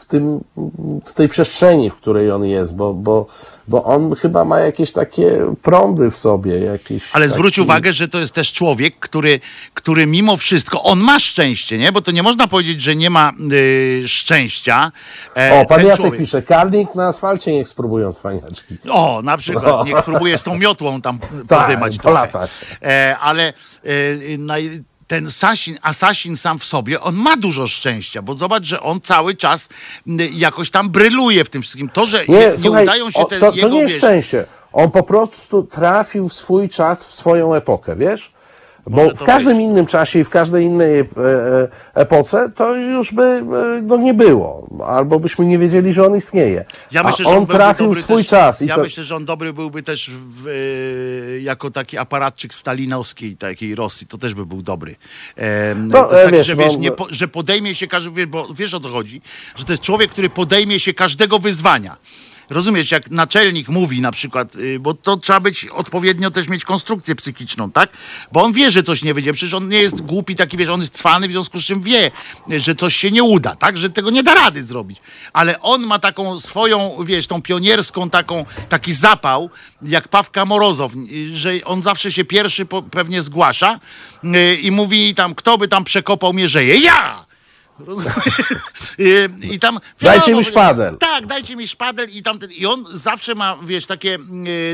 [0.00, 0.40] w, tym,
[1.06, 3.26] w tej przestrzeni, w której on jest, bo, bo
[3.70, 6.58] bo on chyba ma jakieś takie prądy w sobie.
[6.58, 9.40] Jakieś Ale zwróć taki- uwagę, że to jest też człowiek, który,
[9.74, 11.92] który mimo wszystko, on ma szczęście, nie?
[11.92, 14.92] Bo to nie można powiedzieć, że nie ma y, szczęścia.
[15.36, 16.20] E, O, pan Jacek człowiek.
[16.20, 18.76] pisze, karnik na asfalcie niech spróbują cwaniaczki.
[18.90, 21.18] O, na przykład, niech spróbuje z tą miotłą tam
[21.48, 22.28] Tak, podymać trochę.
[22.28, 22.50] polatać.
[22.82, 23.52] E, ale
[23.84, 28.80] e, naj, ten Sasin, Assassin sam w sobie, on ma dużo szczęścia, bo zobacz, że
[28.80, 29.68] on cały czas
[30.32, 31.88] jakoś tam bryluje w tym wszystkim.
[31.88, 34.44] To, że nie, nie słuchaj, udają się o, te to, jego, to nie jest szczęście.
[34.72, 38.32] On po prostu trafił w swój czas, w swoją epokę, wiesz?
[38.86, 39.62] Bo w każdym być.
[39.66, 44.14] innym czasie i w każdej innej e, e, epoce to już by e, go nie
[44.14, 44.68] było.
[44.86, 46.64] Albo byśmy nie wiedzieli, że on istnieje.
[46.92, 48.60] Ja myślę, on on trafił w swój też, czas.
[48.60, 54.06] Ja to, myślę, że on dobry byłby też w, jako taki aparatczyk stalinowskiej takiej Rosji.
[54.06, 54.96] To też by był dobry.
[55.36, 58.26] E, No, to jest taki, wiesz, że, bo- wiesz, nie, po, że podejmie się każdy,
[58.26, 59.22] bo wiesz o co chodzi?
[59.56, 61.96] Że to jest człowiek, który podejmie się każdego wyzwania.
[62.50, 67.14] Rozumiesz, jak naczelnik mówi na przykład, y, bo to trzeba być odpowiednio też mieć konstrukcję
[67.14, 67.90] psychiczną, tak?
[68.32, 69.32] Bo on wie, że coś nie wyjdzie.
[69.32, 72.10] Przecież on nie jest głupi taki, wiesz, on jest trwany, w związku z czym wie,
[72.48, 73.78] że coś się nie uda, tak?
[73.78, 74.98] Że tego nie da rady zrobić.
[75.32, 79.50] Ale on ma taką swoją, wiesz, tą pionierską taką, taki zapał,
[79.82, 83.80] jak Pawka Morozow, y, że on zawsze się pierwszy pewnie zgłasza
[84.24, 86.76] y, i mówi tam, kto by tam przekopał mierzeję?
[86.76, 87.29] Ja!
[88.98, 89.78] I, I tam.
[90.00, 90.96] Dajcie mi wiadomo, szpadel.
[90.96, 92.50] Tak, dajcie mi szpadel i tamten.
[92.52, 94.18] I on zawsze ma, wiesz, takie e,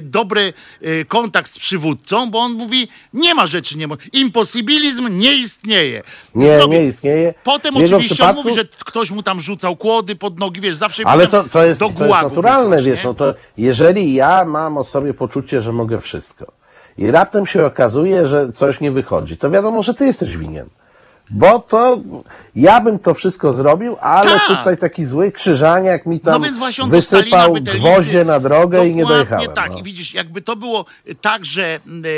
[0.03, 0.53] dobry
[0.83, 3.97] e, kontakt z przywódcą, bo on mówi, nie ma rzeczy, nie ma.
[4.13, 6.03] Imposybilizm nie istnieje.
[6.35, 7.35] Nie, Zrobi- nie istnieje.
[7.45, 10.77] Potem jego oczywiście przypadku- on mówi, że ktoś mu tam rzucał kłody pod nogi, wiesz,
[10.77, 14.85] zawsze Ale to, to, jest, to jest naturalne, wiesz, no to jeżeli ja mam o
[14.85, 16.53] sobie poczucie, że mogę wszystko
[16.99, 20.69] i raptem się okazuje, że coś nie wychodzi, to wiadomo, że ty jesteś winien.
[21.31, 22.01] Bo to
[22.57, 24.47] ja bym to wszystko zrobił, ale Tak.
[24.59, 28.41] tutaj taki zły krzyżaniak mi tam No więc właśnie on wysypał te gwoździe listy- na
[28.41, 29.55] drogę i nie Dokładnie dojechałem.
[29.57, 29.71] tak.
[29.73, 29.79] no.
[29.79, 30.85] I widzisz, jakby to było
[31.21, 31.65] tak, że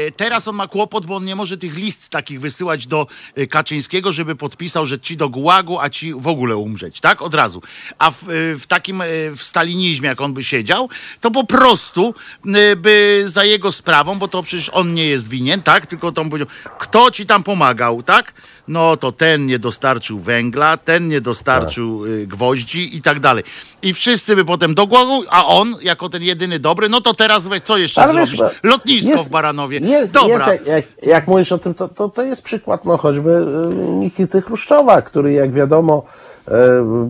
[0.06, 3.06] e, teraz on ma kłopot, bo on nie może tych list takich wysyłać do
[3.36, 7.22] e, Kaczyńskiego, żeby podpisał, że ci do gułagu, a ci w ogóle umrzeć, tak?
[7.22, 7.62] Od razu.
[7.98, 8.26] A w, e,
[8.58, 9.04] w takim, e,
[9.36, 10.88] w stalinizmie, jak on by siedział,
[11.20, 12.14] to po prostu
[12.54, 15.86] e, by za jego sprawą, bo to przecież on nie jest winien, tak?
[15.86, 16.48] Tylko to on powiedział,
[16.78, 18.32] kto ci tam pomagał, tak?
[18.68, 23.44] No to ten nie dostarczył węgla, ten nie dostarczył y, gwoździ i tak dalej.
[23.82, 27.46] I wszyscy by potem do głogu, a on, jako ten jedyny dobry, no to teraz
[27.46, 28.32] weź, co jeszcze Ale zrobisz?
[28.32, 29.78] wiesz, Lotnisko jest- w Baranowie.
[29.78, 30.52] Jest, Dobra.
[30.52, 34.42] jest jak, jak, mówisz o tym, to, to, to jest przykład no, choćby y, Nikity
[34.42, 36.02] Chruszczowa, który jak wiadomo,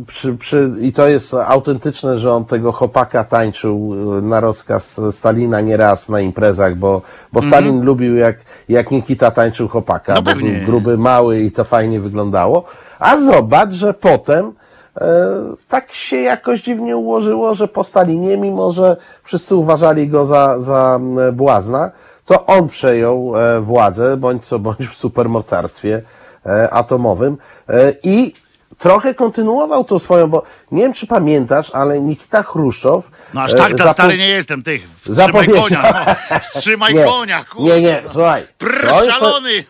[0.07, 5.61] przy, przy, i to jest autentyczne, że on tego chopaka tańczył y, na rozkaz Stalina
[5.61, 8.37] nieraz na imprezach, bo, bo Stalin lubił jak,
[8.69, 10.39] jak Nikita tańczył chopaka, Mhm.
[10.39, 12.65] No bo był gruby, mały i to fajnie wyglądało.
[12.99, 14.53] A zobacz, że potem
[15.01, 15.27] E,
[15.69, 21.01] tak się jakoś dziwnie ułożyło, że po Stalinie, mimo że wszyscy uważali go za, za
[21.29, 21.91] e, błazna,
[22.25, 26.03] to on przejął e, władzę, bądź co bądź w supermocarstwie
[26.47, 27.37] e, atomowym
[27.69, 28.35] e, i
[28.79, 33.57] trochę kontynuował tą swoją, bo nie wiem, czy pamiętasz, ale Nikita Chruszczow No aż e,
[33.57, 34.79] tak ta zapo- stary nie jestem, ty.
[34.79, 36.39] Wstrzymaj zapowiedział- konia, no.
[36.41, 37.75] Wstrzymaj Nie, konia, kurwa.
[37.75, 38.47] nie, nie, słuchaj.
[38.59, 39.51] Prr, to jest- szalony!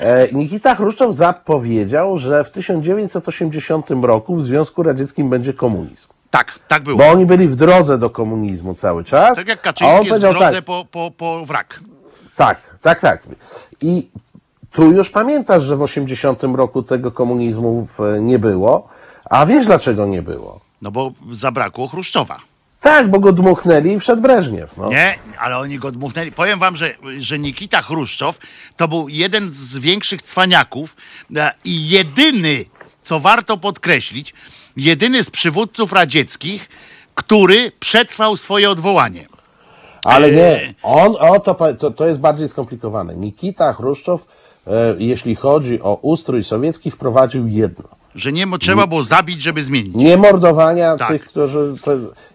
[0.00, 6.08] E, Nikita Chruszczow zapowiedział, że w 1980 roku w Związku Radzieckim będzie komunizm.
[6.30, 6.98] Tak, tak było.
[6.98, 9.36] Bo oni byli w drodze do komunizmu cały czas.
[9.38, 11.80] Tak jak a on Kaczyński jest w powiedział drodze tak, po, po, po wrak.
[12.36, 13.22] tak, tak, tak.
[13.80, 14.08] I
[14.72, 17.86] tu już pamiętasz, że w 80 roku tego komunizmu
[18.20, 18.88] nie było.
[19.30, 20.60] A wiesz dlaczego nie było?
[20.82, 22.38] No bo zabrakło Chruszczowa.
[22.80, 24.70] Tak, bo go dmuchnęli i wszedł Breżniew.
[24.76, 24.88] No.
[24.88, 26.32] Nie, ale oni go dmuchnęli.
[26.32, 28.38] Powiem wam, że, że Nikita Chruszczow
[28.76, 30.96] to był jeden z większych cwaniaków
[31.36, 32.64] e, i jedyny,
[33.02, 34.34] co warto podkreślić,
[34.76, 36.68] jedyny z przywódców radzieckich,
[37.14, 39.26] który przetrwał swoje odwołanie.
[40.04, 40.36] Ale Eee.
[40.36, 43.16] nie, on, o, to, to, to jest bardziej skomplikowane.
[43.16, 44.37] Nikita Chruszczow, e,
[44.98, 47.84] jeśli chodzi o ustrój sowiecki, wprowadził jedno.
[48.14, 49.94] Że nie trzeba było zabić, żeby zmienić.
[49.94, 51.08] Nie mordowania Tak.
[51.08, 51.74] tych, którzy.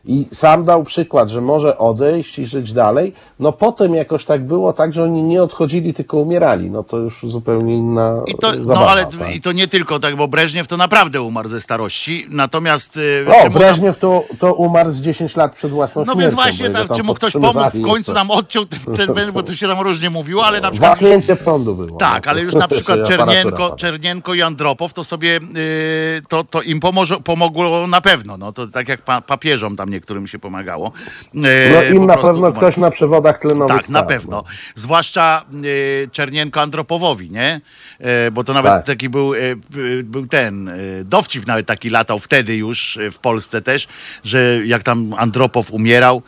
[0.06, 3.14] I sam dał przykład, że może odejść i żyć dalej.
[3.44, 6.72] No potem jakoś tak było, tak, że oni nie odchodzili, tylko umierali.
[6.72, 8.22] No to już zupełnie inna.
[8.28, 9.36] I to, zabawa, no ale tak.
[9.36, 12.26] i to nie tylko tak, bo Breżniew to naprawdę umarł ze starości.
[12.30, 13.00] Natomiast.
[13.28, 16.22] e, O, tam- Breżniew to, to umarł z 10 lat przed własną No śmiercią.
[16.22, 19.14] więc bo właśnie, tak, tam czy mu ktoś pomógł, w końcu nam odciął ten, ten
[19.14, 21.98] węż, bo to się tam różnie mówiło, ale na przykład Wahnięcie prądu było.
[21.98, 23.76] Tak, no, ale już na przykład Czernienko.
[23.76, 28.38] Czernienko i Andropow to sobie y, to, to im pomoże, pomogło na pewno.
[28.38, 30.92] No to tak jak pa, papieżom tam niektórym się pomagało.
[31.36, 31.40] Y,
[31.74, 34.32] No im na pewno ktoś na przewodach tlenowych tak, na stał, pewno.
[34.38, 34.44] no.
[34.76, 37.62] Zwłaszcza y, Czernienko Andropowowi, nie?
[38.00, 38.86] E, bo to nawet Tak.
[38.86, 39.38] taki był, e,
[39.78, 40.74] y, był ten e,
[41.04, 43.88] dowcip nawet taki latał wtedy już e, w Polsce też,
[44.24, 46.22] że jak tam Andropow umierał,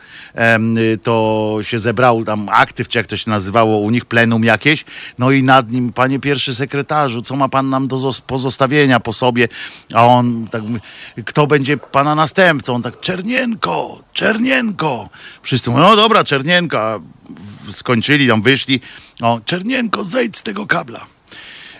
[0.94, 4.84] y, to się zebrał tam aktyw, czy jak to się nazywało u nich, plenum jakieś,
[5.18, 9.12] no i nad nim, panie pierwszy sekretarzu, co ma pan nam do zos- pozostawienia po
[9.12, 9.48] sobie?
[9.94, 10.80] A on tak mówi,
[11.24, 12.74] kto będzie pana następcą?
[12.74, 15.08] On tak, Czernienko, Czernienko.
[15.42, 16.95] Wszyscy mówią, no dobra, Czernienko.
[17.70, 18.80] Skończyli, tam wyszli.
[19.22, 21.06] O, Czernienko, zejdź z tego kabla.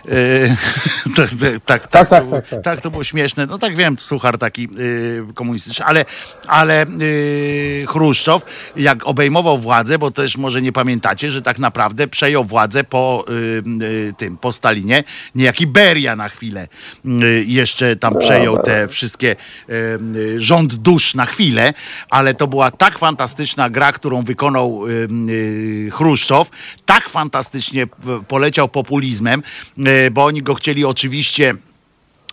[1.15, 1.29] Tak,
[1.65, 2.41] tak, tak, Tak, to tak, było,
[2.81, 3.45] to było śmieszne.
[3.45, 6.05] No tak wiem, suchar taki yy, komunistyczny, ale,
[6.47, 8.45] ale yy, Chruszczow,
[8.75, 13.25] jak obejmował władzę, bo też może nie pamiętacie, że tak naprawdę przejął władzę po
[13.79, 15.03] yy, tym, po Stalinie,
[15.35, 16.67] niejaki Beria na chwilę
[17.45, 19.35] jeszcze tam przejął te wszystkie
[20.37, 21.73] rząd dusz na chwilę,
[22.09, 24.81] ale to była tak fantastyczna gra, którą wykonał
[25.91, 26.49] Chruszczow,
[26.85, 27.87] tak fantastycznie
[28.27, 29.43] poleciał populizmem,
[30.11, 31.53] bo oni go chcieli oczywiście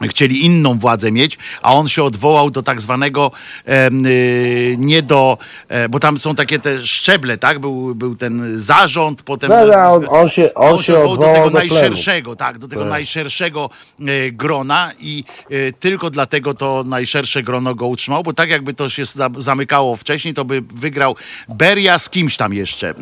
[0.09, 3.31] chcieli inną władzę mieć, a on się odwołał do tak zwanego
[3.69, 5.39] y, nie do,
[5.69, 7.59] e, bo tam są takie te szczeble, tak?
[7.59, 11.51] Był, był ten zarząd, potem No, no, on, on się, on się do odwołał tego
[11.51, 11.75] do plenu.
[11.75, 17.87] najszerszego, tak, do tego najszerszego e, grona i e, tylko dlatego to najszersze grono go
[17.87, 21.17] utrzymało, bo tak jakby to się za- zamykało wcześniej, to by wygrał
[21.49, 22.95] Beria z kimś tam jeszcze.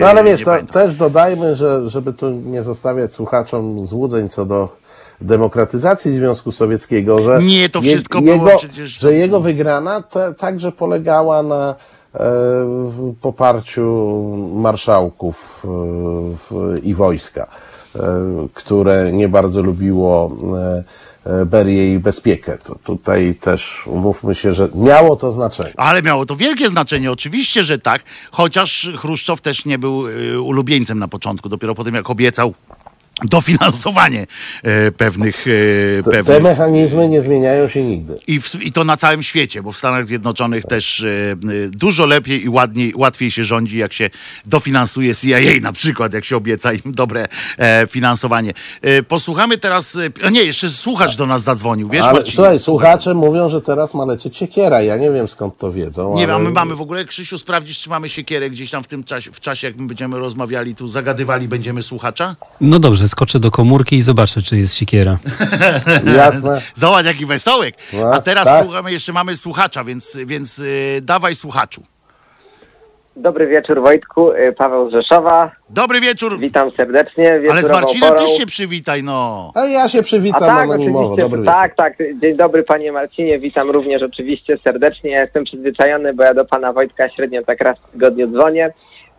[0.00, 4.79] No ale wiesz, to, też dodajmy, że żeby tu nie zostawiać słuchaczom złudzeń co do
[5.20, 10.02] demokratyzacji Związku Sowieckiego, że, Nie, to wszystko jego, było przecież- że jego wygrana
[10.38, 11.74] także polegała na
[12.14, 12.18] e,
[12.64, 13.86] w- poparciu
[14.54, 15.66] marszałków
[16.74, 17.46] e, i wojska,
[17.96, 18.00] e,
[18.54, 20.36] które nie bardzo lubiło
[21.46, 22.58] Berię i Bezpiekę.
[22.58, 25.72] To tutaj też umówmy się, że miało to znaczenie.
[25.76, 30.04] Ale miało to wielkie znaczenie, oczywiście, że tak, chociaż Chruszczow też nie był
[30.44, 32.54] ulubieńcem na początku, dopiero po tym jak obiecał
[33.24, 34.26] dofinansowanie
[34.62, 38.18] e, pewnych, e, Te, pewnych te mechanizmy nie zmieniają się nigdy.
[38.26, 41.36] i, w, I to na całym świecie, bo w Stanach Zjednoczonych też e,
[41.68, 44.10] dużo lepiej i ładniej, łatwiej się rządzi, jak się
[44.46, 48.52] dofinansuje CIA na przykład, jak się obieca im dobre e, finansowanie.
[48.82, 53.48] E, posłuchamy teraz, e, nie, jeszcze słuchacz do nas zadzwonił, wiesz ale słuchaj, słuchacze mówią,
[53.48, 54.82] że teraz ma lecieć siekiera.
[54.82, 56.14] Ja nie wiem skąd to wiedzą.
[56.14, 56.34] Nie, ale...
[56.34, 59.32] a my mamy w ogóle, Krzysiu, sprawdzisz, czy mamy siekierę gdzieś tam w tym czasie,
[59.32, 62.36] w czasie, jak my będziemy rozmawiali, tu zagadywali, będziemy słuchacza?
[62.60, 65.18] No dobrze, skoczę do komórki i zobaczę, czy jest siekiera.
[66.16, 66.60] Jasne.
[66.74, 67.74] Zobacz, jaki wesołek.
[67.92, 68.64] No, A teraz tak.
[68.64, 70.64] słuchamy, jeszcze mamy słuchacza, więc, więc yy,
[71.02, 71.82] dawaj słuchaczu.
[73.16, 75.50] Dobry wieczór Wojtku, Y, Paweł z Rzeszowa.
[75.70, 76.38] Dobry wieczór.
[76.38, 77.40] Witam serdecznie.
[77.50, 78.26] Ale z Marcinem porą.
[78.26, 79.52] też się przywitaj, no.
[79.54, 80.98] A ja się A przywitam tak, anonimowo.
[81.12, 81.94] oczywiście, Dobry tak, tak.
[82.22, 85.10] Dzień dobry panie Marcinie, witam również oczywiście serdecznie.
[85.10, 88.72] Ja jestem przyzwyczajony, bo ja do pana Wojtka średnio tak raz w tygodniu dzwonię,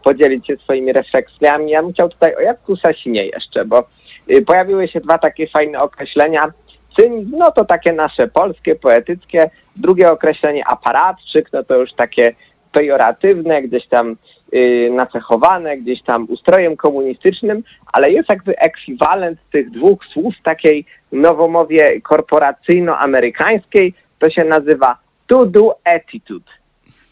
[0.04, 1.72] podzielić się swoimi refleksjami.
[1.72, 3.88] Ja bym chciał tutaj o Jacku Sasinie jeszcze, bo
[4.30, 6.54] y, pojawiły się dwa takie fajne określenia.
[7.00, 9.50] Cynizm, no to takie nasze polskie, poetyckie.
[9.76, 12.36] Drugie określenie aparatczyk, no to już takie
[12.72, 14.16] pejoratywne, gdzieś tam
[14.54, 20.86] y, nacechowane, gdzieś tam ustrojem komunistycznym, ale jest jakby ekwiwalent tych dwóch słów w takiej
[21.12, 24.98] nowomowie korporacyjno-amerykańskiej, to się nazywa
[25.28, 26.61] to-do attitude.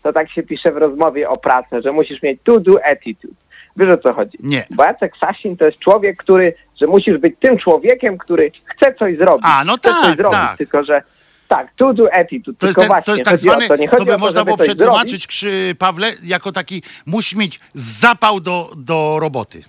[0.09, 3.33] To tak się pisze w rozmowie o pracę, że musisz mieć to-do attitude.
[3.77, 4.37] Wiesz o co chodzi?
[4.43, 4.65] Nie.
[4.69, 9.17] Bo Jacek Sasin to jest człowiek, który, że musisz być tym człowiekiem, który chce coś
[9.17, 9.43] zrobić.
[9.43, 10.57] A, no chce tak, coś zrobić, tak.
[10.57, 11.01] tylko że
[11.47, 14.17] tak, to-do attitude, To jest, ten, właśnie to jest tak zwany, to, to by to,
[14.17, 15.27] można było przetłumaczyć.
[15.27, 19.63] Krzy, Pawle, jako taki, musi mieć zapał do, do roboty.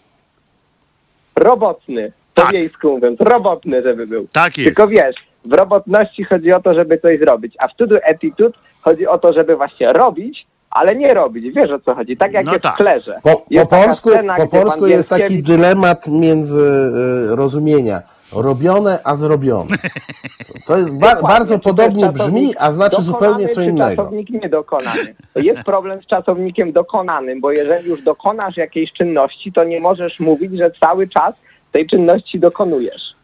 [1.37, 2.53] Robotny, po Tak.
[2.53, 4.29] wiejsku mówiąc, robotny, żeby był.
[4.33, 4.77] Tak jest.
[4.77, 9.07] Tylko wiesz, w robotności chodzi o to, żeby coś zrobić, a w to-do attitude chodzi
[9.07, 11.55] o to, żeby właśnie robić, ale nie robić.
[11.55, 12.17] Wiesz o co chodzi?
[12.17, 12.75] Tak jak No jest tak.
[12.75, 13.21] w Klerze.
[13.23, 16.61] Po, po polsku, scena, po polsku jest taki dylemat między
[17.33, 18.03] y, rozumienia.
[18.37, 19.77] Robione, a zrobione.
[20.67, 23.97] To jest ba bardzo podobnie brzmi, a znaczy zupełnie co czy innego.
[24.03, 25.15] czasownik niedokonany.
[25.35, 30.21] To jest problem z czasownikiem dokonanym, bo jeżeli już dokonasz jakiejś czynności, to nie możesz
[30.21, 31.35] mówić, że cały czas
[31.73, 33.15] tej czynności dokonujesz.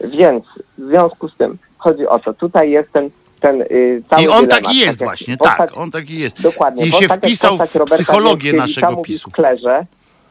[0.00, 0.44] Więc
[0.78, 3.10] w związku z tym chodzi o to, tutaj jest ten,
[3.40, 6.42] ten y, cały I on dylemat, taki jest jak właśnie, postać- tak, on taki jest.
[6.42, 6.86] Dokładnie.
[6.86, 9.30] I się wpisał w psychologię naszego PiSu.
[9.30, 9.86] Klerze,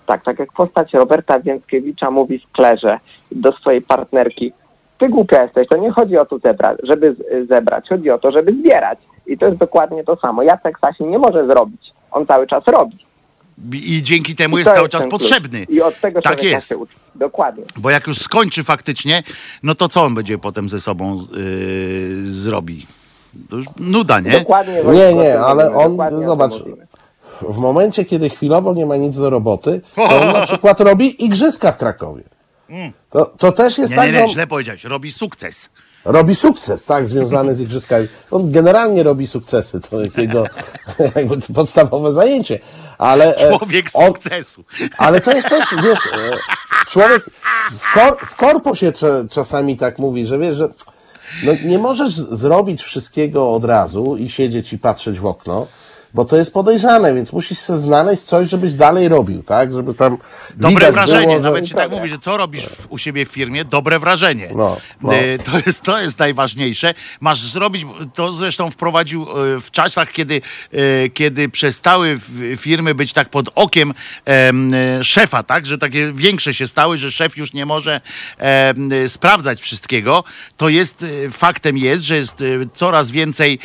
[0.06, 3.00] tak, tak jak postać Roberta Więckiewicza mówi w Klerze
[3.32, 4.54] do swojej partnerki,
[5.00, 7.16] ty głupia jesteś, to nie chodzi o to zebrać, żeby
[7.50, 9.00] zebrać, chodzi o to, żeby zbierać.
[9.28, 10.44] I to jest dokładnie to samo.
[10.44, 11.82] Jacek Sasin nie może zrobić,
[12.12, 12.98] on cały czas robi.
[13.74, 15.22] I dzięki temu I jest cały czas ten klucz.
[15.22, 15.64] potrzebny.
[15.70, 16.70] I od tego Tak jest.
[16.70, 16.94] się uczy.
[17.16, 17.64] Dokładnie.
[17.78, 19.24] Bo jak już skończy faktycznie,
[19.64, 22.86] no to co on będzie potem ze sobą yy, zrobi?
[23.50, 24.32] To już nuda, nie?
[24.32, 24.84] Dokładnie.
[24.94, 26.88] Nie, nie, ale on, dokładnie o tym zobacz, mówimy.
[27.42, 31.72] w momencie, kiedy chwilowo nie ma nic do roboty, to on na przykład robi igrzyska
[31.72, 32.24] w Krakowie.
[33.10, 34.06] To, to też jest Mm.
[34.06, 34.84] Nie, tak, nie, że nie, on źle powiedziałeś.
[34.84, 35.70] Robi sukces.
[36.06, 38.08] robi sukces, tak, związany z igrzyskami.
[38.32, 40.44] On generalnie robi sukcesy, to jest jego
[41.16, 42.60] jakby podstawowe zajęcie.
[42.98, 44.64] Ale e, Człowiek on, sukcesu.
[44.98, 46.32] Ale to jest też, wiesz, e,
[46.88, 47.26] człowiek
[47.80, 50.70] w, kor, w korpo się cze, czasami tak mówi, że wiesz, że
[51.44, 55.68] no nie możesz zrobić wszystkiego od razu i siedzieć i patrzeć w okno,
[56.14, 59.74] bo to jest podejrzane, więc musisz sobie znaleźć coś, żebyś dalej robił, tak?
[59.74, 60.18] Żeby tam
[60.56, 61.44] Dobre wrażenie, było, że...
[61.44, 63.66] nawet ci tak mówi, że co robisz w, u siebie w firmie?
[63.66, 64.52] Dobre wrażenie.
[64.56, 65.16] No, no.
[65.16, 66.94] Y, To, jest, to jest najważniejsze.
[67.20, 70.42] Masz zrobić, to zresztą wprowadził y, w czasach, kiedy,
[70.74, 72.20] y, kiedy przestały
[72.58, 73.94] firmy być tak pod okiem
[74.26, 75.66] em, szefa, tak?
[75.66, 78.02] Że takie większe się stały, że szef już nie może
[79.08, 80.24] sprawdzać wszystkiego.
[80.58, 82.44] To jest, faktem jest, że jest
[82.74, 83.60] coraz więcej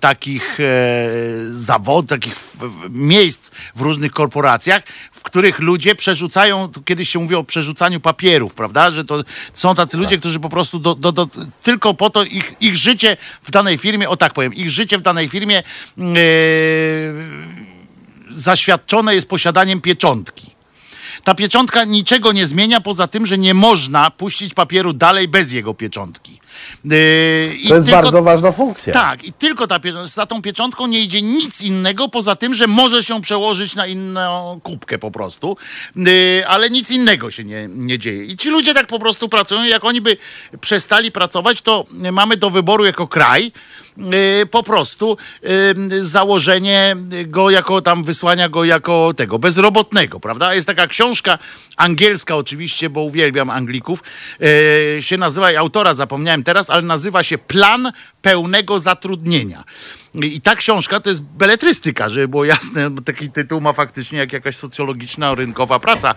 [0.00, 1.13] takich e,
[1.50, 2.34] zawodów, takich
[2.90, 8.54] miejsc w różnych korporacjach, w których ludzie przerzucają, tu kiedyś się mówi o przerzucaniu papierów,
[8.54, 8.90] prawda?
[8.90, 11.28] Że to są tacy ludzie, którzy po prostu do, do, do,
[11.62, 15.02] tylko po to ich, ich życie w danej firmie, o tak powiem, ich życie w
[15.02, 16.02] danej firmie e,
[18.30, 20.54] zaświadczone jest posiadaniem pieczątki.
[21.24, 25.74] Ta pieczątka niczego nie zmienia, poza tym, że nie można puścić papieru dalej bez jego
[25.74, 26.40] pieczątki.
[26.84, 28.92] Yy, i To jest tylko- bardzo ważna funkcja.
[28.92, 33.04] tak, i tylko ta za tą pieczątką nie idzie nic innego, poza tym, że może
[33.04, 35.56] się przełożyć na inną kubkę po prostu,
[35.96, 38.24] yy, ale nic innego się nie, nie dzieje.
[38.24, 40.16] I ci ludzie tak po prostu pracują, jak oni by
[40.60, 43.52] przestali pracować, to mamy do wyboru jako kraj
[44.50, 45.16] po prostu
[45.88, 50.54] yy, założenie go jako tam, wysłania go jako tego, bezrobotnego, prawda?
[50.54, 51.38] Jest taka książka
[51.76, 54.02] angielska oczywiście, bo uwielbiam Anglików,
[54.40, 57.92] yy, się nazywa, autora zapomniałem teraz, ale nazywa się Plan
[58.22, 59.64] pełnego zatrudnienia.
[60.22, 64.56] I ta książka to jest beletrystyka, żeby było jasne, taki tytuł ma faktycznie jak jakaś
[64.56, 66.14] socjologiczna, rynkowa praca,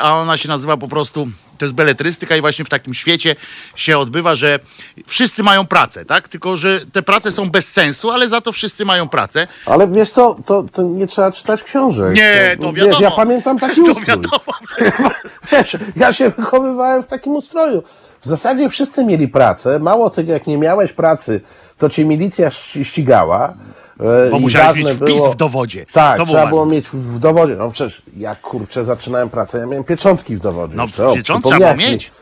[0.00, 1.28] a ona się nazywa po prostu,
[1.58, 3.36] to jest beletrystyka i właśnie w takim świecie
[3.76, 4.58] się odbywa, że
[5.06, 6.28] wszyscy mają pracę, tak?
[6.28, 9.48] Tylko, że te prace są bez sensu, ale za to wszyscy mają pracę.
[9.66, 12.14] Ale wiesz co, to, to nie trzeba czytać książek.
[12.14, 13.16] Nie, to Wiesz, ja wiadomo.
[13.16, 14.06] pamiętam taki To ustrój.
[14.06, 14.40] wiadomo.
[15.52, 17.82] Wiesz, ja się wychowywałem w takim ustroju.
[18.24, 19.78] W zasadzie wszyscy mieli pracę.
[19.78, 21.40] Mało tego, jak nie miałeś pracy,
[21.78, 23.54] to cię milicja ści- ścigała.
[24.00, 25.86] E, Bo musiałeś mieć wpis w dowodzie.
[25.92, 27.56] Tak, To było trzeba było mieć w dowodzie.
[27.56, 30.76] No przecież ja kurczę zaczynałem pracę, ja miałem pieczątki w dowodzie.
[30.76, 31.92] No, Jeszcze, o, piecząt przypomniałeś trzeba było mi.
[31.92, 32.12] mieć.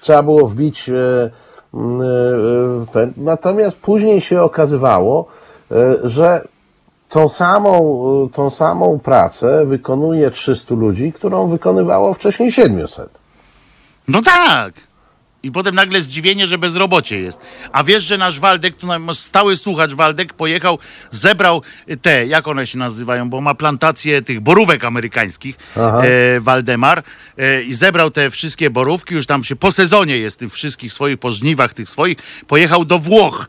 [0.00, 0.88] Trzeba było wbić.
[0.88, 1.30] E,
[1.74, 3.12] m, e, ten.
[3.16, 5.28] Natomiast później się okazywało,
[6.04, 6.48] że
[7.08, 13.18] tą samą, tą samą pracę wykonuje 300 ludzi, którą wykonywało wcześniej 700.
[14.08, 14.74] No tak.
[15.48, 17.38] I potem nagle zdziwienie, że bezrobocie jest.
[17.72, 20.78] A wiesz, że nasz Waldek, tu stały słuchacz Waldek pojechał,
[21.10, 21.62] zebrał
[22.02, 27.02] te, jak one się nazywają, bo ma plantację tych borówek amerykańskich, e, Waldemar,
[27.38, 31.18] e, i zebrał te wszystkie borówki, już tam się po sezonie jest tych wszystkich swoich,
[31.18, 33.48] po żniwach tych swoich, pojechał do Włoch.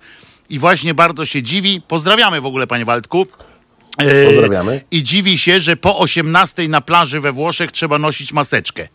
[0.50, 1.82] I właśnie bardzo się dziwi.
[1.88, 3.28] Pozdrawiamy w ogóle, panie Waldku.
[3.98, 4.82] E, Pozdrawiamy.
[4.92, 8.88] I dziwi się, że po 18 na plaży we Włoszech trzeba nosić maseczkę.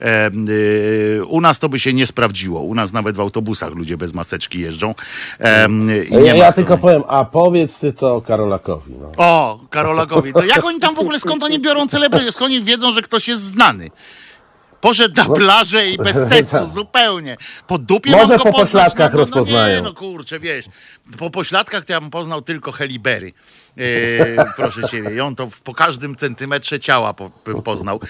[0.00, 2.60] E, y, u nas to by się nie sprawdziło.
[2.60, 4.94] U nas nawet w autobusach ludzie bez maseczki jeżdżą.
[5.40, 5.68] E,
[6.10, 8.94] Ja, ja tylko powiem, a powiedz ty to Karolakowi.
[9.00, 9.12] No.
[9.16, 10.32] O, Karolakowi.
[10.32, 12.32] To jak oni tam w ogóle, skąd oni biorą celebry?
[12.32, 13.90] Skąd oni wiedzą, że ktoś jest znany?
[14.80, 16.66] Poszedł na plażę i bez sensu, tak.
[16.66, 17.36] zupełnie.
[17.66, 19.76] Po dupie Może po pośladkach no, no, no, rozpoznają.
[19.76, 20.64] Nie, no kurczę, wiesz.
[21.18, 23.32] Po pośladkach to ja bym poznał tylko Helibery.
[23.78, 25.14] E, proszę ciebie.
[25.14, 27.30] I on to w, po każdym centymetrze ciała po,
[27.64, 28.00] poznał.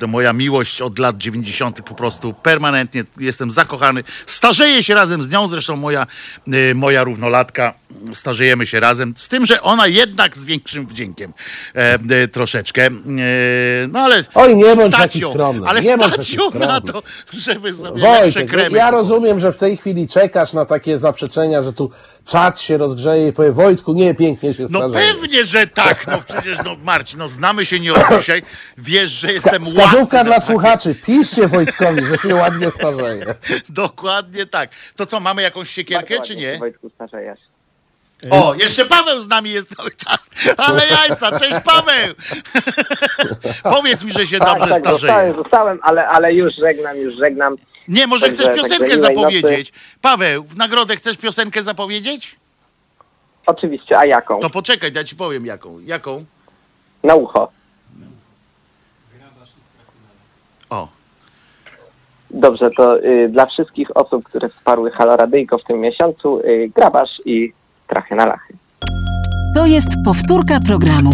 [0.00, 1.82] To moja miłość od lat 90.
[1.82, 4.04] po prostu permanentnie jestem zakochany.
[4.26, 6.06] Starzeję się razem z nią, zresztą moja,
[6.52, 7.74] e, moja równolatka.
[8.12, 11.32] Starzejemy się razem, z tym, że ona jednak z większym wdziękiem
[11.74, 12.86] e, troszeczkę.
[12.86, 12.90] E,
[13.88, 14.24] no ale.
[14.34, 18.90] Oj, nie bądź taki skromny, Ale nie stać ją na to, żeby sobie Wojtek, ja
[18.90, 21.90] rozumiem, że w tej chwili czekasz na takie zaprzeczenia, że tu
[22.26, 25.12] czat się rozgrzeje i powie Wojtku, nie, pięknie się No starzeje.
[25.14, 26.06] pewnie, że tak.
[26.06, 28.42] No przecież, no Marcin, no znamy się nie od dzisiaj.
[28.78, 29.80] Wiesz, że jestem łasny.
[29.84, 33.24] Wskazówka dla słuchaczy, piszcie Wojtkowi, że się ładnie starzeje.
[33.68, 34.70] Dokładnie tak.
[34.96, 36.58] To co, mamy jakąś siekierkę, czy nie?
[36.58, 37.38] Wojtku, starzejesz.
[38.30, 40.30] O, jeszcze Paweł z nami jest cały czas.
[40.56, 42.14] Ale jajca, cześć Paweł!
[43.76, 45.34] Powiedz mi, że się dobrze tak, zostałem, starzeje.
[45.34, 47.56] zostałem, ale, ale już żegnam, już żegnam.
[47.88, 49.72] Nie, może Także- chcesz także piosenkę miłej zapowiedzieć.
[50.00, 52.36] Paweł, w nagrodę chcesz piosenkę zapowiedzieć?
[53.46, 54.40] Oczywiście, a jaką?
[54.40, 55.80] To poczekaj, ja ci powiem jaką.
[55.80, 56.24] Jaką?
[57.04, 57.52] na ucho.
[60.70, 60.88] O,
[62.30, 67.10] Dobrze, to y, dla wszystkich osób, które wsparły Halo Radyjko w tym miesiącu, y, grabasz
[67.24, 67.52] i
[67.88, 68.54] trachy na lachy.
[69.54, 71.10] To jest powtórka programu.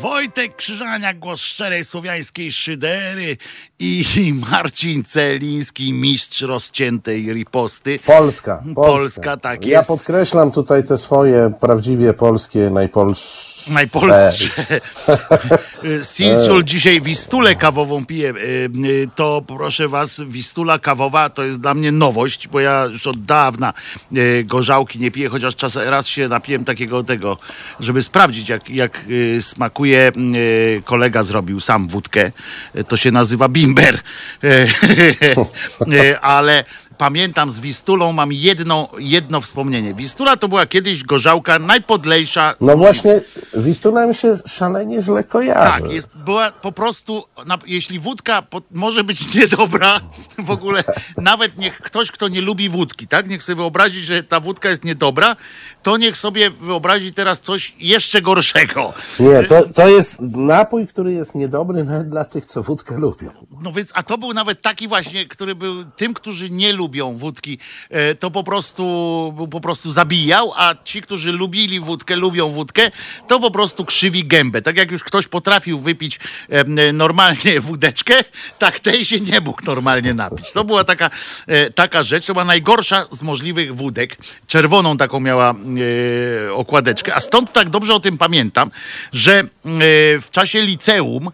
[0.00, 3.36] Wojtek Krzyżaniak, głos szczerej słowiańskiej szydery
[3.78, 4.04] i
[4.50, 7.98] Marcin Celiński, mistrz rozciętej riposty.
[8.06, 8.92] Polska, Polska.
[8.92, 9.88] Polska, tak Ja jest.
[9.88, 13.45] podkreślam tutaj te swoje prawdziwie polskie, najpolsze.
[13.68, 14.50] Najpolstsze.
[16.02, 18.34] Sinsul dzisiaj wistulę kawową pije.
[19.14, 23.72] To proszę was, wistula kawowa to jest dla mnie nowość, bo ja już od dawna
[24.44, 27.38] gorzałki nie piję, chociaż czas raz się napiłem takiego tego,
[27.80, 29.04] żeby sprawdzić jak, jak
[29.40, 30.12] smakuje.
[30.84, 32.32] Kolega zrobił sam wódkę.
[32.88, 34.00] To się nazywa bimber.
[36.22, 36.64] Ale
[36.98, 39.94] pamiętam z Wistulą mam jedno, jedno wspomnienie.
[39.94, 43.20] Wistula to była kiedyś gorzałka najpodlejsza No właśnie,
[43.56, 45.82] Wistula mi się szalenie źle kojarzy.
[45.82, 50.00] tak, jest, była po prostu, na, jeśli wódka po, może być niedobra,
[50.38, 50.84] w ogóle
[51.16, 54.84] nawet niech ktoś, kto nie lubi wódki, tak, niech sobie wyobrazi, że ta wódka jest
[54.84, 55.36] niedobra,
[55.82, 58.92] to niech sobie wyobrazi teraz coś jeszcze gorszego.
[59.20, 63.30] Nie, to, to jest napój, który jest niedobry nawet dla tych, co wódkę lubią.
[63.62, 67.58] No więc, a to był nawet taki właśnie, który był tym, którzy nie lubią wódki,
[67.90, 72.90] e, to po prostu, po prostu zabijał, a ci, którzy lubili wódkę, lubią wódkę,
[73.28, 74.62] to po prostu krzywi gębę.
[74.62, 76.18] Tak jak już ktoś potrafił wypić
[76.92, 78.14] normalnie wódeczkę,
[78.58, 80.52] tak tej się nie mógł normalnie napić.
[80.52, 81.10] To była taka,
[81.46, 84.16] e, taka rzecz, to była najgorsza z możliwych wódek.
[84.46, 85.54] Czerwoną taką miała
[86.46, 88.70] e, okładeczkę, a stąd tak dobrze o tym pamiętam,
[89.12, 89.44] że
[90.22, 91.30] w czasie liceum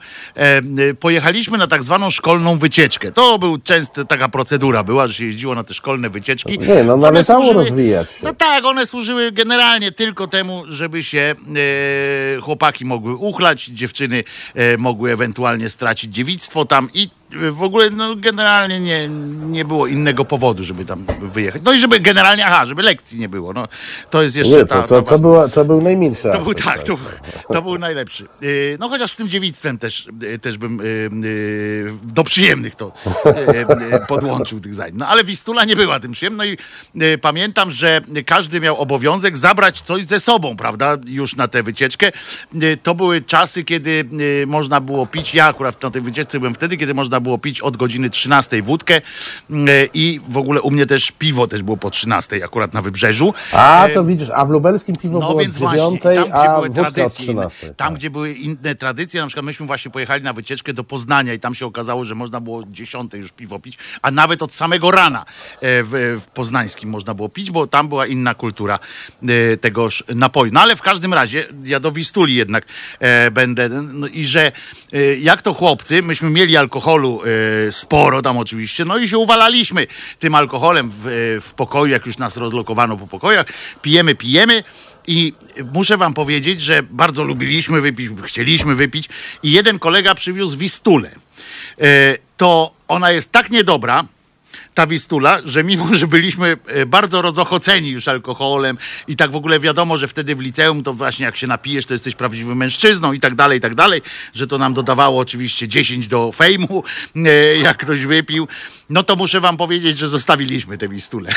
[1.01, 3.13] pojechaliśmy na tak zwaną szkolną wycieczkę.
[3.13, 6.59] To był często taka procedura była, że się na te szkolne wycieczki.
[6.59, 8.17] Nie, no należało rozwijać się.
[8.23, 11.35] No tak, one służyły generalnie tylko temu, żeby się
[12.37, 14.25] e, chłopaki mogły uchlać, dziewczyny
[14.55, 17.09] e, mogły ewentualnie stracić dziewictwo tam i
[17.51, 19.09] w ogóle no, generalnie nie,
[19.47, 21.63] nie było innego powodu, żeby tam wyjechać.
[21.65, 23.53] No i żeby generalnie, aha, żeby lekcji nie było.
[23.53, 23.69] No,
[24.11, 26.51] to jest jeszcze Nie, ta, to, to, ta to, była, to był najmilszy to był
[26.51, 26.99] aspekt, tak, to,
[27.55, 28.27] to był najlepszy.
[28.41, 30.79] Yy, No chociaż z tym dziewictwem też, yy, też bym
[31.23, 32.93] yy, do przyjemnych to
[34.09, 34.99] podłączył tych zajęć.
[34.99, 36.59] No ale Wistula nie była tym przyjemna i
[36.95, 42.13] yy, pamiętam, że każdy miał obowiązek zabrać coś ze sobą, prawda, już na tę wycieczkę.
[42.83, 44.05] To były czasy, kiedy
[44.47, 47.77] można było pić, ja akurat na tej wycieczce byłem wtedy, kiedy można było pić od
[47.77, 49.01] godziny 13 wódkę
[49.51, 53.35] yy, i w ogóle u mnie też piwo też było po 13 akurat na Wybrzeżu.
[53.53, 56.35] A, to widzisz, a w lubelskim piwo no było więc od właśnie, 9, tam gdzie
[56.35, 57.67] a były tradycje, inne, 13.
[57.67, 57.95] tam tak.
[57.95, 61.55] gdzie były inne tradycje, na przykład myśmy właśnie pojechali na wycieczkę do Poznania i tam
[61.55, 65.83] się okazało, że można było 10 już piwo pić, a nawet od samego rana e,
[65.83, 68.79] w, w Poznańskim można było pić, bo tam była inna kultura
[69.29, 70.53] e, tegoż napoju.
[70.53, 72.67] No ale w każdym razie, ja do Wistuli jednak
[73.01, 74.53] e, będę no, i że
[74.93, 79.87] e, jak to chłopcy, myśmy mieli alkoholu e, sporo tam oczywiście, no i się uwalaliśmy
[80.19, 81.03] tym alkoholem w,
[81.43, 83.47] w pokoju, jak już nas rozlokowano po pokojach,
[83.83, 84.65] pijemy, pijemy
[85.07, 85.33] i
[85.75, 89.09] muszę wam powiedzieć, że bardzo lubiliśmy wypić, chcieliśmy wypić
[89.43, 91.11] i jeden kolega przywiózł Wistulę.
[91.81, 94.05] E, To ona jest tak niedobra,
[94.75, 99.61] ta Wistula, że mimo, że byliśmy e, bardzo rozochoceni już alkoholem i tak w ogóle
[99.61, 103.21] wiadomo, że wtedy w liceum to właśnie jak się napijesz, to jesteś prawdziwym mężczyzną i
[103.21, 104.03] tak dalej, i tak dalej,
[104.35, 106.85] że to nam dodawało oczywiście 10 do fejmu,
[107.17, 108.49] e, jak ktoś wypił,
[108.91, 111.31] no to muszę wam powiedzieć, że zostawiliśmy tę Wistulę.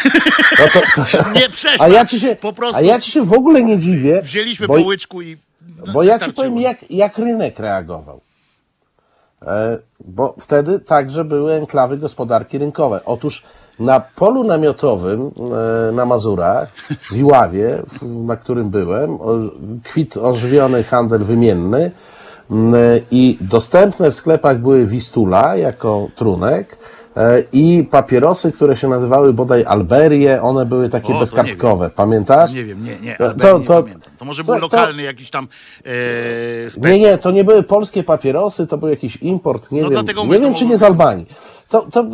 [0.59, 1.85] No to, to, Nie przeszła.
[1.85, 4.67] a, ja ci się, po prostu a ja ci się w ogóle nie dziwię, wzięliśmy
[4.67, 5.37] bo, po łyczku i
[5.85, 8.21] no, bo ja ci powiem, jak, jak rynek reagował.
[9.41, 12.99] E, bo wtedy także były enklawy gospodarki rynkowe.
[13.05, 13.43] Otóż
[13.79, 15.31] na polu namiotowym
[15.89, 16.69] e, na Mazurach,
[17.11, 19.17] w Iławie, na którym byłem,
[19.83, 21.91] kwit ożywiony handel wymienny
[22.51, 22.53] e,
[23.11, 26.77] i dostępne w sklepach były Wistula jako trunek
[27.53, 31.89] i papierosy, które się nazywały bodaj Alberie, one były takie O, to bezkartkowe.
[31.89, 32.51] Pamiętasz?
[32.53, 34.11] Nie wiem, nie, nie, To- to- nie to- pamiętam.
[34.17, 35.47] To może był to- lokalny jakiś tam
[35.85, 40.05] e, Nie, nie, to nie były polskie papierosy, to był jakiś import, nie No wiem,
[40.07, 41.25] nie mówię, wiem to czy nie z Albanii.
[41.69, 42.05] To, to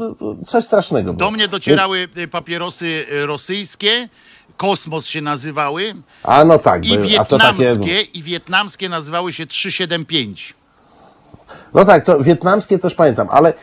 [0.47, 1.29] coś strasznego było.
[1.29, 4.09] Do mnie docierały e, papierosy e, rosyjskie,
[4.57, 5.93] Kosmos się nazywały
[6.23, 6.89] A no tak, i
[7.29, 7.57] to takie...
[7.63, 10.53] wietnamskie, i wietnamskie nazywały się 375.
[11.73, 13.53] No tak, to wietnamskie też pamiętam, ale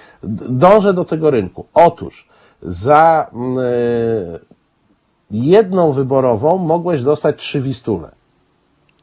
[0.49, 1.67] dążę do tego rynku.
[1.75, 2.29] Otóż
[2.63, 3.63] za mm, e,
[5.31, 8.11] jedną wyborową mogłeś dostać trzy wistule.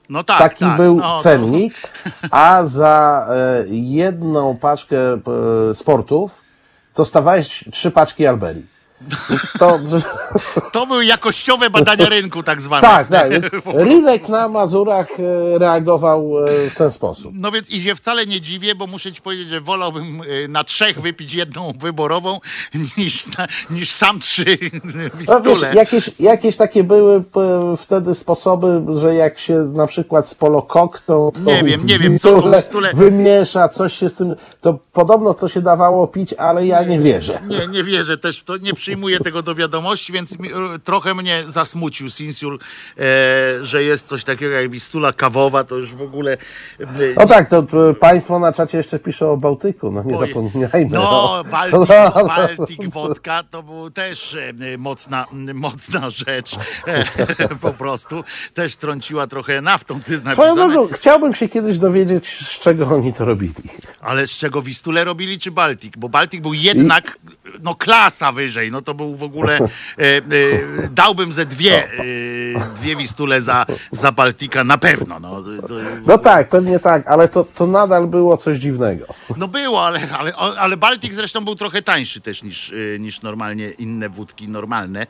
[0.10, 0.78] No tak, Taki tak.
[0.78, 1.74] był no, cennik,
[2.32, 5.20] a za e, jedną paczkę e,
[5.74, 6.41] sportów
[6.95, 8.74] dostawałeś trzy paczki Alberii.
[9.30, 10.01] Więc to, że,
[10.73, 12.81] To były jakościowe badania rynku tak zwane.
[12.81, 13.30] tak, tak.
[13.73, 17.31] Rynek na Mazurach e, reagował e, w ten sposób.
[17.35, 20.63] No więc i się wcale nie dziwię, bo muszę ci powiedzieć, że wolałbym y, na
[20.63, 22.39] trzech wypić jedną wyborową
[22.97, 24.45] niż, na, niż sam trzy
[25.27, 27.23] No, wiesz, jakieś, jakieś takie były
[27.77, 32.47] wtedy sposoby, że jak się na przykład z polokokną Nie wiem, nie wiem, co to
[32.49, 36.99] wistule- wymiesza, coś się z tym, to podobno to się dawało pić, ale ja nie
[36.99, 37.39] wierzę.
[37.47, 40.49] Nie, nie wierzę też to, nie przyjmuję tego do wiadomości, więc mi,
[40.84, 42.60] trochę mnie zasmucił Sinsiur,
[42.98, 43.02] e,
[43.62, 46.38] że jest coś takiego jak wistula kawowa, to już w ogóle...
[46.80, 46.86] e,
[47.18, 50.90] No tak, to to państwo na czacie jeszcze piszą o Bałtyku, no nie zapominajmy.
[50.91, 56.56] No, Baltic, No, Baltic wodka to był też e, mocna, mocna rzecz.
[56.88, 57.06] E,
[57.62, 60.18] po prostu też trąciła trochę naftą, ty
[60.56, 63.53] drogą, chciałbym się kiedyś dowiedzieć, z czego oni to robili.
[64.02, 65.94] Ale z czego Wistulę robili, czy Baltic?
[65.98, 67.18] Bo Baltic był jednak,
[67.64, 69.68] no klasa wyżej, no to był w ogóle, e,
[69.99, 70.22] e,
[70.91, 72.03] dałbym ze dwie, e,
[72.76, 75.19] dwie Wistule za, za Baltika na pewno.
[75.19, 75.73] No, to,
[76.06, 79.06] No tak, pewnie tak, ale to, to nadal było coś dziwnego.
[79.38, 84.10] no było, ale, ale, ale Baltic zresztą był trochę tańszy też niż, niż normalnie inne
[84.10, 85.07] wódki normalne,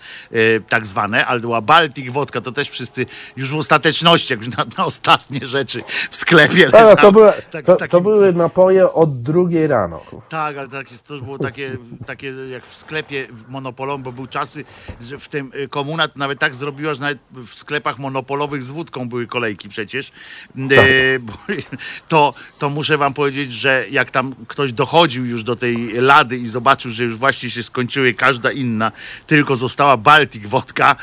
[0.70, 3.06] tak zwane, ale była Baltic wodka, to też wszyscy
[3.38, 5.82] już w ostateczności, jak już na, na ostatnie rzeczy
[6.12, 10.02] w sklepie No, leżały, to, były, tak to, takim- to były napoje od drugiej rano.
[10.30, 14.28] Tak, ale tak to już było takie, takie jak w sklepie w monopolowym, bo były
[14.28, 14.66] czasy,
[15.02, 18.70] że w tym y, komuna to nawet tak zrobiła, że nawet w sklepach monopolowych z
[18.70, 20.12] wódką były kolejki przecież.
[20.58, 21.34] Y, bo,
[22.10, 26.48] to, to muszę wam powiedzieć, że jak tam ktoś dochodził już do tej lady i
[26.48, 28.92] zobaczył, że już właśnie się skończyły każda inna,
[29.28, 30.96] tylko została Baltic wodka,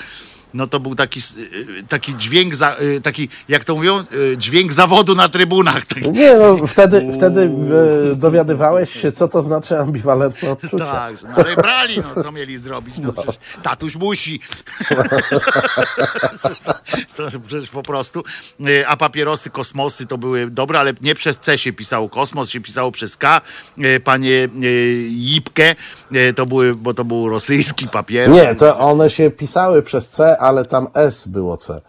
[0.54, 4.36] no to był taki, s- y, taki dźwięk, za, y, taki, jak to mówią, y,
[4.38, 5.86] dźwięk zawodu na trybunach.
[5.86, 7.50] Taki, Nie, no wtedy, wtedy
[8.12, 10.56] e, dowiadywałeś się, co to znaczy ambiwalentne.
[10.78, 12.94] Tak, no ale brali, no co mieli zrobić?
[12.98, 14.40] No, przecież tatuś musi.
[17.16, 18.24] to przecież po prostu.
[18.86, 22.92] A papierosy, kosmosy to były dobre, ale nie przez C się pisało kosmos, się pisało
[22.92, 23.40] przez K.
[24.04, 24.48] Panie
[25.10, 25.74] Jipkę,
[26.36, 28.30] to były, bo to był rosyjski papier.
[28.30, 31.80] Nie, to one się pisały przez C, ale tam S było C.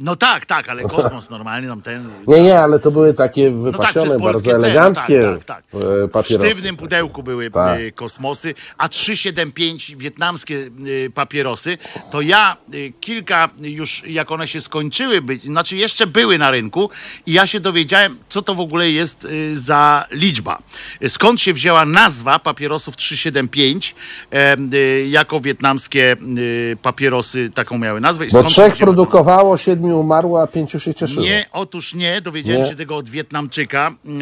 [0.00, 2.08] No tak, tak, ale kosmos normalnie tam ten.
[2.26, 5.32] Nie, nie, ale to były takie No tak, wypasione, przez polskie bardzo C, eleganckie no
[5.32, 5.82] tak, tak, tak.
[5.84, 6.46] e, W papierosy.
[6.50, 7.80] sztywnym pudełku były Tak.
[7.80, 10.70] e, kosmosy, a 375 wietnamskie
[11.06, 11.78] e, papierosy,
[12.10, 12.56] to ja
[13.00, 16.90] kilka już, jak one się skończyły być, znaczy jeszcze były na rynku
[17.26, 20.58] i ja się dowiedziałem, co to w ogóle jest za liczba.
[21.08, 23.94] Skąd się wzięła nazwa papierosów 375
[24.32, 24.56] e, e,
[25.08, 26.16] jako wietnamskie
[26.82, 28.24] papierosy taką miały nazwę.
[28.26, 31.22] i Bo skąd się trzech wzięła- produkowało, siedmiu umarło, a pięciu się cieszyło.
[31.22, 32.20] nie, otóż nie.
[32.20, 32.68] Dowiedziałem Nie?
[32.68, 33.94] się tego od Wietnamczyka.
[34.04, 34.14] Yy,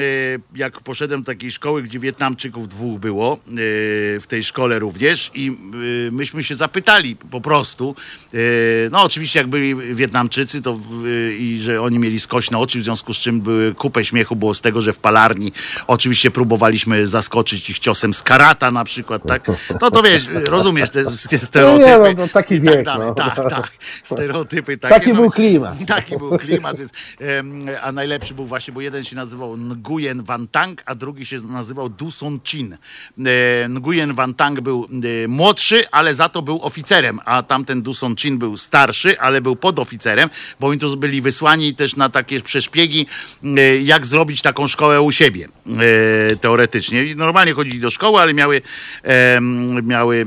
[0.55, 3.57] Jak poszedłem do takiej szkoły, gdzie Wietnamczyków dwóch było, yy,
[4.21, 7.95] w tej szkole również i yy, myśmy się zapytali po prostu.
[8.91, 10.79] No oczywiście jak byli Wietnamczycy to
[11.39, 14.61] i że oni mieli skośne oczy, w związku z czym były kupę śmiechu było z
[14.61, 15.53] tego, że w palarni
[15.87, 19.47] oczywiście próbowaliśmy zaskoczyć ich ciosem z karata na przykład, tak?
[19.81, 21.87] No to wiesz, rozumiesz te wszystkie stereotypy.
[22.09, 23.09] nie, no, taki tak wiek, dalej.
[23.09, 23.15] no.
[23.15, 23.71] Tak, tak.
[24.05, 24.95] Stereotypy takie.
[24.95, 25.15] Taki no.
[25.21, 25.87] był klimat.
[25.97, 26.91] Taki był klimat, więc,
[27.83, 31.89] a najlepszy był właśnie, bo jeden się nazywał Nguyen Van Tang, a drugi się nazywał
[31.89, 32.73] Du Son Chin.
[32.73, 34.87] E, Nguyen Van Tang był
[35.25, 39.41] e, młodszy, ale za to był oficerem, a tamten Du Son Chin był starszy, ale
[39.41, 40.31] był podoficerem,
[40.61, 43.07] bo oni tu byli wysłani też na takie przeszpiegi,
[43.45, 45.49] e, jak zrobić taką szkołę u siebie,
[46.41, 47.15] teoretycznie.
[47.15, 48.63] Normalnie chodzili do szkoły, ale miały,
[49.83, 50.27] miały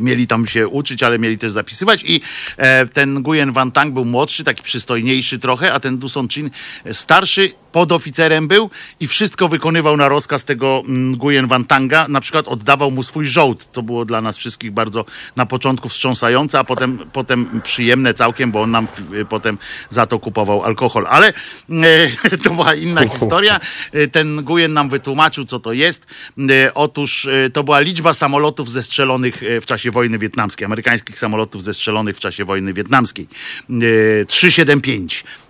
[0.00, 2.20] mieli tam się uczyć, ale mieli też zapisywać i
[2.56, 6.50] e, ten Nguyen Van Tang był młodszy, taki przystojniejszy trochę, a ten Du Son Chin
[6.92, 8.70] starszy, podoficerem był
[9.00, 13.26] i wszystko wykonywał na rozkaz tego mm, Nguyen Van Tanga, na przykład oddawał mu swój
[13.26, 15.04] żołd, to było dla nas wszystkich bardzo
[15.36, 18.88] na początku wstrząsające, a potem, potem przyjemne całkiem, bo on nam
[19.20, 19.58] e, potem
[19.90, 21.32] za to kupował alkohol, ale
[21.70, 23.60] e, to była inna historia,
[23.92, 26.06] E, ten Nguyen nam wytłumaczył, co to jest,
[26.50, 31.62] E, otóż e, to była liczba samolotów zestrzelonych e, w czasie wojny wietnamskiej, amerykańskich samolotów
[31.62, 33.28] zestrzelonych w czasie wojny wietnamskiej.
[33.70, 35.41] E, 375 e,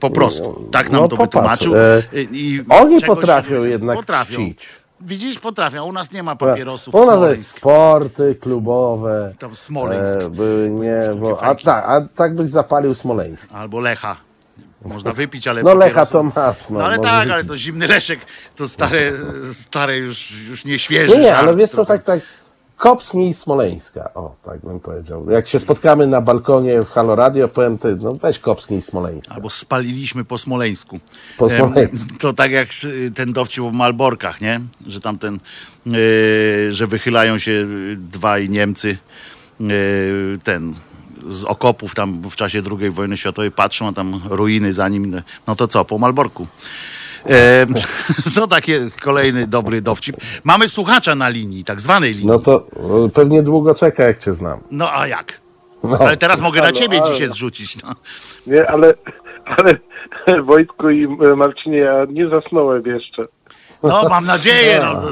[0.00, 0.68] po prostu.
[0.72, 1.30] Tak nam no to popatrz,
[1.64, 1.76] wytłumaczył.
[1.76, 2.02] e,
[2.32, 4.34] I Oni potrafią jednak Potrafią.
[4.36, 4.58] chcić.
[5.00, 5.84] Widzisz, potrafią.
[5.84, 6.94] U nas nie ma papierosów.
[6.94, 9.32] U nas jest sporty klubowe.
[9.38, 10.20] Tam Smoleńsk.
[10.20, 13.48] E, były, nie, bo, a, tak, a tak byś zapalił Smoleńsk.
[13.52, 14.16] Albo Lecha.
[14.84, 16.36] Można wypić, ale No Lecha to masz.
[16.70, 17.32] No, No ale tak, wypić.
[17.34, 18.20] ale to zimny Leszek,
[18.56, 19.12] to stare,
[19.52, 21.14] stare już, już nie świeże.
[21.16, 22.20] Nie, nie, ale wiesz co, tak, tak,
[22.78, 24.14] Kopsni i Smoleńska.
[24.14, 25.30] O, tak bym powiedział.
[25.30, 29.34] Jak się spotkamy na balkonie w Halo Radio, powiem ty, no weź Kopsni i Smoleńska.
[29.34, 31.00] Albo spaliliśmy po Smoleńsku.
[31.38, 32.10] Po Smoleńsku.
[32.18, 34.60] To tak jak y, ten dowcip o Malborkach, nie?
[34.86, 35.38] Że tam ten,
[35.86, 38.98] y, że wychylają się dwaj Niemcy,
[39.60, 40.74] y, ten
[41.28, 45.22] z okopów tam w czasie II wojny światowej patrzą, a tam ruiny za nim.
[45.46, 46.46] No to co, po Malborku.
[47.28, 47.66] E,
[48.34, 50.16] to takie kolejny dobry dowcip.
[50.44, 52.26] Mamy słuchacza na linii, tak zwanej linii.
[52.26, 52.66] No to
[53.06, 54.60] e, pewnie długo czeka, jak cię znam.
[54.70, 55.40] No a jak?
[55.84, 55.98] No.
[56.00, 57.82] Ale teraz mogę na Halo, ciebie dzisiaj zrzucić.
[57.82, 57.94] No.
[58.46, 58.94] Nie, ale,
[59.44, 59.72] ale
[60.42, 63.22] Wojtku i e, Marcinie, ja nie zasnąłem jeszcze.
[63.82, 64.80] no mam nadzieję.
[64.82, 65.02] No.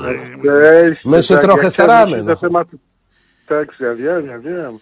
[0.44, 2.24] Weź, My się trochę chciałem staramy, no.
[2.24, 2.76] Do tematu.
[3.48, 4.78] Tak, ja wiem, ja wiem.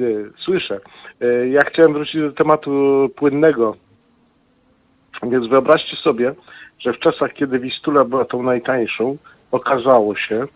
[0.00, 0.04] E,
[0.44, 0.80] Słyszę.
[1.50, 2.70] Ja chciałem wrócić do tematu
[3.16, 3.76] płynnego.
[5.22, 6.34] Więc wyobraźcie sobie,
[6.78, 9.16] że w czasach, kiedy Wistula była tą najtańszą,
[9.52, 10.46] okazało się,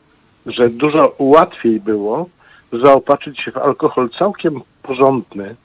[0.46, 2.28] że dużo łatwiej było
[2.72, 5.56] zaopatrzyć się w alkohol całkiem porządny,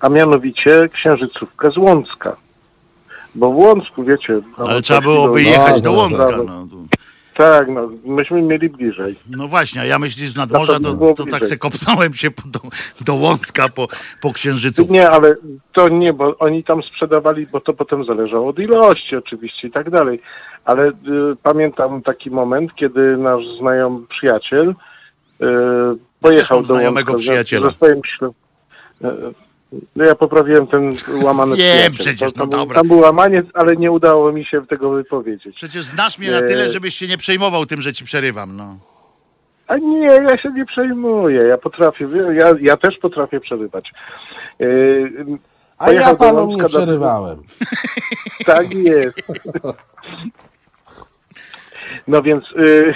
[0.00, 2.36] a mianowicie księżycówkę z Łącka.
[3.34, 4.40] Bo w Łącku, wiecie...
[4.58, 6.36] no, Ale to trzeba byłoby jechać no, do no, Łącka.
[6.46, 6.66] No,
[7.38, 9.14] Tak, no, myśmy mieli bliżej.
[9.30, 12.30] no właśnie, a ja myślisz z Na nadmorza, to, było to tak se kopnąłem się
[12.46, 12.60] do,
[13.04, 13.88] do Łącka po,
[14.20, 14.86] po księżycu.
[14.90, 15.36] Nie, ale
[15.72, 19.90] to nie, bo oni tam sprzedawali, bo to potem zależało od ilości oczywiście i tak
[19.90, 20.20] dalej.
[20.64, 20.92] Ale y,
[21.42, 24.74] pamiętam taki moment, kiedy nasz znajomy przyjaciel y,
[26.20, 27.70] pojechał do znajomego Łącka przyjaciela.
[27.70, 28.36] Ze swoim ślub.
[29.96, 30.92] No ja poprawiłem ten
[31.22, 32.76] łamany Wiem przecież, To- no tam, był- dobra.
[32.80, 35.56] Tam był łamaniec, ale nie udało mi się tego wypowiedzieć.
[35.56, 36.72] Przecież znasz mnie na tyle, Nie.
[36.72, 38.56] żebyś się nie przejmował tym, że ci przerywam.
[38.56, 38.78] No.
[39.66, 41.40] A nie, ja się nie przejmuję.
[41.42, 43.92] Ja potrafię, ja, ja też potrafię przerywać.
[44.60, 45.12] Y,
[45.78, 47.42] A pojechał ja do panu nie do- przerywałem.
[48.46, 49.18] Tak jest.
[52.08, 52.94] No więc, y,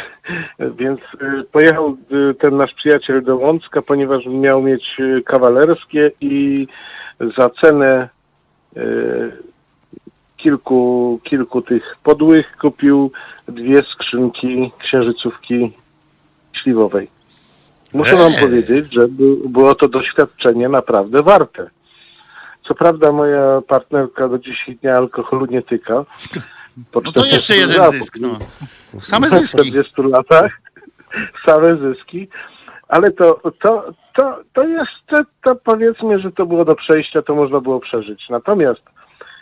[0.71, 1.97] więc y, pojechał
[2.31, 6.67] y, ten nasz przyjaciel do Łącka, ponieważ miał mieć y, kawalerskie i
[7.39, 8.09] za cenę
[10.37, 13.11] kilku, kilku tych podłych kupił
[13.49, 15.73] dwie skrzynki księżycówki
[16.63, 17.09] śliwowej.
[17.95, 21.71] Muszę wam powiedzieć, że by- było to doświadczenie naprawdę warte.
[22.69, 26.05] Co prawda moja partnerka do dzisiaj dnia alkoholu nie tyka.
[26.93, 28.19] Po no to 40 jeszcze jeden latach, zysk.
[28.21, 28.39] No.
[28.99, 29.59] Same Po zyski.
[29.59, 30.61] 40 latach
[31.47, 32.29] same zyski,
[32.89, 37.61] ale to, to, to, to jeszcze, to powiedzmy, że to było do przejścia, to można
[37.61, 38.29] było przeżyć.
[38.31, 38.83] Natomiast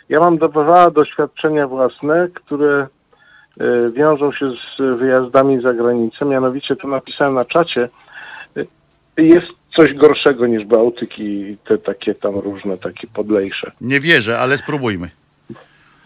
[0.09, 2.87] ja mam dwa doświadczenia własne, które
[3.59, 7.89] e, wiążą się z wyjazdami za granicę, mianowicie to napisałem na czacie,
[8.57, 13.71] E, jest coś gorszego niż Bałtyk i te takie tam różne, takie podlejsze.
[13.81, 15.09] Nie wierzę, ale spróbujmy.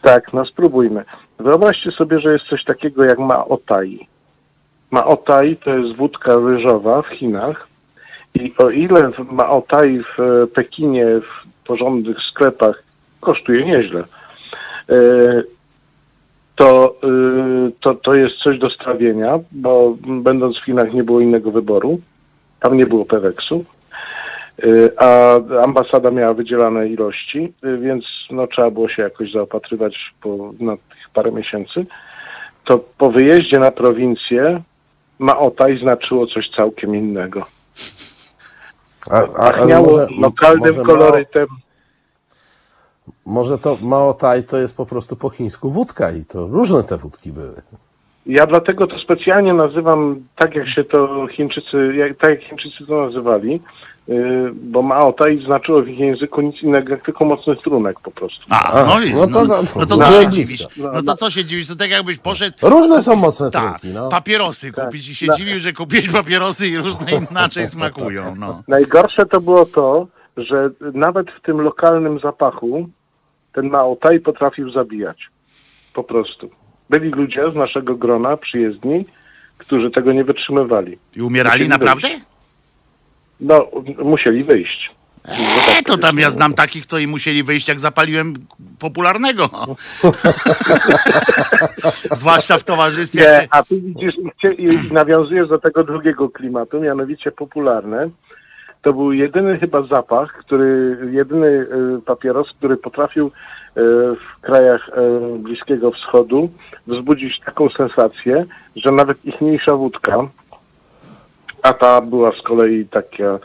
[0.06, 1.04] Tak, no spróbujmy.
[1.40, 4.08] Wyobraźcie sobie, że jest coś takiego jak Maotai.
[4.92, 7.68] Maotai to jest wódka ryżowa w Chinach
[8.34, 12.84] i o ile Maotai w e, Pekinie w porządnych sklepach
[13.20, 14.04] kosztuje nieźle,
[14.90, 14.96] e,
[16.56, 21.52] to, e, to, to jest coś do strawienia, bo będąc w Chinach nie było innego
[21.52, 22.00] wyboru.
[22.60, 23.66] Tam nie było Peweksu.
[24.64, 30.54] Y, a ambasada miała wydzielane ilości, y, więc no, trzeba było się jakoś zaopatrywać po,
[30.60, 31.86] na tych parę miesięcy.
[32.66, 34.62] To po wyjeździe na prowincję
[35.20, 37.46] Maotaj znaczyło coś całkiem innego.
[39.12, 41.48] A, Pachniało może- lokalnym może kolorytem.
[41.50, 41.60] Mao,
[43.26, 46.98] może to Mao Tai to jest po prostu po chińsku wódka i to różne te
[46.98, 47.62] wódki były.
[48.26, 53.02] Ja dlatego to specjalnie nazywam tak, jak się to Chińczycy, jak, tak jak Chińczycy to
[53.02, 53.62] nazywali,
[54.10, 58.40] y, bo Maotai znaczyło w ich języku nic innego, jak tylko mocny strunek po prostu.
[58.50, 60.68] A, A, no, i- no no, to- no to no, co się no, dziwisz?
[60.78, 61.68] no, No to co się dziwisz?
[61.68, 64.10] To tak jakbyś poszedł Różne są mocne tak, trunki, no.
[64.10, 65.36] papierosy kupić i się No.
[65.36, 68.36] dziwił, że kupiłeś papierosy i różne inaczej smakują.
[68.36, 68.64] No.
[68.68, 70.08] Najgorsze to było to,
[70.38, 72.90] że nawet w tym lokalnym zapachu
[73.54, 75.18] ten Maotai potrafił zabijać.
[75.94, 76.50] Po prostu.
[76.90, 79.06] Byli ludzie z naszego grona, przyjezdni,
[79.58, 80.98] którzy tego nie wytrzymywali.
[81.16, 82.08] I umierali naprawdę?
[83.40, 83.68] No,
[84.04, 84.96] musieli wyjść.
[85.80, 88.34] E, to tam ja znam takich, co i musieli wyjść, jak zapaliłem
[88.80, 89.50] popularnego.
[92.22, 93.20] Zwłaszcza w towarzystwie.
[93.22, 94.16] Nie, a ty widzisz
[94.58, 98.10] i, nawiązujesz do tego drugiego klimatu, mianowicie popularne.
[98.82, 101.68] To był jedyny chyba zapach, który, jedyny y,
[102.06, 103.32] papieros, który potrafił y,
[104.16, 106.50] w krajach y, Bliskiego Wschodu
[106.88, 108.46] wzbudzić taką sensację,
[108.76, 110.18] że nawet ich mniejsza wódka,
[111.66, 113.40] a ta była z kolei taka,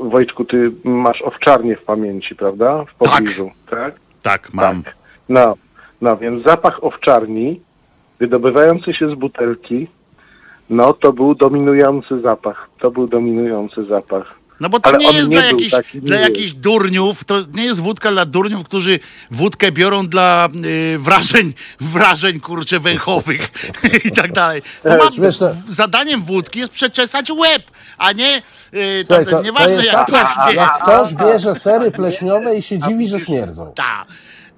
[0.00, 2.84] Wojtku, ty masz owczarnię w pamięci, prawda?
[2.84, 3.12] W Tak.
[3.12, 3.94] pobliżu, tak?
[4.22, 4.82] Tak, mam.
[4.82, 4.94] Tak.
[5.28, 5.54] No,
[6.00, 7.60] no, więc zapach owczarni,
[8.20, 9.88] wydobywający się z butelki,
[10.70, 12.68] no to był dominujący zapach.
[12.78, 14.34] To był dominujący zapach.
[14.64, 17.64] No bo to Ale nie jest nie dla, jakichś, taki dla jakichś durniów, to nie
[17.64, 18.98] jest wódka dla durniów, którzy
[19.30, 23.48] wódkę biorą dla y, wrażeń, wrażeń kurcze węchowych
[24.04, 24.62] i tak dalej.
[24.82, 27.62] To E, ma, to- zadaniem wódki jest przeczesać łeb,
[27.98, 28.42] a nie
[28.74, 30.54] y, Słuchaj, to, to, to nieważne jest jak tak, jak, pachnie.
[30.54, 33.72] jak ktoś bierze sery pleśniowe i się dziwi, że śmierdzą.
[33.76, 34.04] Ta.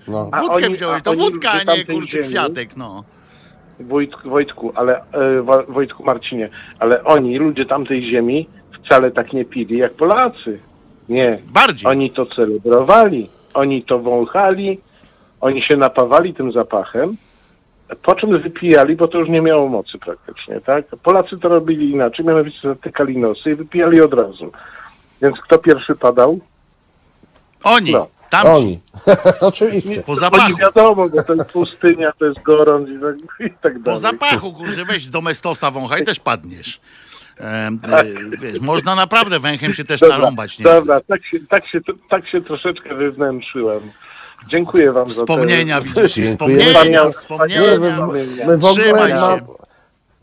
[0.09, 0.31] No.
[0.41, 3.05] Wódkę oni- wziąłeś, to oni wódka, a nie kurczę kwiatek, no.
[3.81, 5.03] Wojtku, Wojtku, ale e,
[5.69, 8.49] Wojtku Marcinie, ale oni, ludzie tamtej ziemi,
[8.86, 10.58] wcale tak nie pili jak Polacy.
[11.08, 11.38] Nie.
[11.52, 11.90] Bardziej.
[11.90, 14.80] Oni to celebrowali, oni to wąchali,
[15.40, 17.16] oni się napawali tym zapachem,
[18.02, 20.86] po czym wypijali, bo to już nie miało mocy praktycznie, tak?
[21.02, 24.52] Polacy to robili inaczej, mianowicie zatykali nosy i wypijali od razu.
[25.22, 26.38] Więc kto pierwszy padał?
[27.64, 28.06] Oni, No.
[28.30, 28.80] tam Oni.
[29.40, 30.02] Oczywiście.
[30.02, 30.50] po zapachu.
[30.52, 33.82] nie wiadomo, bo to jest pustynia, to jest gorąc i tak, i tak dalej.
[33.84, 36.80] Po zapachu, kurczę, weź do mestosa wąchaj, też padniesz.
[37.40, 40.58] Y, wiesz, można naprawdę węchem się też narąbać.
[40.58, 40.74] nieźle.
[40.74, 41.80] Dobra, tak się, tak, się,
[42.10, 43.80] tak się troszeczkę wewnętrzyłem.
[44.48, 45.84] Dziękuję wam za Wspomnienia, te...
[45.84, 47.60] widzisz, Dziękuję wspomnienia, wspomnienia.
[47.60, 49.38] Nie, my, my w Trzymaj ogóle ma...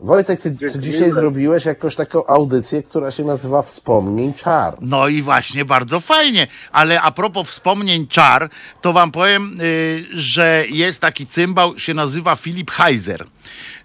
[0.00, 4.76] Wojtek, ty, ty dzisiaj zrobiłeś jakąś taką audycję, która się nazywa Wspomnień Czar.
[4.80, 6.46] No i właśnie, bardzo fajnie.
[6.72, 8.50] Ale a propos wspomnień czar,
[8.80, 13.24] to wam powiem, y, że jest taki cymbał, się nazywa Filip Heiser.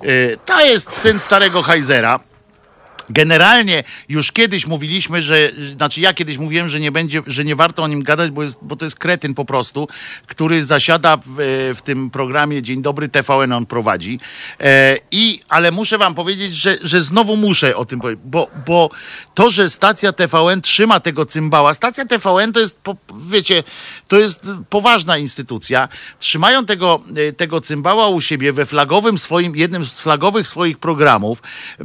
[0.04, 2.20] Y, to jest syn starego Heisera.
[3.10, 7.84] Generalnie już kiedyś mówiliśmy, że, znaczy ja kiedyś mówiłem, że nie będzie, że nie warto
[7.84, 9.88] o nim gadać, bo, jest, bo to jest kretyn po prostu,
[10.28, 14.20] który zasiada w, w tym programie Dzień Dobry TVN on prowadzi.
[14.60, 18.90] E, I, ale muszę wam powiedzieć, że, że znowu muszę o tym powiedzieć, bo, bo
[19.34, 22.80] to, że stacja TVN trzyma tego cymbała, stacja TVN to jest,
[23.28, 23.64] wiecie,
[24.08, 25.90] to jest poważna instytucja.
[26.20, 31.42] Trzymają tego, e, tego cymbała u siebie we flagowym swoim, jednym z flagowych swoich programów,
[31.80, 31.84] e,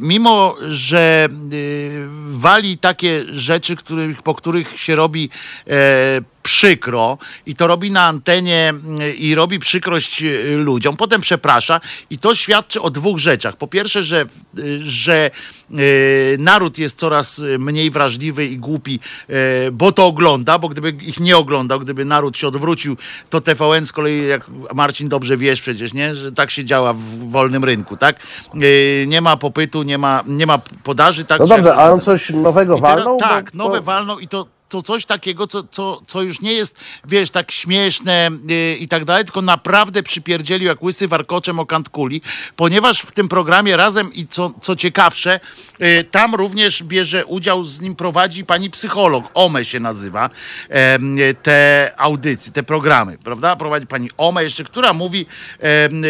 [0.00, 5.30] mimo że y, wali takie rzeczy, których, po których się robi
[5.66, 5.70] e,
[6.48, 11.80] przykro i to robi na antenie y, i robi przykrość y, ludziom, potem przeprasza
[12.10, 13.56] i to świadczy o dwóch rzeczach.
[13.56, 14.26] Po pierwsze, że,
[14.58, 15.30] y, że
[15.70, 19.00] y, naród jest coraz mniej wrażliwy i głupi,
[19.72, 22.96] bo to ogląda, bo gdyby ich nie oglądał, gdyby naród się odwrócił,
[23.30, 26.14] to TVN z kolei, jak Marcin dobrze wiesz przecież, nie?
[26.14, 27.00] że tak się działa w
[27.30, 28.16] wolnym rynku, tak?
[29.06, 31.40] Nie ma popytu, nie ma, nie ma podaży, tak?
[31.40, 33.16] No dobrze, a on coś nowego teraz, walnął?
[33.18, 36.74] tak, Bo- nowe walną i to, to coś takiego, co, co, co już nie jest,
[37.04, 41.88] wiesz, tak śmieszne yy, i tak dalej, tylko naprawdę przypierdzielił jak łysy warkoczem o kant
[41.88, 42.22] kuli,
[42.56, 45.40] ponieważ w tym programie razem i co, co ciekawsze,
[45.78, 50.30] yy, tam również bierze udział, z nim prowadzi pani psycholog, Ome się nazywa,
[51.42, 53.56] te audycje, te programy, prawda?
[53.56, 55.26] Prowadzi pani Ome jeszcze, która mówi,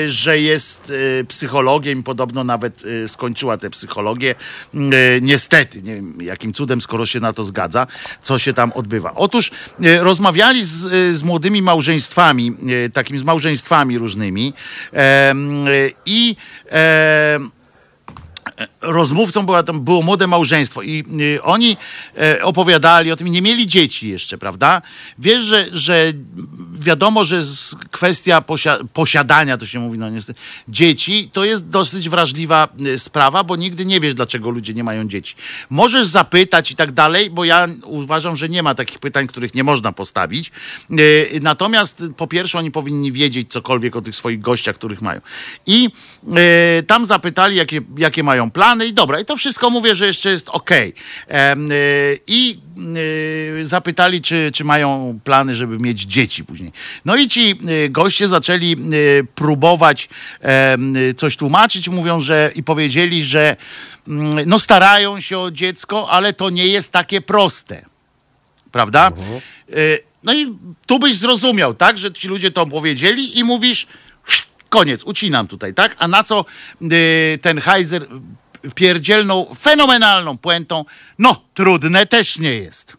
[0.09, 4.35] że jest y, psychologiem, podobno nawet y, skończyła tę psychologię.
[4.74, 4.78] Y,
[5.22, 7.86] niestety, nie wiem jakim cudem, skoro się na to zgadza,
[8.22, 9.12] co się tam odbywa.
[9.15, 9.51] Otóż
[9.85, 12.57] y, rozmawiali z, y, z młodymi małżeństwami,
[12.87, 14.53] y, takimi z małżeństwami różnymi
[16.07, 16.37] i
[18.80, 21.76] rozmówcą była tam, było młode małżeństwo i y, oni
[22.16, 24.82] e, opowiadali o tym, nie mieli dzieci jeszcze, prawda?
[25.18, 26.12] Wiesz, że, że
[26.72, 27.40] wiadomo, że
[27.90, 33.44] kwestia posia, posiadania, to się mówi, no niestety, dzieci, to jest dosyć wrażliwa y, sprawa,
[33.44, 35.34] bo nigdy nie wiesz, dlaczego ludzie nie mają dzieci.
[35.70, 39.64] Możesz zapytać i tak dalej, bo ja uważam, że nie ma takich pytań, których nie
[39.64, 40.50] można postawić.
[40.90, 45.20] Y, natomiast po pierwsze, oni powinni wiedzieć cokolwiek o tych swoich gościach, których mają.
[45.66, 45.90] I
[46.86, 50.51] tam zapytali, jakie, jakie mają plany i dobra, i to wszystko mówię, że jeszcze jest
[51.70, 52.59] y, I
[53.61, 56.73] y, zapytali, czy, czy mają plany, żeby mieć dzieci później.
[57.05, 60.09] No i ci y, goście zaczęli y, próbować
[61.16, 63.57] coś tłumaczyć, mówią, że i powiedzieli, że
[64.09, 67.85] mm, no starają się o dziecko, ale to nie jest takie proste.
[68.73, 69.11] Prawda?
[69.73, 73.86] Y, No i tu byś zrozumiał, tak, że ci ludzie to powiedzieli i mówisz,
[74.69, 75.97] koniec, ucinam tutaj, tak?
[75.99, 76.45] A na co
[77.43, 78.07] ten Heiser
[78.74, 80.85] pierdzielną, fenomenalną puentą,
[81.19, 82.97] no, trudne też nie jest.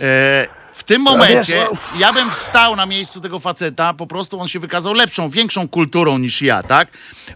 [0.00, 1.66] E, w tym momencie
[1.98, 6.18] ja bym wstał na miejscu tego faceta, po prostu on się wykazał lepszą, większą kulturą
[6.18, 6.88] niż ja, tak?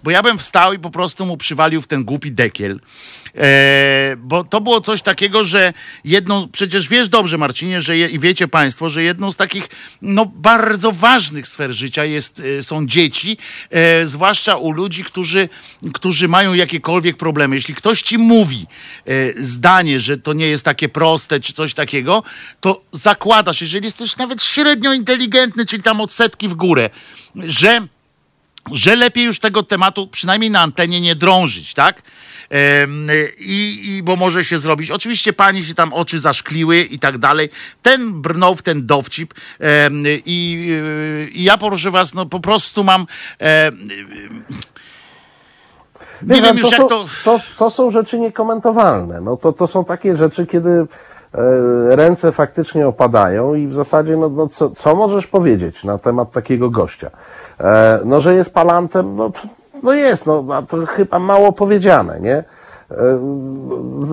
[0.02, 2.80] Bo ja bym wstał i po prostu mu przywalił w ten głupi dekiel.
[3.36, 5.72] E, bo to było coś takiego, że
[6.04, 9.68] jedną, przecież wiesz dobrze Marcinie, że je, i wiecie państwo, że jedną z takich
[10.02, 13.36] no, bardzo ważnych sfer życia jest, e, są dzieci,
[13.70, 15.48] e, zwłaszcza u ludzi, którzy,
[15.92, 17.56] którzy mają jakiekolwiek problemy.
[17.56, 18.66] Jeśli ktoś ci mówi
[19.36, 22.22] zdanie, że to nie jest takie proste, czy coś takiego,
[22.60, 26.90] to zakładasz, jeżeli jesteś nawet średnio inteligentny, czyli tam od setki w górę,
[27.36, 27.80] że
[28.72, 32.02] że lepiej już tego tematu przynajmniej na antenie nie drążyć, tak?
[33.38, 34.90] I, I bo może się zrobić.
[34.90, 37.48] Oczywiście pani się tam oczy zaszkliły i tak dalej.
[37.82, 39.34] Ten brnął w ten dowcip.
[40.26, 43.06] I, y, I ja proszę was, no po prostu mam.
[46.22, 47.06] nie Wie wiem już to, jak są, to.
[47.24, 49.20] to, to są rzeczy niekomentowalne.
[49.20, 50.86] No to, to są takie rzeczy, kiedy e,
[51.96, 56.70] ręce faktycznie opadają i w zasadzie, no, no co, co możesz powiedzieć na temat takiego
[56.70, 57.10] gościa?
[57.60, 59.32] E, no, że jest palantem, no,
[59.82, 62.36] no jest, no, to chyba mało powiedziane, nie?
[62.36, 62.44] E,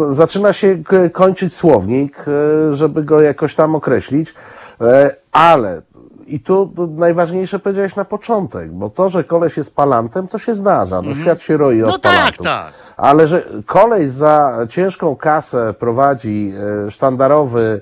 [0.09, 0.77] Zaczyna się
[1.13, 2.25] kończyć słownik,
[2.71, 4.33] e, żeby go jakoś tam określić,
[4.81, 5.81] e, ale
[6.27, 11.01] i tu najważniejsze powiedziałeś na początek, bo to, że koleś jest palantem, to się zdarza.
[11.01, 12.45] No, świat się roi No od tak, palantów.
[12.45, 12.73] tak.
[12.97, 16.53] Ale że koleś za ciężką kasę prowadzi
[16.89, 17.81] sztandarowy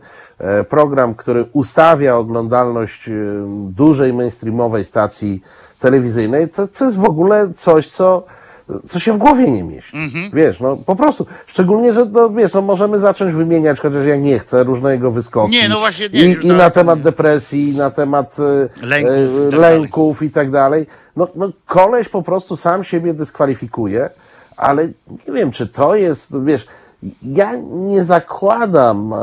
[0.70, 3.10] program, który ustawia oglądalność
[3.70, 5.42] dużej mainstreamowej stacji
[5.86, 8.26] telewizyjnej, to, to jest w ogóle coś, co,
[8.88, 9.98] co się w głowie nie mieści.
[9.98, 10.32] Mhm.
[10.34, 11.26] Wiesz, no po prostu.
[11.46, 15.52] Szczególnie, że no, wiesz, no możemy zacząć wymieniać, chociaż ja nie chcę, różne jego wyskoki.
[15.52, 19.48] Nie, no właśnie nie, I, i na- temat depresji, i na temat e, Lęków i
[19.48, 20.88] e, tak lęków i tak dalej.
[21.16, 24.10] No, no koleś po prostu sam siebie dyskwalifikuje,
[24.58, 24.88] ale
[25.28, 26.68] nie wiem, czy to jest, wiesz,
[27.24, 29.18] ja nie zakładam, e,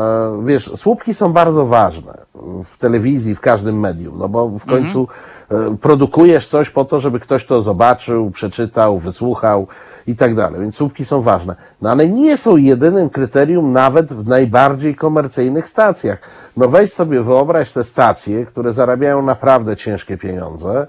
[0.45, 2.19] wiesz, słupki są bardzo ważne
[2.65, 5.09] w telewizji, w każdym medium, no bo w końcu
[5.51, 9.67] e, produkujesz coś po to, żeby ktoś to zobaczył, przeczytał, wysłuchał
[10.07, 11.57] i tak dalej, więc słupki są ważne.
[11.83, 16.19] No ale nie są jedynym kryterium nawet w najbardziej komercyjnych stacjach.
[16.57, 20.87] No weź sobie wyobraź te stacje, które zarabiają naprawdę ciężkie pieniądze e,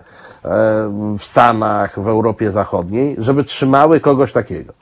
[1.19, 4.73] w Stanach, w Europie Zachodniej, żeby trzymały kogoś takiego.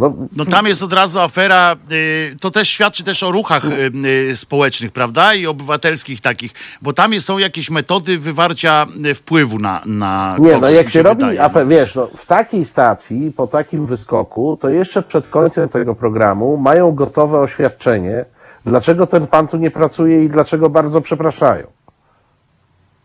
[0.00, 3.92] No, No tam jest od razu afera, y, to też świadczy też o ruchach y,
[4.30, 5.34] y, społecznych, prawda?
[5.34, 6.52] I obywatelskich takich,
[6.82, 11.02] bo tam są jakieś metody wywarcia wpływu na, na Nie, kogoś, no jak mi się
[11.02, 11.42] robi, wydaje.
[11.42, 16.56] afer, wiesz, no, w takiej stacji, po takim wyskoku, to jeszcze przed końcem tego programu
[16.56, 18.24] mają gotowe oświadczenie,
[18.64, 21.66] dlaczego ten pan tu nie pracuje i dlaczego bardzo przepraszają.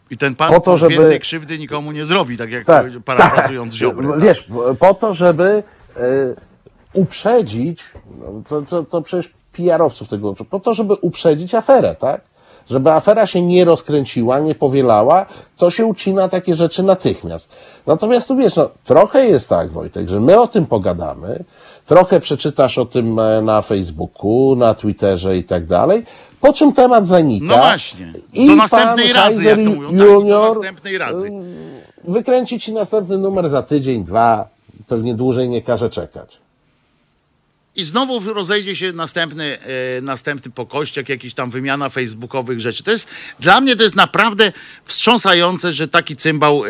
[0.10, 3.74] I ten pan po to, żeby- więcej krzywdy nikomu nie zrobi, tak jak Tak, parafrazując
[3.74, 3.80] tak.
[3.80, 4.10] Ziobrę.
[4.10, 4.20] tak.
[4.20, 4.48] Wiesz,
[4.80, 5.64] po to, żeby
[5.98, 6.02] e,
[6.96, 7.84] uprzedzić,
[8.20, 12.22] no, to, to, to przecież PR-owców tego uczą, po to, żeby uprzedzić aferę, tak?
[12.70, 15.26] Żeby afera się nie rozkręciła, nie powielała,
[15.58, 17.50] to się ucina takie rzeczy natychmiast.
[17.88, 21.44] Natomiast tu wiesz, no, trochę jest tak, Wojtek, że my o tym pogadamy,
[21.86, 26.04] trochę przeczytasz o tym e, na Facebooku, na Twitterze i tak dalej,
[26.42, 27.46] po czym temat zanika.
[27.46, 28.14] No właśnie.
[28.34, 29.90] I Do następnej razy, jak to Kaiser mówią.
[29.90, 31.32] Tak, do Junior następnej razy.
[32.04, 34.48] wykręci ci następny numer za tydzień, dwa,
[34.88, 36.45] pewnie dłużej nie każe czekać.
[37.76, 39.58] I znowu rozejdzie się następny,
[39.98, 42.84] e, następny pokościak, jakiś tam wymiana facebookowych rzeczy.
[42.84, 43.08] To jest,
[43.40, 44.52] dla mnie to jest naprawdę
[44.86, 46.70] wstrząsające, że taki cymbał e,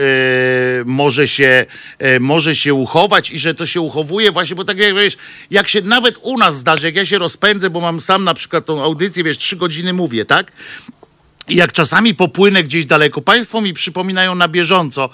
[0.86, 1.66] może, się,
[2.00, 5.18] e, może się uchować i że to się uchowuje właśnie, bo tak jak wiesz,
[5.52, 8.66] jak się nawet u nas zdarzy, jak ja się rozpędzę, bo mam sam na przykład
[8.66, 10.52] tą audycję, wiesz, trzy godziny mówię, tak?
[11.48, 15.10] I jak czasami popłynę gdzieś daleko, państwo mi przypominają na bieżąco,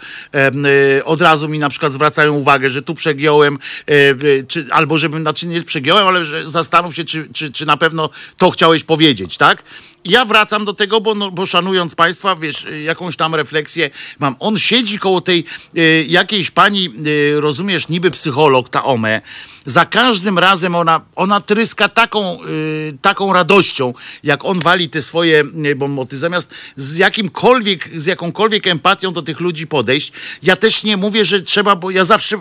[0.98, 5.22] y, od razu mi na przykład zwracają uwagę, że tu przegiąłem, e, czy, albo żebym,
[5.22, 9.38] znaczy nie przegiąłem, ale że zastanów się, czy, czy, czy na pewno to chciałeś powiedzieć,
[9.38, 9.64] tak?
[10.06, 14.36] Ja wracam do tego, bo, no, bo szanując państwa, wiesz, y, jakąś tam refleksję mam.
[14.40, 15.46] On siedzi koło tej
[15.78, 19.22] y, jakiejś pani, y, rozumiesz, niby psycholog, ta Ome,
[19.66, 25.44] za każdym razem ona, ona tryska taką, y, taką radością, jak on wali te swoje
[25.66, 30.12] y, bomboty, zamiast z jakimkolwiek, z jakąkolwiek empatią do tych ludzi podejść.
[30.44, 32.38] Ja też nie mówię, że trzeba, bo ja zawsze,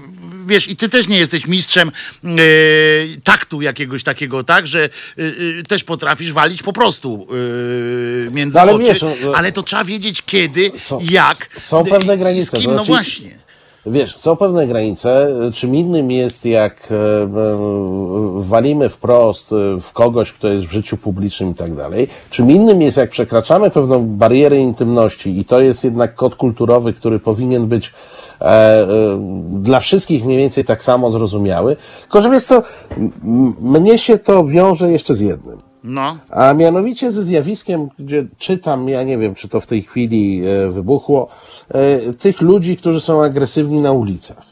[0.46, 1.90] wiesz, i ty też nie jesteś mistrzem
[2.24, 5.22] y, taktu jakiegoś takiego, tak, że y,
[5.58, 7.26] y, też potrafisz walić po prostu
[8.26, 11.50] y, między No ale oczy, wiesz, no, no- ale to trzeba wiedzieć kiedy, Są- jak,
[11.60, 13.40] są pewne granice, z kim, no znaczy- właśnie.
[13.86, 15.28] Wiesz, są pewne granice.
[15.54, 16.88] Czym innym jest, jak
[18.40, 19.50] walimy wprost
[19.80, 22.08] w kogoś, kto jest w życiu publicznym i tak dalej.
[22.30, 27.18] Czym innym jest, jak przekraczamy pewną barierę intymności i to jest jednak kod kulturowy, który
[27.18, 27.92] powinien być
[29.52, 31.76] dla wszystkich mniej więcej tak samo zrozumiały.
[32.00, 32.62] Tylko, że wiesz co,
[33.60, 35.58] mnie się to wiąże jeszcze z jednym.
[35.84, 36.16] No.
[36.30, 40.70] A mianowicie ze zjawiskiem, gdzie czytam, ja nie wiem, czy to w tej chwili e,
[40.70, 41.28] wybuchło,
[41.68, 44.42] e, tych ludzi, którzy są agresywni na ulicach.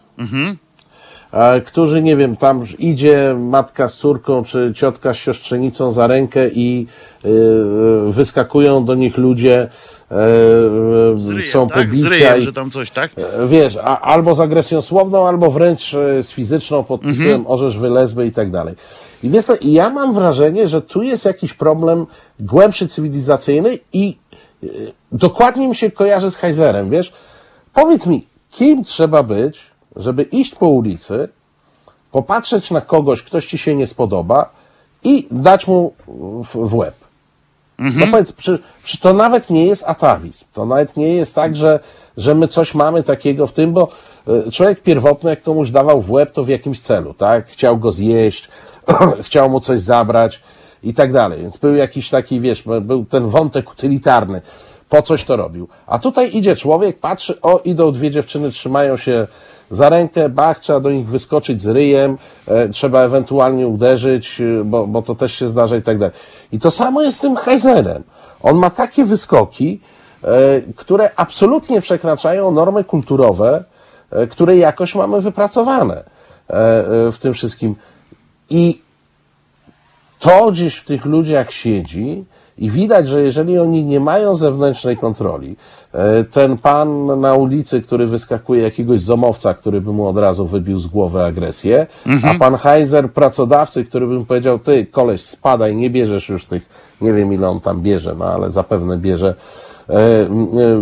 [1.33, 6.49] E, którzy, nie wiem, tam idzie matka z córką, czy ciotka z siostrzenicą za rękę
[6.49, 6.87] i
[7.25, 9.69] e, e, wyskakują do nich ludzie, e, e,
[10.11, 11.95] ryjem, są tak?
[11.95, 13.11] Z pobicia ryjem, i że tam coś, tak?
[13.17, 17.79] E, Wiesz, a, albo z agresją słowną, albo wręcz e, z fizyczną pod tytułem orzesz
[17.79, 18.75] wylezby i tak dalej.
[19.23, 22.07] I wiesz co, ja mam wrażenie, że tu jest jakiś problem
[22.41, 24.17] głębszy cywilizacyjny i
[24.63, 24.67] e,
[25.13, 27.13] dokładnie mi się kojarzy z Heizerem, wiesz?
[27.75, 29.61] Powiedz mi, kim trzeba być,
[29.97, 31.29] żeby iść po ulicy,
[32.13, 34.51] popatrzeć na kogoś, ktoś ci się nie spodoba
[35.05, 35.95] i dać mu
[36.45, 36.95] w, w łeb.
[37.79, 38.33] No powiedz,
[39.01, 40.45] to nawet nie jest atawizm?
[40.53, 41.81] To nawet nie jest tak, że,
[42.17, 43.89] że my coś mamy takiego w tym, bo
[44.47, 47.47] e, człowiek pierwotny, jak komuś dawał w łeb, to w jakimś celu, tak?
[47.49, 48.49] Chciał go zjeść,
[49.27, 50.43] chciał mu coś zabrać
[50.83, 51.43] i tak dalej.
[51.43, 54.43] Więc był jakiś taki, wiesz, był ten wątek utylitarny.
[54.89, 55.69] Po coś to robił.
[55.87, 59.27] A tutaj idzie człowiek, patrzy, o, idą dwie dziewczyny, trzymają się
[59.71, 64.87] za rękę, bach, trzeba do nich wyskoczyć z ryjem, e, trzeba ewentualnie uderzyć, e, bo,
[64.87, 66.15] bo to też się zdarza i tak dalej.
[66.53, 68.03] I to samo jest z tym Heiserem.
[68.43, 69.81] On ma takie wyskoki,
[70.25, 70.29] e,
[70.77, 73.65] które absolutnie przekraczają normy kulturowe,
[74.31, 76.05] które jakoś mamy wypracowane
[77.13, 77.75] w tym wszystkim.
[78.51, 78.81] I
[80.19, 82.25] to gdzieś w tych ludziach siedzi
[82.59, 85.57] i widać, że jeżeli oni nie mają zewnętrznej kontroli,
[85.93, 90.79] e, ten pan na ulicy, który wyskakuje jakiegoś zomowca, który by mu od razu wybił
[90.79, 91.87] z głowy agresję,
[92.23, 96.69] a pan Heiser, pracodawcy, który by mu powiedział, ty koleś spadaj, nie bierzesz już tych,
[97.01, 99.35] nie wiem ile on tam bierze, no ale zapewne bierze
[99.89, 100.29] e, e,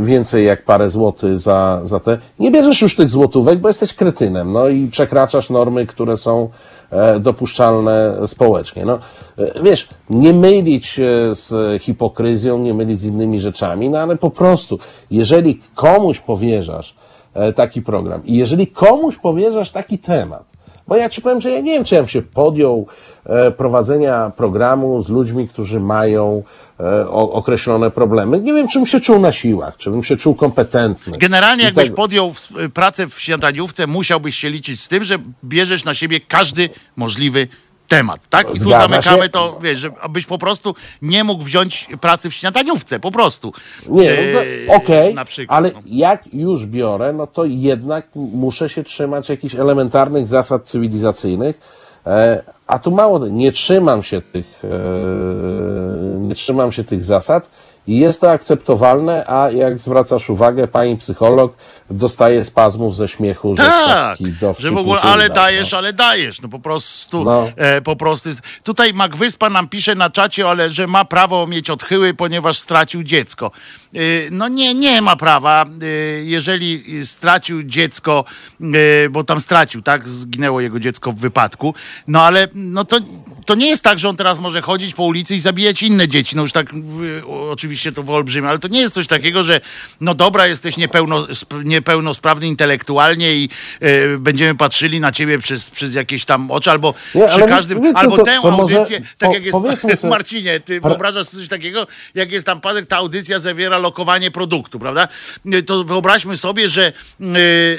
[0.05, 2.19] więcej jak parę złotych za, za te.
[2.39, 6.49] Nie bierzesz już tych złotówek, bo jesteś kretynem, no i przekraczasz normy, które są
[7.21, 8.85] dopuszczalne społecznie.
[8.85, 8.99] No,
[9.39, 14.31] e, wiesz, nie mylić się z hipokryzją, nie mylić z innymi rzeczami, no ale po
[14.31, 14.79] prostu,
[15.11, 16.95] jeżeli komuś powierzasz
[17.35, 20.56] e, taki program i jeżeli komuś powierzasz taki temat,
[20.89, 22.87] bo ja ci powiem, że ja nie wiem, czy ja bym się podjął
[23.27, 26.43] e, prowadzenia programu z ludźmi, którzy mają
[26.81, 28.41] e, określone problemy.
[28.41, 31.19] Nie wiem, czy bym się czuł na siłach, czy bym się czuł kompetentny.
[31.19, 35.19] Generalnie I jakbyś tak- podjął w- pracę w śniadaniówce, musiałbyś się liczyć z tym, że
[35.45, 37.49] bierzesz na siebie każdy możliwy
[37.89, 38.47] temat, tak?
[38.51, 39.29] I tu Zgadza zamykamy się.
[39.29, 43.53] to, wiesz, że abyś po prostu nie mógł wziąć pracy w śniadaniówce, po prostu.
[43.89, 44.33] Nie, E,
[44.69, 45.59] no, okej, przykład.
[45.59, 45.81] ale no.
[45.87, 51.61] jak już biorę, no to jednak muszę się trzymać jakichś elementarnych zasad cywilizacyjnych,
[52.07, 54.69] e, a tu mało, nie trzymam się tych, e,
[56.19, 57.51] nie trzymam się tych zasad
[57.87, 61.57] i jest to akceptowalne, a jak zwracasz uwagę, pani psycholog
[61.91, 64.19] dostaje spazmów ze śmiechu, że Tak,
[64.59, 65.35] że w ogóle, ale no.
[65.35, 67.49] dajesz, ale dajesz, no po prostu, No.
[67.57, 68.29] e, po prostu.
[68.29, 73.03] jest- Tutaj Magwyspa nam pisze na czacie, ale że ma prawo mieć odchyły, ponieważ stracił
[73.03, 73.51] dziecko.
[73.95, 73.99] E,
[74.31, 75.87] no nie, nie ma prawa, e,
[76.25, 78.25] jeżeli stracił dziecko,
[78.61, 81.75] e, bo tam stracił, tak, zginęło jego dziecko w wypadku,
[82.09, 82.99] no ale no to,
[83.47, 86.37] to nie jest tak, że on teraz może chodzić po ulicy i zabijać inne dzieci,
[86.37, 89.61] no już tak w, oczywiście to wyolbrzymia, ale to nie jest coś takiego, że
[90.01, 93.49] no dobra, jesteś niepełno, sp- niepełnosprawny intelektualnie i
[93.81, 97.83] e, będziemy patrzyli na ciebie przez, przez jakieś tam oczy, albo Nie, przy ale każdym,
[97.83, 99.57] wiecie, albo to- tę to może audycję, tak po- jak jest
[100.01, 103.79] sobie- Marcinie, ty Pra- wyobrażasz sobie coś takiego, jak jest tam pasek, ta audycja zawiera
[103.79, 105.09] lokowanie produktu, prawda?
[105.67, 106.93] To wyobraźmy sobie, że, e,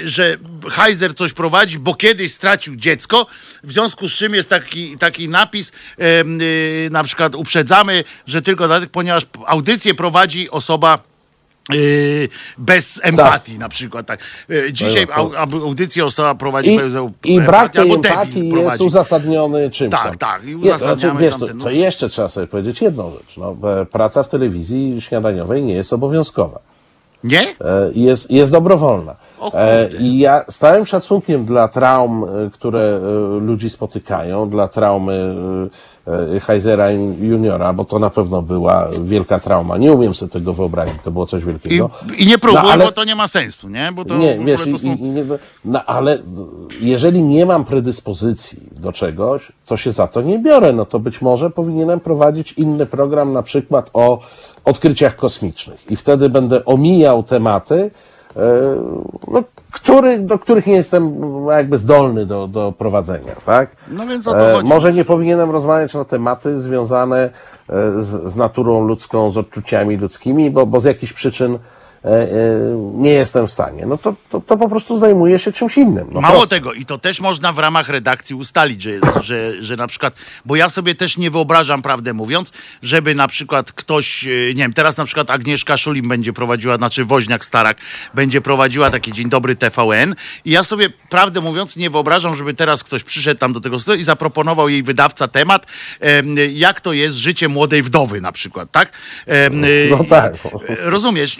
[0.03, 0.37] że
[0.71, 3.27] Heiser coś prowadzi, bo kiedyś stracił dziecko,
[3.63, 8.91] w związku z czym jest taki, taki napis, e, na przykład uprzedzamy, że tylko dlatego,
[8.91, 10.99] ponieważ audycję prowadzi osoba
[12.57, 14.05] bez empatii na przykład.
[14.05, 14.19] Tak.
[14.49, 18.83] Yy, dzisiaj No, au- audycję osoba prowadzi I, bez I brak albo empatii jest prowadzi.
[18.83, 20.15] uzasadniony czymś Tak, tam.
[20.15, 21.69] tak, i znaczy, uzasadniamy wiesz, to, tamten, no.
[21.69, 23.37] jeszcze trzeba sobie powiedzieć jedną rzecz.
[23.37, 23.55] No,
[23.91, 26.59] praca w telewizji śniadaniowej nie jest obowiązkowa.
[27.23, 27.41] Nie?
[27.41, 27.45] E,
[27.93, 29.15] Jest, jest dobrowolna.
[29.53, 29.89] E.
[29.99, 32.99] I ja z całym szacunkiem dla traum, e, które
[33.41, 35.35] ludzi spotykają, dla traumy
[36.41, 36.91] Heisera
[37.21, 39.77] juniora, bo to na pewno była wielka trauma.
[39.77, 41.89] Nie umiem sobie tego wyobrazić, to było coś I, wielkiego.
[42.17, 43.91] I nie próbuj, No, ale- bo to nie ma sensu, nie?
[43.95, 44.87] Bo to nie, wiesz, to i, są...
[44.89, 45.23] i, i nie,
[45.65, 46.17] no, ale
[46.79, 50.73] jeżeli nie mam predyspozycji do czegoś, to się za to nie biorę.
[50.73, 54.19] No to być może powinienem prowadzić inny program, na przykład o
[54.67, 55.91] odkryciach kosmicznych.
[55.91, 57.91] I wtedy będę omijał tematy,
[58.35, 58.41] e,
[59.27, 61.13] no, który, do których nie jestem
[61.49, 63.69] jakby zdolny do, do prowadzenia, tak?
[63.93, 64.67] No więc o to E, chodzi.
[64.67, 67.29] Może nie powinienem rozmawiać na tematy związane e,
[68.01, 71.59] z, z naturą ludzką, z odczuciami ludzkimi, bo, bo z jakichś przyczyn
[72.93, 73.85] nie jestem w stanie.
[73.85, 76.07] No to, to, to po prostu zajmuję się czymś innym.
[76.11, 78.91] No Mało tego, i to też można w ramach redakcji ustalić, że,
[79.21, 80.13] że, że na przykład,
[80.45, 82.51] bo ja sobie też nie wyobrażam, prawdę mówiąc,
[82.81, 87.05] żeby na przykład ktoś, e, nie wiem, teraz na przykład Agnieszka Szulim będzie prowadziła, znaczy
[87.05, 87.77] Woźniak Starak
[88.13, 90.15] będzie prowadziła taki Dzień Dobry TVN
[90.45, 93.99] i ja sobie, prawdę mówiąc, nie wyobrażam, żeby teraz ktoś przyszedł tam do tego studia
[93.99, 95.65] i zaproponował jej wydawca temat,
[95.99, 98.91] em, jak to jest życie młodej wdowy na przykład, tak?
[99.89, 100.33] No tak.
[100.69, 101.37] e, Rozumiesz?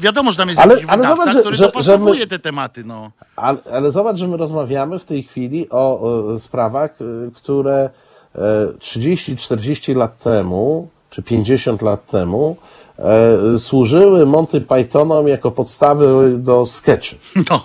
[0.00, 2.26] Wiadomo, że tam jest Ale- jakiś ale wydawca, zobacz, że- który że- że dopasowuje my-
[2.26, 3.10] te tematy, no.
[3.36, 6.00] Ale, ale zobacz, że my rozmawiamy w tej chwili o,
[6.34, 7.90] e, sprawach, e, które
[8.34, 8.40] e,
[8.78, 12.56] 30-40 lat temu, czy 50 lat temu
[12.98, 17.16] e, służyły Monty Pythonom jako podstawy do sketchy.
[17.50, 17.60] No.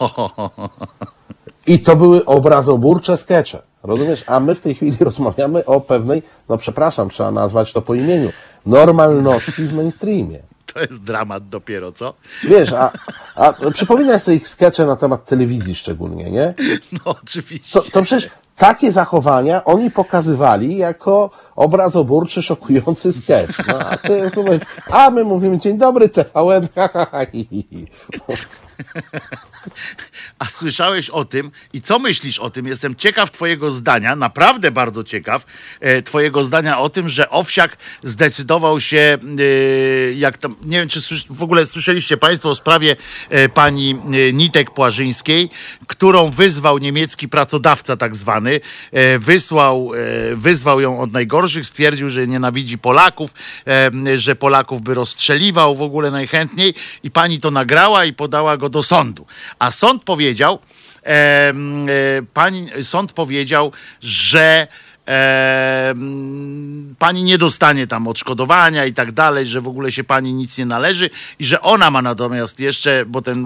[1.68, 3.62] I to były obrazoburcze skecze.
[3.84, 4.24] Rozumiesz?
[4.28, 8.30] A my w tej chwili rozmawiamy o pewnej, no przepraszam, trzeba nazwać to po imieniu,
[8.66, 10.40] normalności w mainstreamie.
[10.74, 12.14] To jest dramat dopiero, co?
[12.44, 12.92] Wiesz, a,
[13.36, 16.54] a przypominaj sobie ich skecze na temat telewizji szczególnie, nie?
[16.92, 17.82] No oczywiście.
[17.82, 23.68] To, to przecież takie zachowania oni pokazywali jako obrazoburczy, szokujący sketch.
[23.68, 24.60] No, a, ty, słuchaj,
[24.92, 27.86] a my mówimy dzień dobry TVN, ha, ha, ha, hi, hi, hi.
[30.40, 32.68] A słyszałeś o tym i co myślisz o tym?
[32.68, 35.46] Jestem ciekaw Twojego zdania, naprawdę bardzo ciekaw
[35.80, 41.00] e, Twojego zdania o tym, że Owsiak zdecydował się, e, jak tam, nie wiem, czy
[41.30, 42.96] w ogóle słyszeliście Państwo o sprawie
[43.30, 43.96] e, pani
[44.34, 45.50] Nitek Płażyńskiej,
[45.88, 48.60] którą wyzwał niemiecki pracodawca, tak zwany.
[49.20, 49.92] Wysłał,
[50.36, 53.34] wyzwał ją od najgorszych, stwierdził, że nienawidzi Polaków,
[54.16, 56.74] że Polaków by rozstrzeliwał w ogóle najchętniej
[57.04, 59.26] i pani to nagrała i podała go do sądu.
[59.60, 60.60] A sąd powiedział,
[61.04, 61.92] em, e,
[62.34, 63.72] pani, sąd powiedział,
[64.02, 64.68] że
[65.06, 70.58] em, pani nie dostanie tam odszkodowania i tak dalej, że w ogóle się pani nic
[70.58, 71.10] nie należy
[71.40, 73.46] i że ona ma natomiast jeszcze, bo ten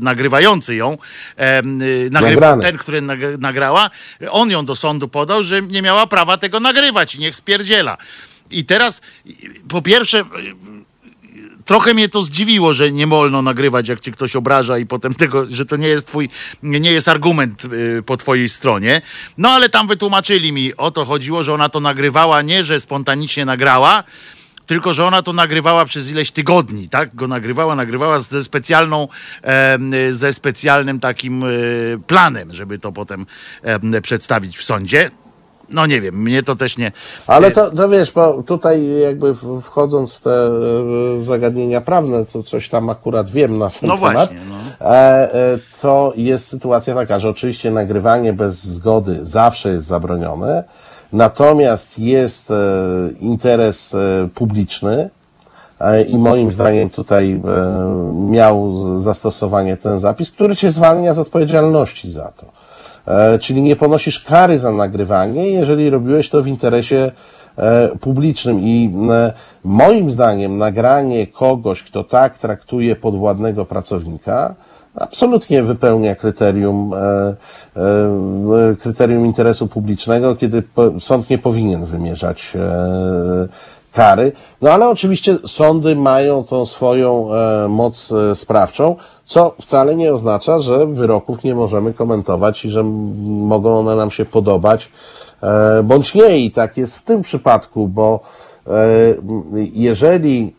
[0.00, 0.98] nagrywający ją,
[1.36, 3.90] em, y, nagrywa, ten, który nag- nagrała,
[4.30, 7.96] on ją do sądu podał, że nie miała prawa tego nagrywać i niech spierdziela.
[8.50, 9.00] I teraz
[9.68, 10.24] po pierwsze
[11.68, 15.46] trochę mnie to zdziwiło, że nie wolno nagrywać, jak cię ktoś obraża i potem tego,
[15.50, 16.28] że to nie jest twój,
[16.62, 19.02] nie jest argument y, po twojej stronie.
[19.38, 23.44] No ale tam wytłumaczyli mi, o to chodziło, że ona to nagrywała, nie, że spontanicznie
[23.44, 24.04] nagrała,
[24.66, 27.14] tylko że ona to nagrywała przez ileś tygodni, tak?
[27.14, 29.08] Go nagrywała, nagrywała ze specjalną,
[30.10, 33.26] ze specjalnym takim y, planem, żeby to potem
[33.62, 35.10] em, przedstawić w sądzie.
[35.70, 36.92] No nie wiem, mnie to też nie...
[37.26, 42.68] Ale to, to wiesz, bo tutaj jakby wchodząc w te e, zagadnienia prawne, to coś
[42.68, 44.86] tam akurat wiem na ten No temat, właśnie, no.
[44.86, 50.64] e, e, to jest sytuacja taka, że oczywiście nagrywanie bez zgody zawsze jest zabronione,
[51.12, 52.48] natomiast jest
[53.20, 53.96] interes
[54.34, 55.10] publiczny,
[56.08, 57.40] I moim zdaniem tutaj
[58.30, 62.57] miał zastosowanie ten zapis, który cię zwalnia z odpowiedzialności za to.
[63.08, 67.10] E, Czyli nie ponosisz kary za nagrywanie, jeżeli robiłeś to w interesie
[67.56, 68.60] e, publicznym.
[68.60, 69.32] I e,
[69.64, 74.54] moim zdaniem nagranie kogoś, kto tak traktuje podwładnego pracownika,
[74.94, 76.94] absolutnie wypełnia kryterium,
[78.80, 80.62] kryterium interesu publicznego, kiedy
[81.00, 82.52] sąd nie powinien wymierzać
[83.92, 84.32] kary.
[84.62, 87.28] No ale oczywiście sądy mają tą swoją
[87.68, 88.96] moc sprawczą,
[89.28, 94.24] co wcale nie oznacza, że wyroków nie możemy komentować i że mogą one nam się
[94.24, 94.90] podobać,
[95.42, 96.38] e, bądź nie.
[96.38, 98.20] I tak jest w tym przypadku, bo
[98.66, 98.70] e,
[99.72, 100.54] jeżeli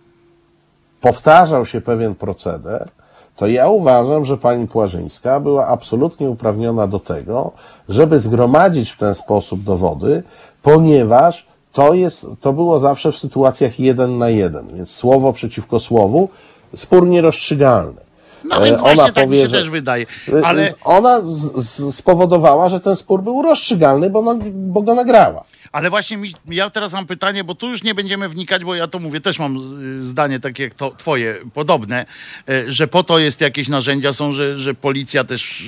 [1.01, 2.89] powtarzał się pewien proceder,
[3.35, 7.51] to ja uważam, że pani Płażyńska była absolutnie uprawniona do tego,
[7.89, 10.23] żeby zgromadzić w ten sposób dowody,
[10.61, 16.29] ponieważ to jest, to było zawsze w sytuacjach jeden na jeden, więc słowo przeciwko słowu,
[16.75, 18.08] spór nierozstrzygalny.
[18.43, 20.05] No więc E, właśnie tak mi się że- też wydaje.
[20.33, 20.73] E, Ale...
[20.83, 21.21] Ona
[21.91, 25.43] spowodowała, że ten spór był rozstrzygalny, bo, bo go nagrała.
[25.71, 28.87] Ale właśnie mi, ja teraz mam pytanie, bo tu już nie będziemy wnikać, bo ja
[28.87, 32.05] to mówię, też mam y, zdanie takie jak to, twoje, podobne,
[32.49, 35.63] y, że po to jest jakieś narzędzia są, że, że policja też,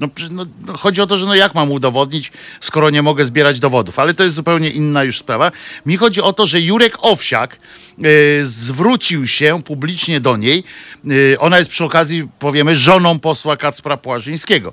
[0.00, 3.60] no, no, no, chodzi o to, że no jak mam udowodnić, skoro nie mogę zbierać
[3.60, 5.52] dowodów, ale to jest zupełnie inna już sprawa.
[5.86, 7.56] Mi chodzi o to, że Jurek Owsiak
[8.04, 10.64] y, zwrócił się publicznie do niej,
[11.10, 14.72] y, ona jest przy okazji, powiemy, żoną posła Kacpra Płażyńskiego.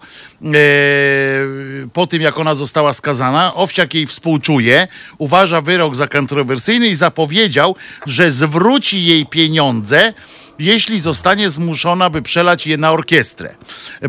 [1.93, 4.66] Po tym, jak ona została skazana, Owsiak jej współczuje,
[5.17, 7.75] uważa wyrok za kontrowersyjny i zapowiedział,
[8.05, 10.13] że zwróci jej pieniądze,
[10.59, 13.55] jeśli zostanie zmuszona, by przelać je na orkiestrę.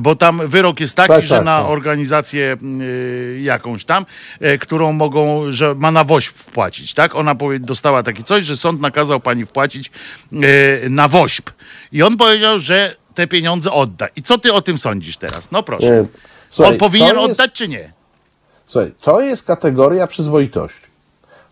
[0.01, 1.71] Bo tam wyrok jest taki, Tak, że tak, na tak.
[1.71, 4.07] organizację y, jakąś tam,
[4.43, 7.15] y, którą mogą, że ma na woźb wpłacić, tak?
[7.15, 9.91] Ona powie, dostała takie coś, że sąd nakazał pani wpłacić
[10.33, 11.51] y, na woźb.
[11.93, 14.07] I on powiedział, że te pieniądze odda.
[14.17, 15.51] I co ty o tym sądzisz teraz?
[15.53, 16.07] No proszę.
[16.51, 17.93] Słuchaj, on powinien jest- oddać, czy nie?
[18.69, 20.89] Słuchaj, to jest kategoria przyzwoitości.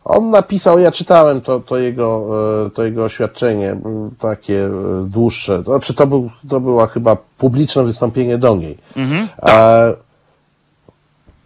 [0.05, 2.27] On napisał, ja czytałem to, to, jego,
[2.67, 3.77] e, to jego oświadczenie,
[4.19, 4.71] takie e,
[5.07, 5.63] dłuższe.
[5.65, 8.79] To Znaczy, to, był, to była chyba publiczne wystąpienie do niej.
[9.43, 9.95] E,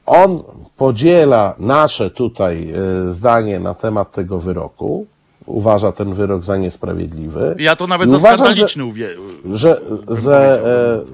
[0.07, 0.43] On
[0.77, 2.75] podziela nasze tutaj
[3.09, 5.07] zdanie na temat tego wyroku.
[5.47, 7.57] Uważa ten wyrok za niesprawiedliwy.
[7.59, 9.09] Ja to nawet I za uważam, skandaliczny uwie...
[9.53, 10.63] że, że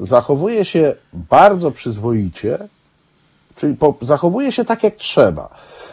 [0.01, 2.59] zachowuje się bardzo przyzwoicie,
[3.57, 5.49] czyli po, zachowuje się tak jak trzeba.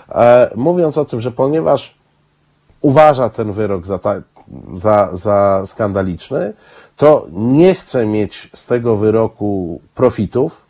[0.09, 1.95] E, mówiąc o tym, że ponieważ
[2.81, 4.15] uważa ten wyrok za ta,
[4.73, 6.53] za, za skandaliczny,
[6.97, 10.63] to nie chce mieć z tego wyroku profitów,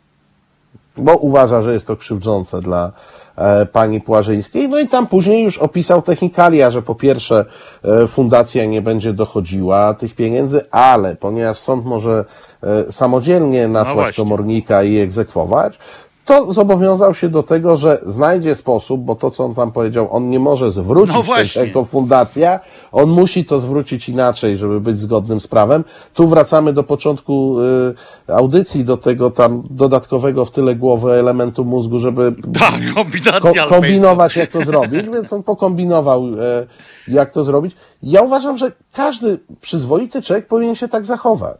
[0.96, 2.92] bo uważa, że jest to krzywdzące dla
[3.36, 4.68] e, pani Płażyńskiej.
[4.68, 7.44] No i tam później już opisał technikalia, że po pierwsze
[7.84, 12.24] e, fundacja nie będzie dochodziła tych pieniędzy, ale ponieważ sąd może
[12.62, 14.24] e, samodzielnie nasłać właśnie.
[14.24, 15.78] komornika i egzekwować,
[16.24, 20.30] to zobowiązał się do tego, że znajdzie sposób, bo to, co on tam powiedział, on
[20.30, 21.62] nie może zwrócić No właśnie.
[21.64, 22.60] jako fundacja,
[22.92, 25.84] on musi to zwrócić inaczej, żeby być zgodnym z prawem.
[26.14, 27.56] Tu wracamy do początku
[28.28, 33.68] y, audycji, do tego tam dodatkowego w tyle głowy elementu mózgu, żeby Tak, kombinacja ko-
[33.68, 36.32] kombinować, jak to zrobić, więc on pokombinował, e,
[37.08, 37.76] jak to zrobić.
[38.02, 41.58] Ja uważam, że każdy przyzwoity człowiek powinien się tak zachować,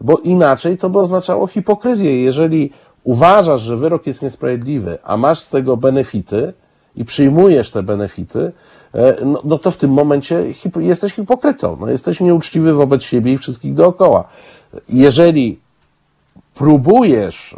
[0.00, 2.22] bo inaczej to by oznaczało hipokryzję.
[2.22, 2.72] Jeżeli
[3.04, 6.52] uważasz, że wyrok jest niesprawiedliwy, a masz z tego benefity
[6.96, 8.52] i przyjmujesz te benefity,
[8.94, 13.32] e, no, no to w tym momencie hip- jesteś hipokrytą, no, jesteś nieuczciwy wobec siebie
[13.32, 14.24] i wszystkich dookoła.
[14.88, 15.58] Jeżeli
[16.54, 17.56] próbujesz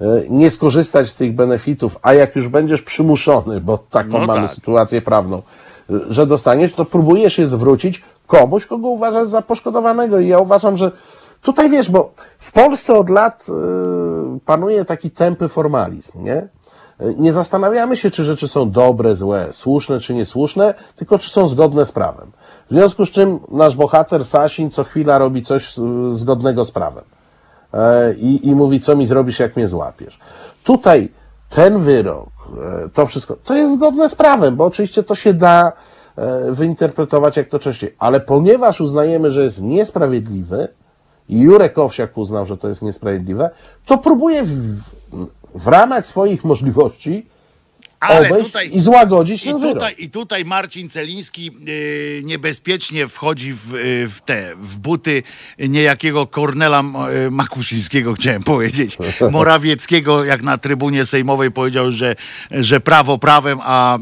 [0.00, 4.26] e, e, nie skorzystać z tych benefitów, a jak już będziesz przymuszony, bo taką No
[4.26, 4.54] mamy tak.
[4.54, 5.42] sytuację prawną,
[6.08, 10.20] że dostaniesz, to próbujesz je zwrócić komuś, kogo uważasz za poszkodowanego.
[10.20, 10.92] I ja uważam, że
[11.42, 13.52] tutaj wiesz, bo w Polsce od lat e,
[14.46, 16.36] panuje taki tępy formalizm, nie?
[16.36, 16.48] E,
[17.18, 21.86] Nie zastanawiamy się, czy rzeczy są dobre, złe, słuszne czy niesłuszne, tylko czy są zgodne
[21.86, 22.30] z prawem.
[22.70, 27.04] W związku z czym nasz bohater Sasin co chwila robi coś e, zgodnego z prawem
[27.74, 30.18] e, i, i mówi, co mi zrobisz, jak mnie złapiesz.
[30.64, 31.08] Tutaj
[31.50, 32.28] ten wyrok,
[32.84, 35.72] e, to wszystko, to jest zgodne z prawem, bo oczywiście to się da
[36.16, 40.68] e, wyinterpretować jak to częściej, ale ponieważ uznajemy, że jest niesprawiedliwy
[41.30, 43.50] Jurek Owsiak uznał, że to jest niesprawiedliwe,
[43.86, 44.80] to próbuje w,
[45.54, 47.26] w ramach swoich możliwości
[48.00, 54.08] Ale tutaj, i złagodzić i tutaj, I tutaj Marcin Celiński yy, niebezpiecznie wchodzi w, yy,
[54.08, 55.22] w te, w buty
[55.58, 56.84] niejakiego Kornela
[57.24, 58.98] yy, Makuszyńskiego, chciałem powiedzieć,
[59.30, 62.16] Morawieckiego, jak na trybunie sejmowej powiedział, że,
[62.50, 63.98] że prawo prawem, a,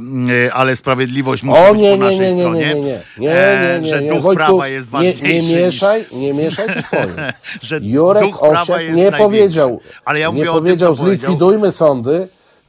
[0.53, 2.75] ale sprawiedliwość musi O być nie, po nie, naszej nie, nie, stronie.
[2.75, 5.23] nie, nie, nie, E, że duch Wojtku, prawa jest nie, ważniejszy.
[5.47, 6.91] nie mieszaj, nie mieszaj tych
[7.63, 11.01] że Jurek duch prawa jest nie powiedział, Ale ja mówię nie o tym, powiedział, co
[11.03, 11.27] powiedział.
[11.27, 12.29] zlikwidujmy sądy,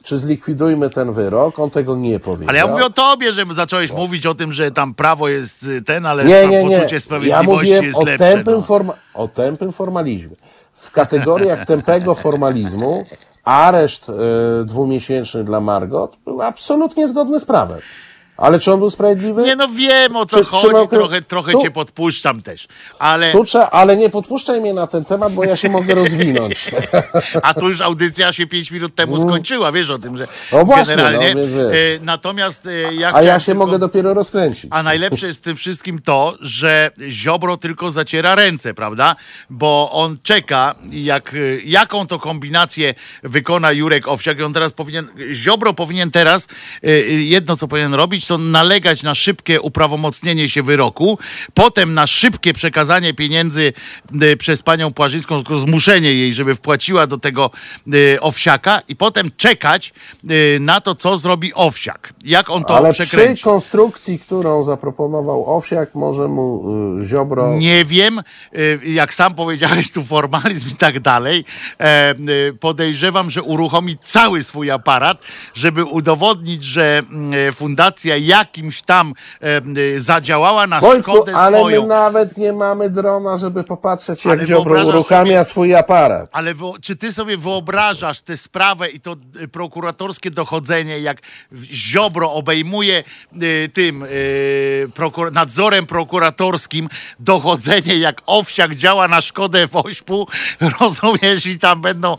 [0.10, 2.50] czy zlikwidujmy ten wyrok, on tego nie powiedział.
[2.50, 5.82] Ale ja mówię o tobie, że zacząłeś mówić o tym, że tam prawo jest y,
[5.82, 6.76] ten, ale nie, nie, nie.
[6.78, 8.18] poczucie Ja sprawiedliwości mówiłem jest o lepsze.
[8.34, 8.62] tępym, No.
[8.62, 10.36] forma- o tępym formalizmie.
[10.74, 13.06] W kategoriach tępego formalizmu
[13.44, 14.14] areszt y,
[14.66, 17.80] dwumiesięczny dla Margot był absolutnie zgodny z prawem.
[18.42, 19.44] Ale czy on był sprawiedliwy?
[19.44, 22.68] Nie no wiem o co Czy- chodzi, trzymał- trochę, trochę tu- cię podpuszczam też.
[23.00, 26.72] Ale, Tu trzeba, ale nie podpuszczaj mnie na ten temat, bo ja się mogę rozwinąć.
[27.44, 30.96] a tu już audycja się 5 minut temu skończyła, wiesz o tym, że No właśnie,
[30.96, 31.36] generalnie.
[31.36, 31.74] no, wiesz, wiesz.
[31.74, 34.66] y, Natomiast y, ja A ja się tylko- mogę dopiero rozkręcić.
[34.70, 39.16] A najlepsze jest w tym wszystkim to, że Ziobro tylko zaciera ręce, prawda?
[39.50, 42.94] Bo on czeka, jak, y, jaką to kombinację
[43.24, 44.40] wykona Jurek Owsiak.
[44.40, 46.48] I on teraz powinien, Ziobro powinien teraz,
[47.10, 51.18] jedno co powinien robić, to nalegać na szybkie uprawomocnienie się wyroku,
[51.54, 53.74] potem na szybkie przekazanie pieniędzy
[54.24, 57.52] y, przez panią Płażyńską, tylko zmuszenie jej, żeby wpłaciła do tego
[57.94, 59.94] y, Owsiaka i potem czekać
[60.32, 62.14] y, na to, co zrobi Owsiak.
[62.26, 63.44] Jak on to Ale przy przekręci.
[63.44, 66.64] konstrukcji, którą zaproponował Owsiak, może mu
[67.06, 67.58] Ziobro...
[67.58, 68.22] Nie wiem,
[68.84, 71.46] jak sam powiedziałeś, tu formalizm i tak dalej.
[71.80, 72.16] E,
[72.60, 75.22] Podejrzewam, że uruchomi cały swój aparat,
[75.54, 79.14] żeby udowodnić, że mm, fundacja jakimś tam
[79.78, 81.82] y, zadziałała na Wojtku, szkodę ale swoją.
[81.82, 86.30] my nawet nie mamy drona, żeby popatrzeć, jak Ale Ziobro uruchamia sobie- swój aparat.
[86.32, 91.18] Ale czy ty sobie wyobrażasz tę sprawę i to y, prokuratorskie dochodzenie, jak
[91.72, 93.04] Ziobro obejmuje
[93.42, 94.06] y, tym
[94.96, 96.90] prokur- nadzorem prokuratorskim
[97.20, 100.28] dochodzenie, jak Owsiak działa na szkodę Wośpu,
[100.80, 102.16] rozumiesz, i tam będą,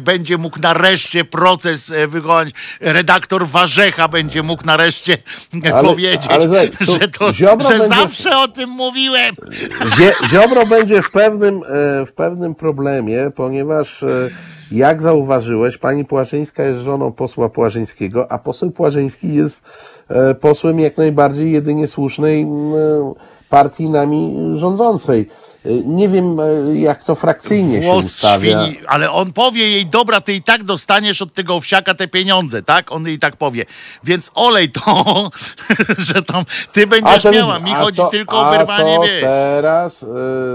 [0.00, 2.48] będzie mógł nareszcie proces wykonać,
[2.80, 5.17] redaktor Warzecha będzie mógł nareszcie
[5.74, 9.34] Ale- powiedzieć, ale tu że, to, że będzie- zawsze o tym mówiłem.
[9.98, 11.62] Zie- Ziobro będzie w pewnym,
[12.02, 14.30] e, w pewnym problemie, ponieważ e,
[14.72, 19.62] jak zauważyłeś, pani Płażyńska jest żoną posła Płażyńskiego, a poseł Płażyński jest
[20.08, 22.72] e, posłem jak najbardziej jedynie słusznej m,
[23.48, 25.28] partii nami rządzącej.
[25.64, 26.44] E, Nie wiem, e,
[26.78, 28.62] jak to frakcyjnie się Włos ustawia.
[28.66, 32.62] świni, ale on powie jej, dobra, ty i tak dostaniesz od tego owsiaka te pieniądze,
[32.62, 32.92] tak?
[32.92, 33.64] On jej tak powie.
[34.04, 35.30] Więc olej to,
[36.08, 37.58] że tam ty będziesz to miała.
[37.58, 39.20] Mi chodzi to- tylko o wyrwanie, wiesz.
[39.22, 40.06] teraz y,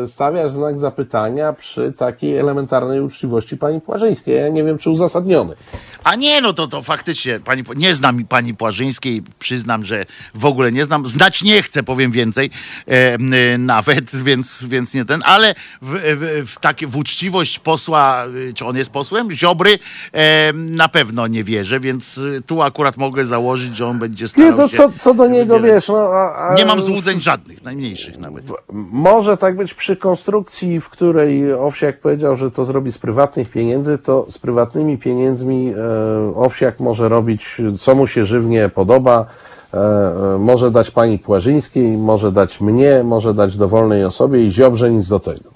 [0.08, 4.36] stawiasz znak zapytania przy takiej elementarnej uczciwości pani Płażyńskiej.
[4.36, 5.56] Ja nie wiem, czy uzasadniony.
[6.04, 10.06] A nie, no to, to faktycznie, pani, nie znam pani Płażyńskiej, przyznam, że
[10.36, 11.08] w ogóle nie znam.
[11.08, 12.50] Znać nie chcę, powiem więcej,
[12.88, 18.26] e, e, nawet, więc, więc nie ten, ale w, w, w, takie, w uczciwość posła,
[18.26, 19.32] y, czy on jest posłem?
[19.32, 19.80] Ziobry,
[20.14, 24.52] e, na pewno nie wierzę, więc y, tu akurat mogę założyć, że on będzie starał
[24.52, 25.84] Nie, to co, co do niego, wybierać.
[25.84, 25.98] wiesz, no...
[25.98, 28.46] A, a Nie mam złudzeń żadnych, najmniejszych nawet.
[28.92, 33.98] Może tak być przy konstrukcji, w której Owsiak powiedział, że to zrobi z prywatnych pieniędzy,
[33.98, 35.93] to z prywatnymi pieniędzmi e,
[36.36, 39.26] Owsiak może robić, co mu się żywnie podoba.
[39.74, 44.92] E, e, może dać pani Płażyńskiej, może dać mnie, może dać dowolnej osobie i Ziobrze
[44.92, 45.54] nic do tego.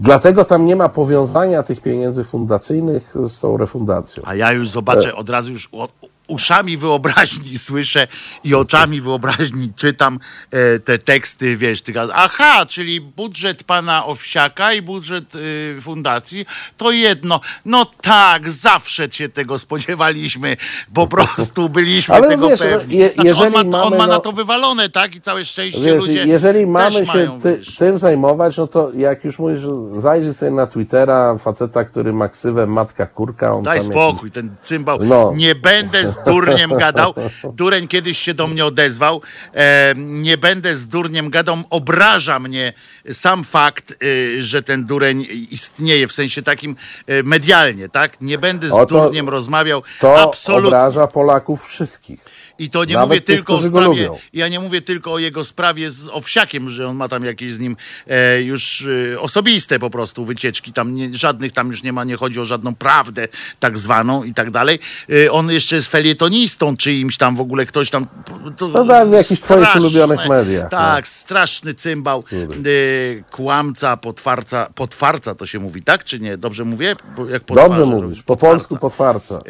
[0.00, 4.22] Dlatego tam nie ma powiązania tych pieniędzy fundacyjnych z tą refundacją.
[4.26, 5.68] A ja już zobaczę, od razu już
[6.30, 8.06] uszami wyobraźni słyszę
[8.44, 10.18] i oczami wyobraźni czytam
[10.50, 16.46] e, te teksty, wiesz, ty gadasz, aha, czyli budżet pana Owsiaka i budżet y, fundacji
[16.76, 17.40] to jedno.
[17.64, 20.56] No tak, zawsze się tego spodziewaliśmy,
[20.94, 22.96] po prostu byliśmy Ale tego wiesz, pewni.
[22.96, 25.14] je- Znaczy, on, jeżeli ma, on mamy, ma na no- to wywalone, tak?
[25.14, 29.24] I całe szczęście Wiesz, ludzie jeżeli mamy się mają, ty, tym zajmować, no to jak
[29.24, 29.62] już mówisz,
[29.96, 33.54] zajrzyj sobie na Twittera faceta, który ma ksywę matka kurka.
[33.54, 34.98] On Daj spokój, ten cymbał.
[35.04, 35.32] No.
[35.36, 37.14] Nie będę z durniem gadał.
[37.52, 39.22] Dureń kiedyś się do mnie odezwał.
[39.54, 41.56] E, nie będę z durniem gadał.
[41.70, 42.72] Obraża mnie
[43.12, 46.76] sam fakt, y, że ten dureń istnieje, w sensie takim
[47.06, 48.20] e, medialnie, tak?
[48.20, 49.82] Nie będę z O, to- durniem rozmawiał.
[50.00, 50.68] To Absolutnie.
[50.68, 52.20] obraża Polaków wszystkich.
[52.60, 54.18] I to nie Nawet mówię tych, tylko o którzy go sprawie, lubią.
[54.32, 57.58] ja nie mówię tylko o jego sprawie z Owsiakiem, że on ma tam jakieś z
[57.58, 57.76] nim
[58.06, 62.16] e, już e, osobiste po prostu wycieczki, tam nie, żadnych tam już nie ma, nie
[62.16, 63.28] chodzi o żadną prawdę
[63.60, 64.78] tak zwaną i tak dalej.
[65.26, 68.06] E, on jeszcze jest felietonistą czyimś tam w ogóle, ktoś tam...
[68.56, 70.70] To, No tak, w jakichś twoich ulubionych mediach, no.
[70.78, 76.36] Tak, straszny cymbał, e, kłamca, potwarca, potwarca to się mówi, tak czy nie?
[76.36, 76.94] Dobrze mówię?
[77.16, 78.56] Bo jak Dobrze potwarza mówisz, robisz, po potwarca.
[78.56, 79.34] polsku potwarca.
[79.34, 79.40] E,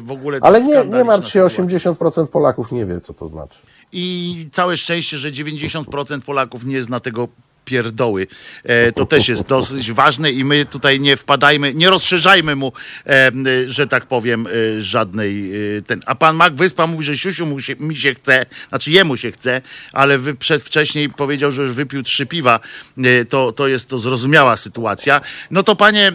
[0.00, 1.92] w ogóle to Ale nie, nie skandaliczna martw się, sytuacja.
[1.92, 2.41] 80% Polaków
[2.72, 3.58] nie wie, co to znaczy.
[3.92, 7.28] I całe szczęście, że 90% Polaków nie zna tego
[7.64, 8.26] pierdoły.
[8.64, 12.72] E, to też jest dosyć ważne i my tutaj nie wpadajmy, nie rozszerzajmy mu,
[13.06, 13.30] e,
[13.66, 16.02] że tak powiem, e, żadnej e, ten.
[16.06, 19.30] A pan Mak Wyspa mówi, że siusiu mu się, mi się chce, znaczy jemu się
[19.32, 19.60] chce,
[19.92, 22.60] ale wy przedwcześniej powiedział, że już wypił trzy piwa.
[22.98, 25.20] E, to, to jest to zrozumiała sytuacja.
[25.50, 26.12] No to panie,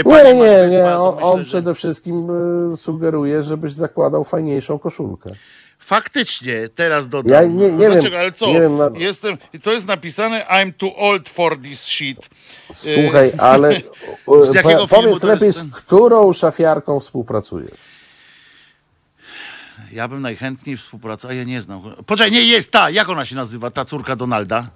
[0.00, 0.84] e, panie Nie, nie, Wyspa, nie.
[0.84, 2.28] to On, myślę, on że- przede wszystkim
[2.72, 5.30] y, sugeruje, żebyś zakładał fajniejszą koszulkę.
[5.80, 7.32] Faktycznie, teraz dodam.
[7.32, 8.02] Ja nie- nie Dlaczego?
[8.10, 8.46] wiem, ale co?
[8.46, 12.28] nie wiem, na- Jestem, to jest napisane I'm too old for this shit.
[12.74, 13.82] Słuchaj, ale y,
[14.50, 17.70] z jakiego po- powiedz lepiej, jest z którą szafiarką współpracujesz?
[19.92, 21.82] Ja bym najchętniej współpracował, a ja nie znam.
[22.06, 24.70] Poczekaj, nie, jest ta, jak ona się nazywa, ta córka Donalda?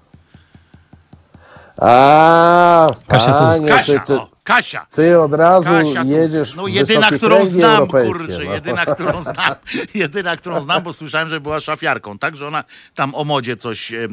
[1.76, 3.68] A, Kasia Tusk.
[3.68, 4.86] Kasia, ty, ty, o, Kasia.
[4.90, 6.14] ty od razu Kasia Tusk.
[6.14, 8.54] jedziesz No w jedyna, którą znam, kurczę, no.
[8.54, 9.54] jedyna, którą znam,
[9.94, 12.64] jedyna, którą znam, bo słyszałem, że była szafiarką, tak, że ona
[12.94, 14.08] tam o modzie coś e,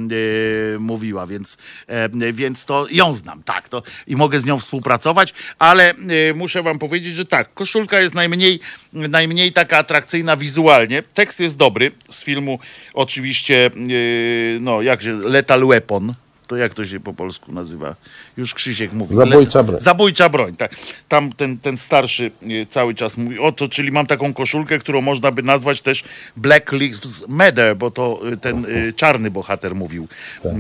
[0.80, 5.90] mówiła, więc, e, więc to ją znam, tak, to i mogę z nią współpracować, ale
[5.90, 8.60] e, muszę wam powiedzieć, że tak, koszulka jest najmniej,
[8.94, 12.60] najmniej taka atrakcyjna wizualnie, tekst jest dobry, z filmu
[12.94, 13.70] oczywiście, e,
[14.60, 16.14] no, jakże, Lethal Weapon,
[16.52, 17.96] to jak to się po polsku nazywa?
[18.38, 19.16] Już Krzysiek mówi.
[19.16, 19.80] Zabójcza broń.
[19.80, 20.76] Zabójcza broń, tak.
[21.08, 25.02] Tam ten, ten starszy e, cały czas mówi, o to, czyli mam taką koszulkę, którą
[25.02, 26.04] można by nazwać też
[26.38, 30.08] Black Lives Matter, bo to e, ten e, czarny bohater mówił.
[30.44, 30.52] Tak.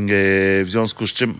[0.63, 1.37] W związku z czym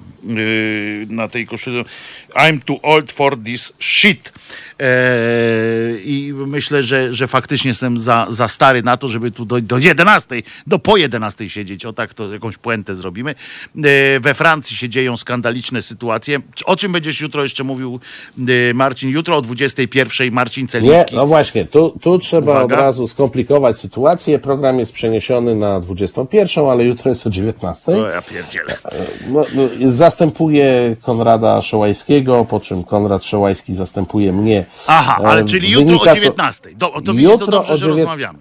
[1.09, 1.89] na tej koszulce
[2.33, 4.33] I'm too old for this shit.
[4.81, 9.61] E, I myślę, że, że faktycznie jestem za, za stary na to, żeby tu do,
[9.61, 11.85] do 11, do po 11 siedzieć.
[11.85, 13.31] O tak to jakąś puentę zrobimy.
[13.31, 16.39] E, we Francji się dzieją skandaliczne sytuacje.
[16.65, 17.99] O czym będziesz jutro jeszcze mówił,
[18.69, 19.09] e, Marcin?
[19.09, 21.15] Jutro o 21 Marcin Nie, Celiński.
[21.15, 22.75] no właśnie, tu, tu trzeba Uwaga.
[22.75, 24.39] od razu skomplikować sytuację.
[24.39, 27.91] Program jest przeniesiony na 21, ale jutro jest o 19.
[27.91, 28.77] O, ja pierdzielę.
[29.27, 34.65] No, no, zastępuje Konrada Szołajskiego, po czym Konrad Szołajski zastępuje mnie.
[34.87, 36.69] Aha, ale E, czyli jutro o to- 19.
[36.75, 38.39] Do, to widzisz, to dobrze, że rozmawiamy.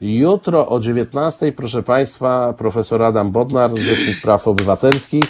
[0.00, 5.24] Jutro o 19, proszę Państwa, profesor Adam Bodnar, Rzecznik Praw Obywatelskich.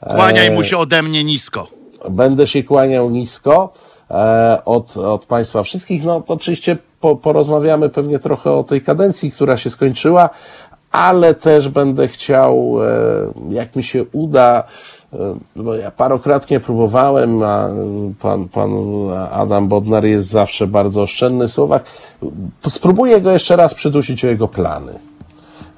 [0.00, 1.68] Kłaniaj mu się ode mnie nisko.
[2.10, 3.72] Będę się kłaniał nisko
[4.10, 6.04] e, od, od Państwa wszystkich.
[6.04, 10.30] No to oczywiście po, porozmawiamy pewnie trochę o tej kadencji, która się skończyła,
[10.90, 14.64] ale też będę chciał, e, jak mi się uda, e,
[15.56, 17.68] bo ja parokrotnie próbowałem, a
[18.20, 18.70] pan, pan
[19.32, 21.82] Adam Bodnar jest zawsze bardzo oszczędny w słowach.
[22.68, 24.92] Spróbuję go jeszcze raz przydusić o jego plany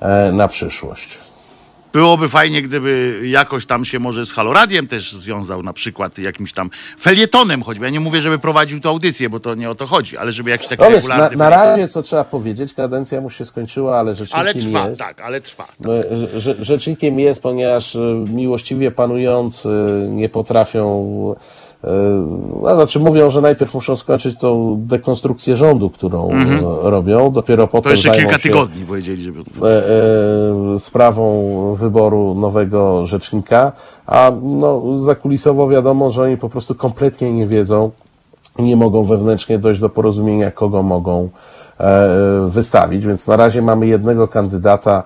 [0.00, 1.18] e, na przyszłość.
[1.94, 6.70] Byłoby fajnie, gdyby jakoś tam się może z Haloradiem też związał, na przykład jakimś tam
[7.00, 7.84] felietonem choćby.
[7.84, 10.50] Ja nie mówię, żeby prowadził tu audycję, bo to nie o to chodzi, ale żeby
[10.50, 11.50] jakiś taki No na, regularny na felieton.
[11.68, 15.00] razie, co trzeba powiedzieć, kadencja mu się skończyła, ale rzecznikiem Ale trwa, jest.
[15.00, 15.68] tak, ale trwa.
[15.80, 17.98] No, że- że- Rzecznikiem jest, ponieważ e,
[18.30, 19.68] miłościwie panujący
[20.08, 21.34] nie potrafią.
[22.62, 27.92] No, znaczy mówią, że najpierw muszą skończyć tą dekonstrukcję rządu, którą e, robią, dopiero potem
[27.92, 28.02] Mhm.
[28.02, 29.40] To jeszcze kilka tygodni powiedzieli, żeby...
[29.62, 33.72] e, sprawą wyboru nowego rzecznika,
[34.06, 37.90] a no, zakulisowo wiadomo, że oni po prostu kompletnie nie wiedzą,
[38.58, 41.28] nie mogą wewnętrznie dojść do porozumienia, kogo mogą
[42.48, 45.02] wystawić, więc na razie mamy jednego kandydata,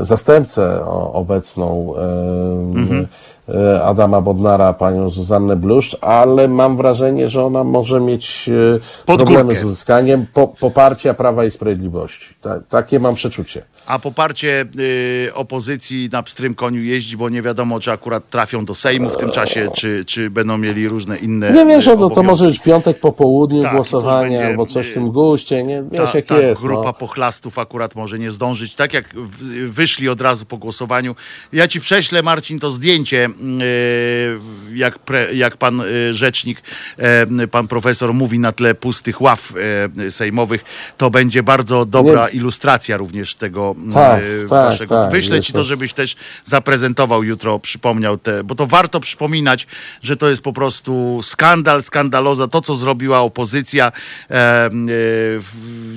[0.00, 3.06] zastępcę obecną e,
[3.84, 9.44] Adama Bodnara, panią Zuzannę Bluszcz, ale mam wrażenie, że ona może mieć e, Pod problemy
[9.44, 9.60] górkę.
[9.60, 12.34] z uzyskaniem po, poparcia Prawa i Sprawiedliwości.
[12.40, 13.62] Ta, takie mam przeczucie.
[13.90, 14.64] A poparcie
[15.28, 19.16] y, opozycji na pstrym koniu jeździ, bo nie wiadomo, czy akurat trafią do Sejmu w
[19.16, 22.58] tym czasie, czy, czy będą mieli różne inne Nie wiesz, y, no, to może być
[22.58, 25.82] piątek po południu Tak, głosowanie będzie, albo coś w y, tym guście, nie?
[25.92, 26.62] Wiesz Ta, jak ta jest.
[26.62, 26.92] grupa no.
[26.92, 28.74] pochlastów akurat może nie zdążyć.
[28.74, 31.16] Tak jak w- wyszli od razu po głosowaniu.
[31.52, 33.28] Ja ci prześlę, Marcin, to zdjęcie,
[34.68, 36.62] yy, jak, pre, jak pan yy, rzecznik,
[37.38, 39.52] yy, pan profesor mówi na tle pustych ław
[40.10, 40.64] sejmowych.
[40.96, 45.02] To będzie bardzo dobra ilustracja również tego Tak, tak, waszego.
[45.02, 45.58] tak, Wyślę jest ci to.
[45.58, 49.66] to, żebyś też zaprezentował jutro, przypomniał te, bo to warto przypominać,
[50.02, 53.92] że to jest po prostu skandal, skandaloza, to co zrobiła opozycja
[54.30, 54.70] e,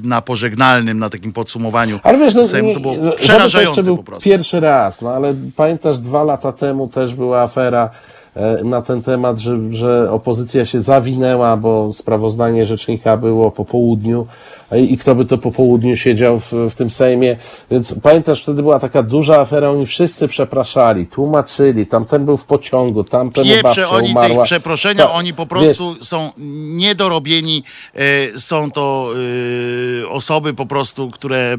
[0.04, 3.98] na pożegnalnym, na takim podsumowaniu Ale wiesz, no, Sejmu, nie, to było to przerażające był
[3.98, 4.24] po prostu.
[4.24, 7.90] pierwszy raz, no ale pamiętasz, dwa lata temu też była afera
[8.36, 14.28] e, na ten temat, że, że opozycja się zawinęła, bo sprawozdanie rzecznika było po południu
[14.80, 17.38] i kto by to po południu siedział w, w tym Sejmie.
[17.72, 23.04] Więc pamiętasz, wtedy była taka duża afera, oni wszyscy przepraszali, tłumaczyli, tamten był w pociągu,
[23.04, 24.36] tamten Pieprze oni umarła.
[24.38, 26.30] tych przeproszenia, Tak, oni po wiesz, prostu są
[26.76, 27.64] niedorobieni,
[27.96, 29.10] e, są to
[30.04, 31.58] e, osoby po prostu, które e,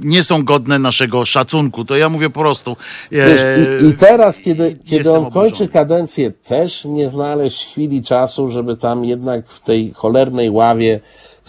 [0.00, 1.84] nie są godne naszego szacunku.
[1.84, 2.76] To ja mówię po prostu.
[3.10, 3.40] Wiesz,
[3.82, 5.68] i, I teraz, kiedy, kiedy on kończy oburzony.
[5.70, 11.00] kadencję, też nie znaleźć chwili czasu, żeby tam jednak w tej cholernej ławie,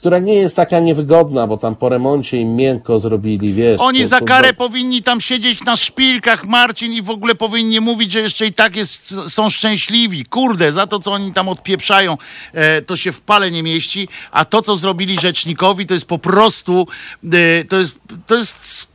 [0.03, 3.79] która nie jest taka niewygodna, bo tam po remoncie im miękko zrobili, wiesz.
[3.81, 7.79] Oni to- za to- karę powinni tam siedzieć na szpilkach, Marcin, i w ogóle powinni
[7.79, 10.25] mówić, że jeszcze i tak jest, są szczęśliwi.
[10.25, 12.17] Kurde, za to, co oni tam odpieprzają,
[12.53, 16.17] e, to się w pale nie mieści, a to, co zrobili rzecznikowi, to jest po
[16.17, 16.87] prostu,
[17.33, 18.92] e, to jest, to jest,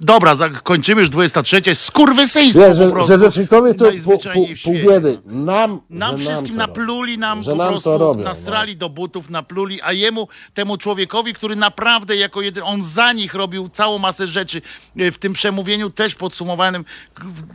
[0.00, 3.08] dobra, za- kończymy już 23, skurwysyństwo Wiesz, po że, prostu.
[3.12, 5.18] że rzecznikowie to pół, pół, pół biedy.
[5.26, 9.92] Nam, Nam wszystkim nam napluli, nam po nam prostu robią, nastrali do butów, napluli, a
[9.92, 14.62] jemu, temu człowiekowi, który naprawdę jako jedyny, on za nich robił całą masę rzeczy
[14.98, 16.84] e, w tym przemówieniu też podsumowanym,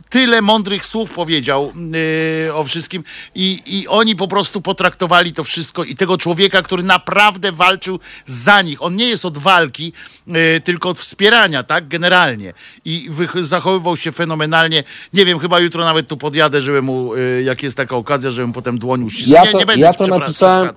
[0.08, 1.72] tyle mądrych słów powiedział
[2.48, 3.04] e, o wszystkim
[3.34, 8.62] i, i oni po prostu potraktowali to wszystko i tego człowieka, który naprawdę walczył za
[8.62, 8.82] nich.
[8.82, 9.92] On nie jest od walki,
[10.28, 12.41] e, tylko od wspierania, tak, generalnie.
[12.84, 14.84] I wych- zachowywał się fenomenalnie.
[15.12, 18.52] Nie wiem, chyba jutro nawet tu podjadę, żeby mu, e, jak jest taka okazja, żebym
[18.52, 19.34] potem dłoń uścisnął.
[19.34, 20.72] Ja nie, to- nie będę ja to napisałem-.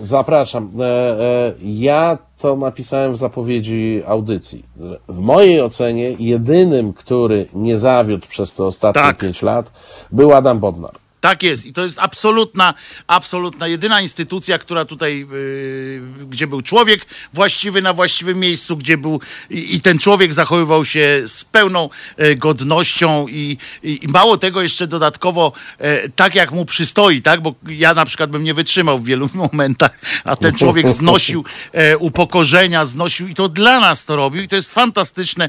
[0.00, 0.70] Zapraszam.
[0.80, 4.64] E, e, ja to napisałem w zapowiedzi audycji.
[5.08, 9.18] W mojej ocenie jedynym, który nie zawiódł przez te ostatnie Tak.
[9.18, 9.72] pięć lat,
[10.12, 10.92] był Adam Bodnar.
[11.26, 12.74] Tak jest i to jest absolutna,
[13.06, 19.20] absolutna jedyna instytucja, która tutaj, yy, gdzie był człowiek właściwy na właściwym miejscu, gdzie był
[19.50, 24.62] i, i ten człowiek zachowywał się z pełną e, godnością i, i, i mało tego
[24.62, 28.98] jeszcze dodatkowo e, tak jak mu przystoi, tak, bo ja na przykład bym nie wytrzymał
[28.98, 29.90] w wielu momentach,
[30.24, 34.56] a ten człowiek znosił e, upokorzenia, znosił i to dla nas to robił i to
[34.56, 35.48] jest fantastyczne.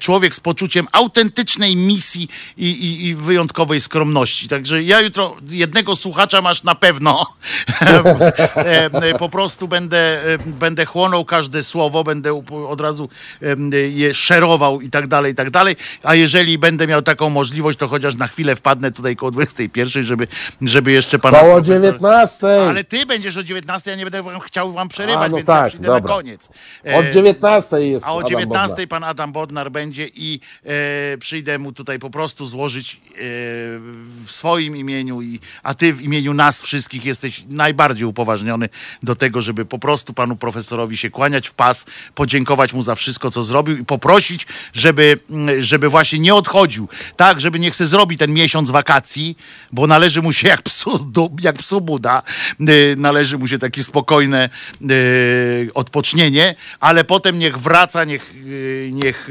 [0.00, 4.48] Człowiek z poczuciem autentycznej misji i, i wyjątkowej skromności.
[4.48, 5.17] Także ja jutro
[5.50, 7.26] jednego słuchacza masz na pewno.
[8.56, 13.08] E, e, po prostu będę, e, będę chłonął każde słowo, będę od razu
[13.90, 15.76] je szerował i tak dalej, i tak dalej.
[16.02, 20.26] A jeżeli będę miał taką możliwość, to chociaż na chwilę wpadnę tutaj koło 21, żeby,
[20.62, 22.46] żeby jeszcze pana Koło profesor- 19.
[22.68, 25.62] ale ty będziesz o 19, ja nie będę chciał wam przerywać, A, no więc tak,
[25.62, 26.00] ja przyjdę dobra.
[26.00, 26.48] na koniec.
[26.94, 28.88] Od 19 jest a o Adam 19 Bodnar.
[28.88, 32.98] pan Adam Bodnar będzie i e, przyjdę mu tutaj po prostu złożyć e,
[34.24, 38.68] w swoim imieniu imieniu, i, a ty w imieniu nas wszystkich jesteś najbardziej upoważniony
[39.02, 43.30] do tego, żeby po prostu panu profesorowi się kłaniać w pas, podziękować mu za wszystko,
[43.30, 46.88] co zrobił i poprosić, żeby, mm, żeby właśnie nie odchodził.
[47.16, 49.36] Tak, żeby niech se zrobi ten miesiąc wakacji,
[49.72, 52.22] bo należy mu się jak psu, jak psu Buda,
[52.60, 54.50] y, należy mu się takie spokojne
[54.90, 59.28] y, odpocznienie, ale potem niech wraca, niech, y, niech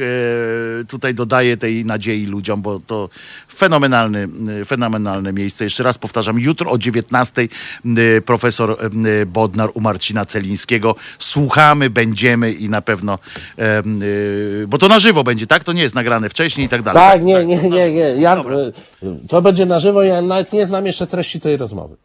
[0.87, 3.09] tutaj dodaje tej nadziei ludziom, bo to
[3.57, 4.27] fenomenalny,
[4.65, 5.63] fenomenalne miejsce.
[5.63, 7.47] Jeszcze raz powtarzam, jutro o 19
[7.85, 8.77] y, profesor
[9.21, 10.95] y, Bodnar u Marcina Celińskiego.
[11.19, 13.19] Słuchamy, będziemy i na pewno,
[13.59, 15.63] y, bo to na żywo będzie, tak?
[15.63, 17.01] To nie jest nagrane wcześniej i tak dalej.
[17.11, 18.15] Tak, nie, nie, nie, nie.
[18.15, 18.43] Ja,
[19.29, 21.95] to będzie na żywo, ja nawet nie znam jeszcze treści tej rozmowy.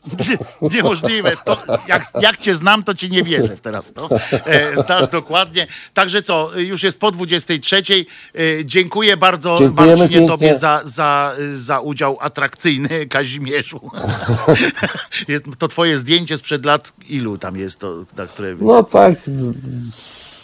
[0.63, 1.33] Niemożliwe.
[1.45, 4.09] To, jak, jak cię znam, to ci nie wierzę teraz to.
[4.47, 5.67] E, znasz dokładnie.
[5.95, 7.77] Także co, już jest po 23.
[7.77, 10.29] E, dziękuję bardzo Dziękujemy Marcinie pięknie.
[10.29, 13.81] tobie za, za, za udział atrakcyjny, Kazimierzu.
[15.29, 18.55] jest to twoje zdjęcie sprzed lat, ilu tam jest to, na które...
[18.61, 19.15] No tak,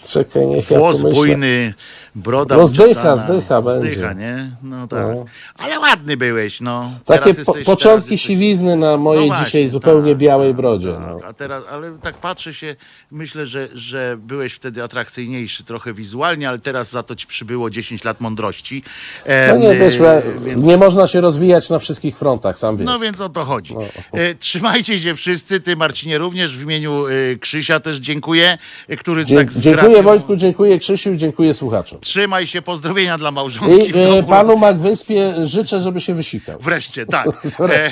[0.08, 1.18] czekaj, niech ja Włos pomyślę.
[1.18, 1.74] bujny,
[2.18, 3.16] broda No zdycha, uczesana.
[3.16, 3.92] zdycha będzie.
[3.92, 4.50] Zdycha, nie?
[4.62, 5.06] No tak.
[5.16, 5.24] No.
[5.54, 6.90] Ale ładny byłeś, no.
[7.04, 10.48] Takie po, jesteś- początki teraz jesteś- siwizny na mojej No właśnie, dzisiaj zupełnie tak, białej
[10.50, 10.92] tak, brodzie.
[10.92, 11.00] tak.
[11.00, 11.18] No.
[11.28, 12.76] A teraz, ale tak patrzę się,
[13.10, 18.04] myślę, że, że byłeś wtedy atrakcyjniejszy trochę wizualnie, ale teraz za to ci przybyło 10
[18.04, 18.82] lat mądrości.
[19.26, 20.66] No Em, nie, wiesz, e, więc...
[20.66, 22.86] nie można się rozwijać na wszystkich frontach, sam wiesz.
[22.86, 23.74] no więc o to chodzi.
[24.12, 28.58] E, trzymajcie się wszyscy, ty Marcinie również w imieniu e, Krzysia też dziękuję,
[28.88, 31.98] e, który Dzie- tak z dziękuję gracją- Wojtku, dziękuję Krzysiu, dziękuję słuchaczom.
[32.09, 33.89] Trzymaj się, pozdrowienia dla małżonki.
[33.89, 36.59] I w e, panu Magwyspie życzę, żeby się wysikał.
[36.60, 37.28] Wreszcie, tak.
[37.60, 37.90] E,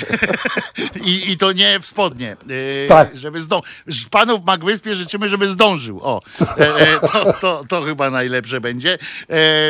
[1.09, 2.31] i, I to nie w spodnie.
[2.31, 3.17] E, Tak.
[3.17, 3.61] Żeby zdą...
[4.11, 5.99] Panu w Magwyspie życzymy, żeby zdążył.
[6.03, 6.21] O,
[6.57, 8.97] e, to, to, to chyba najlepsze będzie.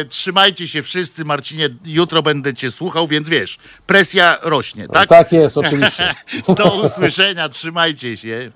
[0.10, 1.26] Trzymajcie się wszyscy.
[1.26, 3.58] Marcinie, jutro będę cię słuchał, więc wiesz,
[3.88, 5.10] presja rośnie, tak?
[5.10, 6.16] Tak jest, oczywiście.
[6.58, 8.52] Do usłyszenia, trzymajcie się.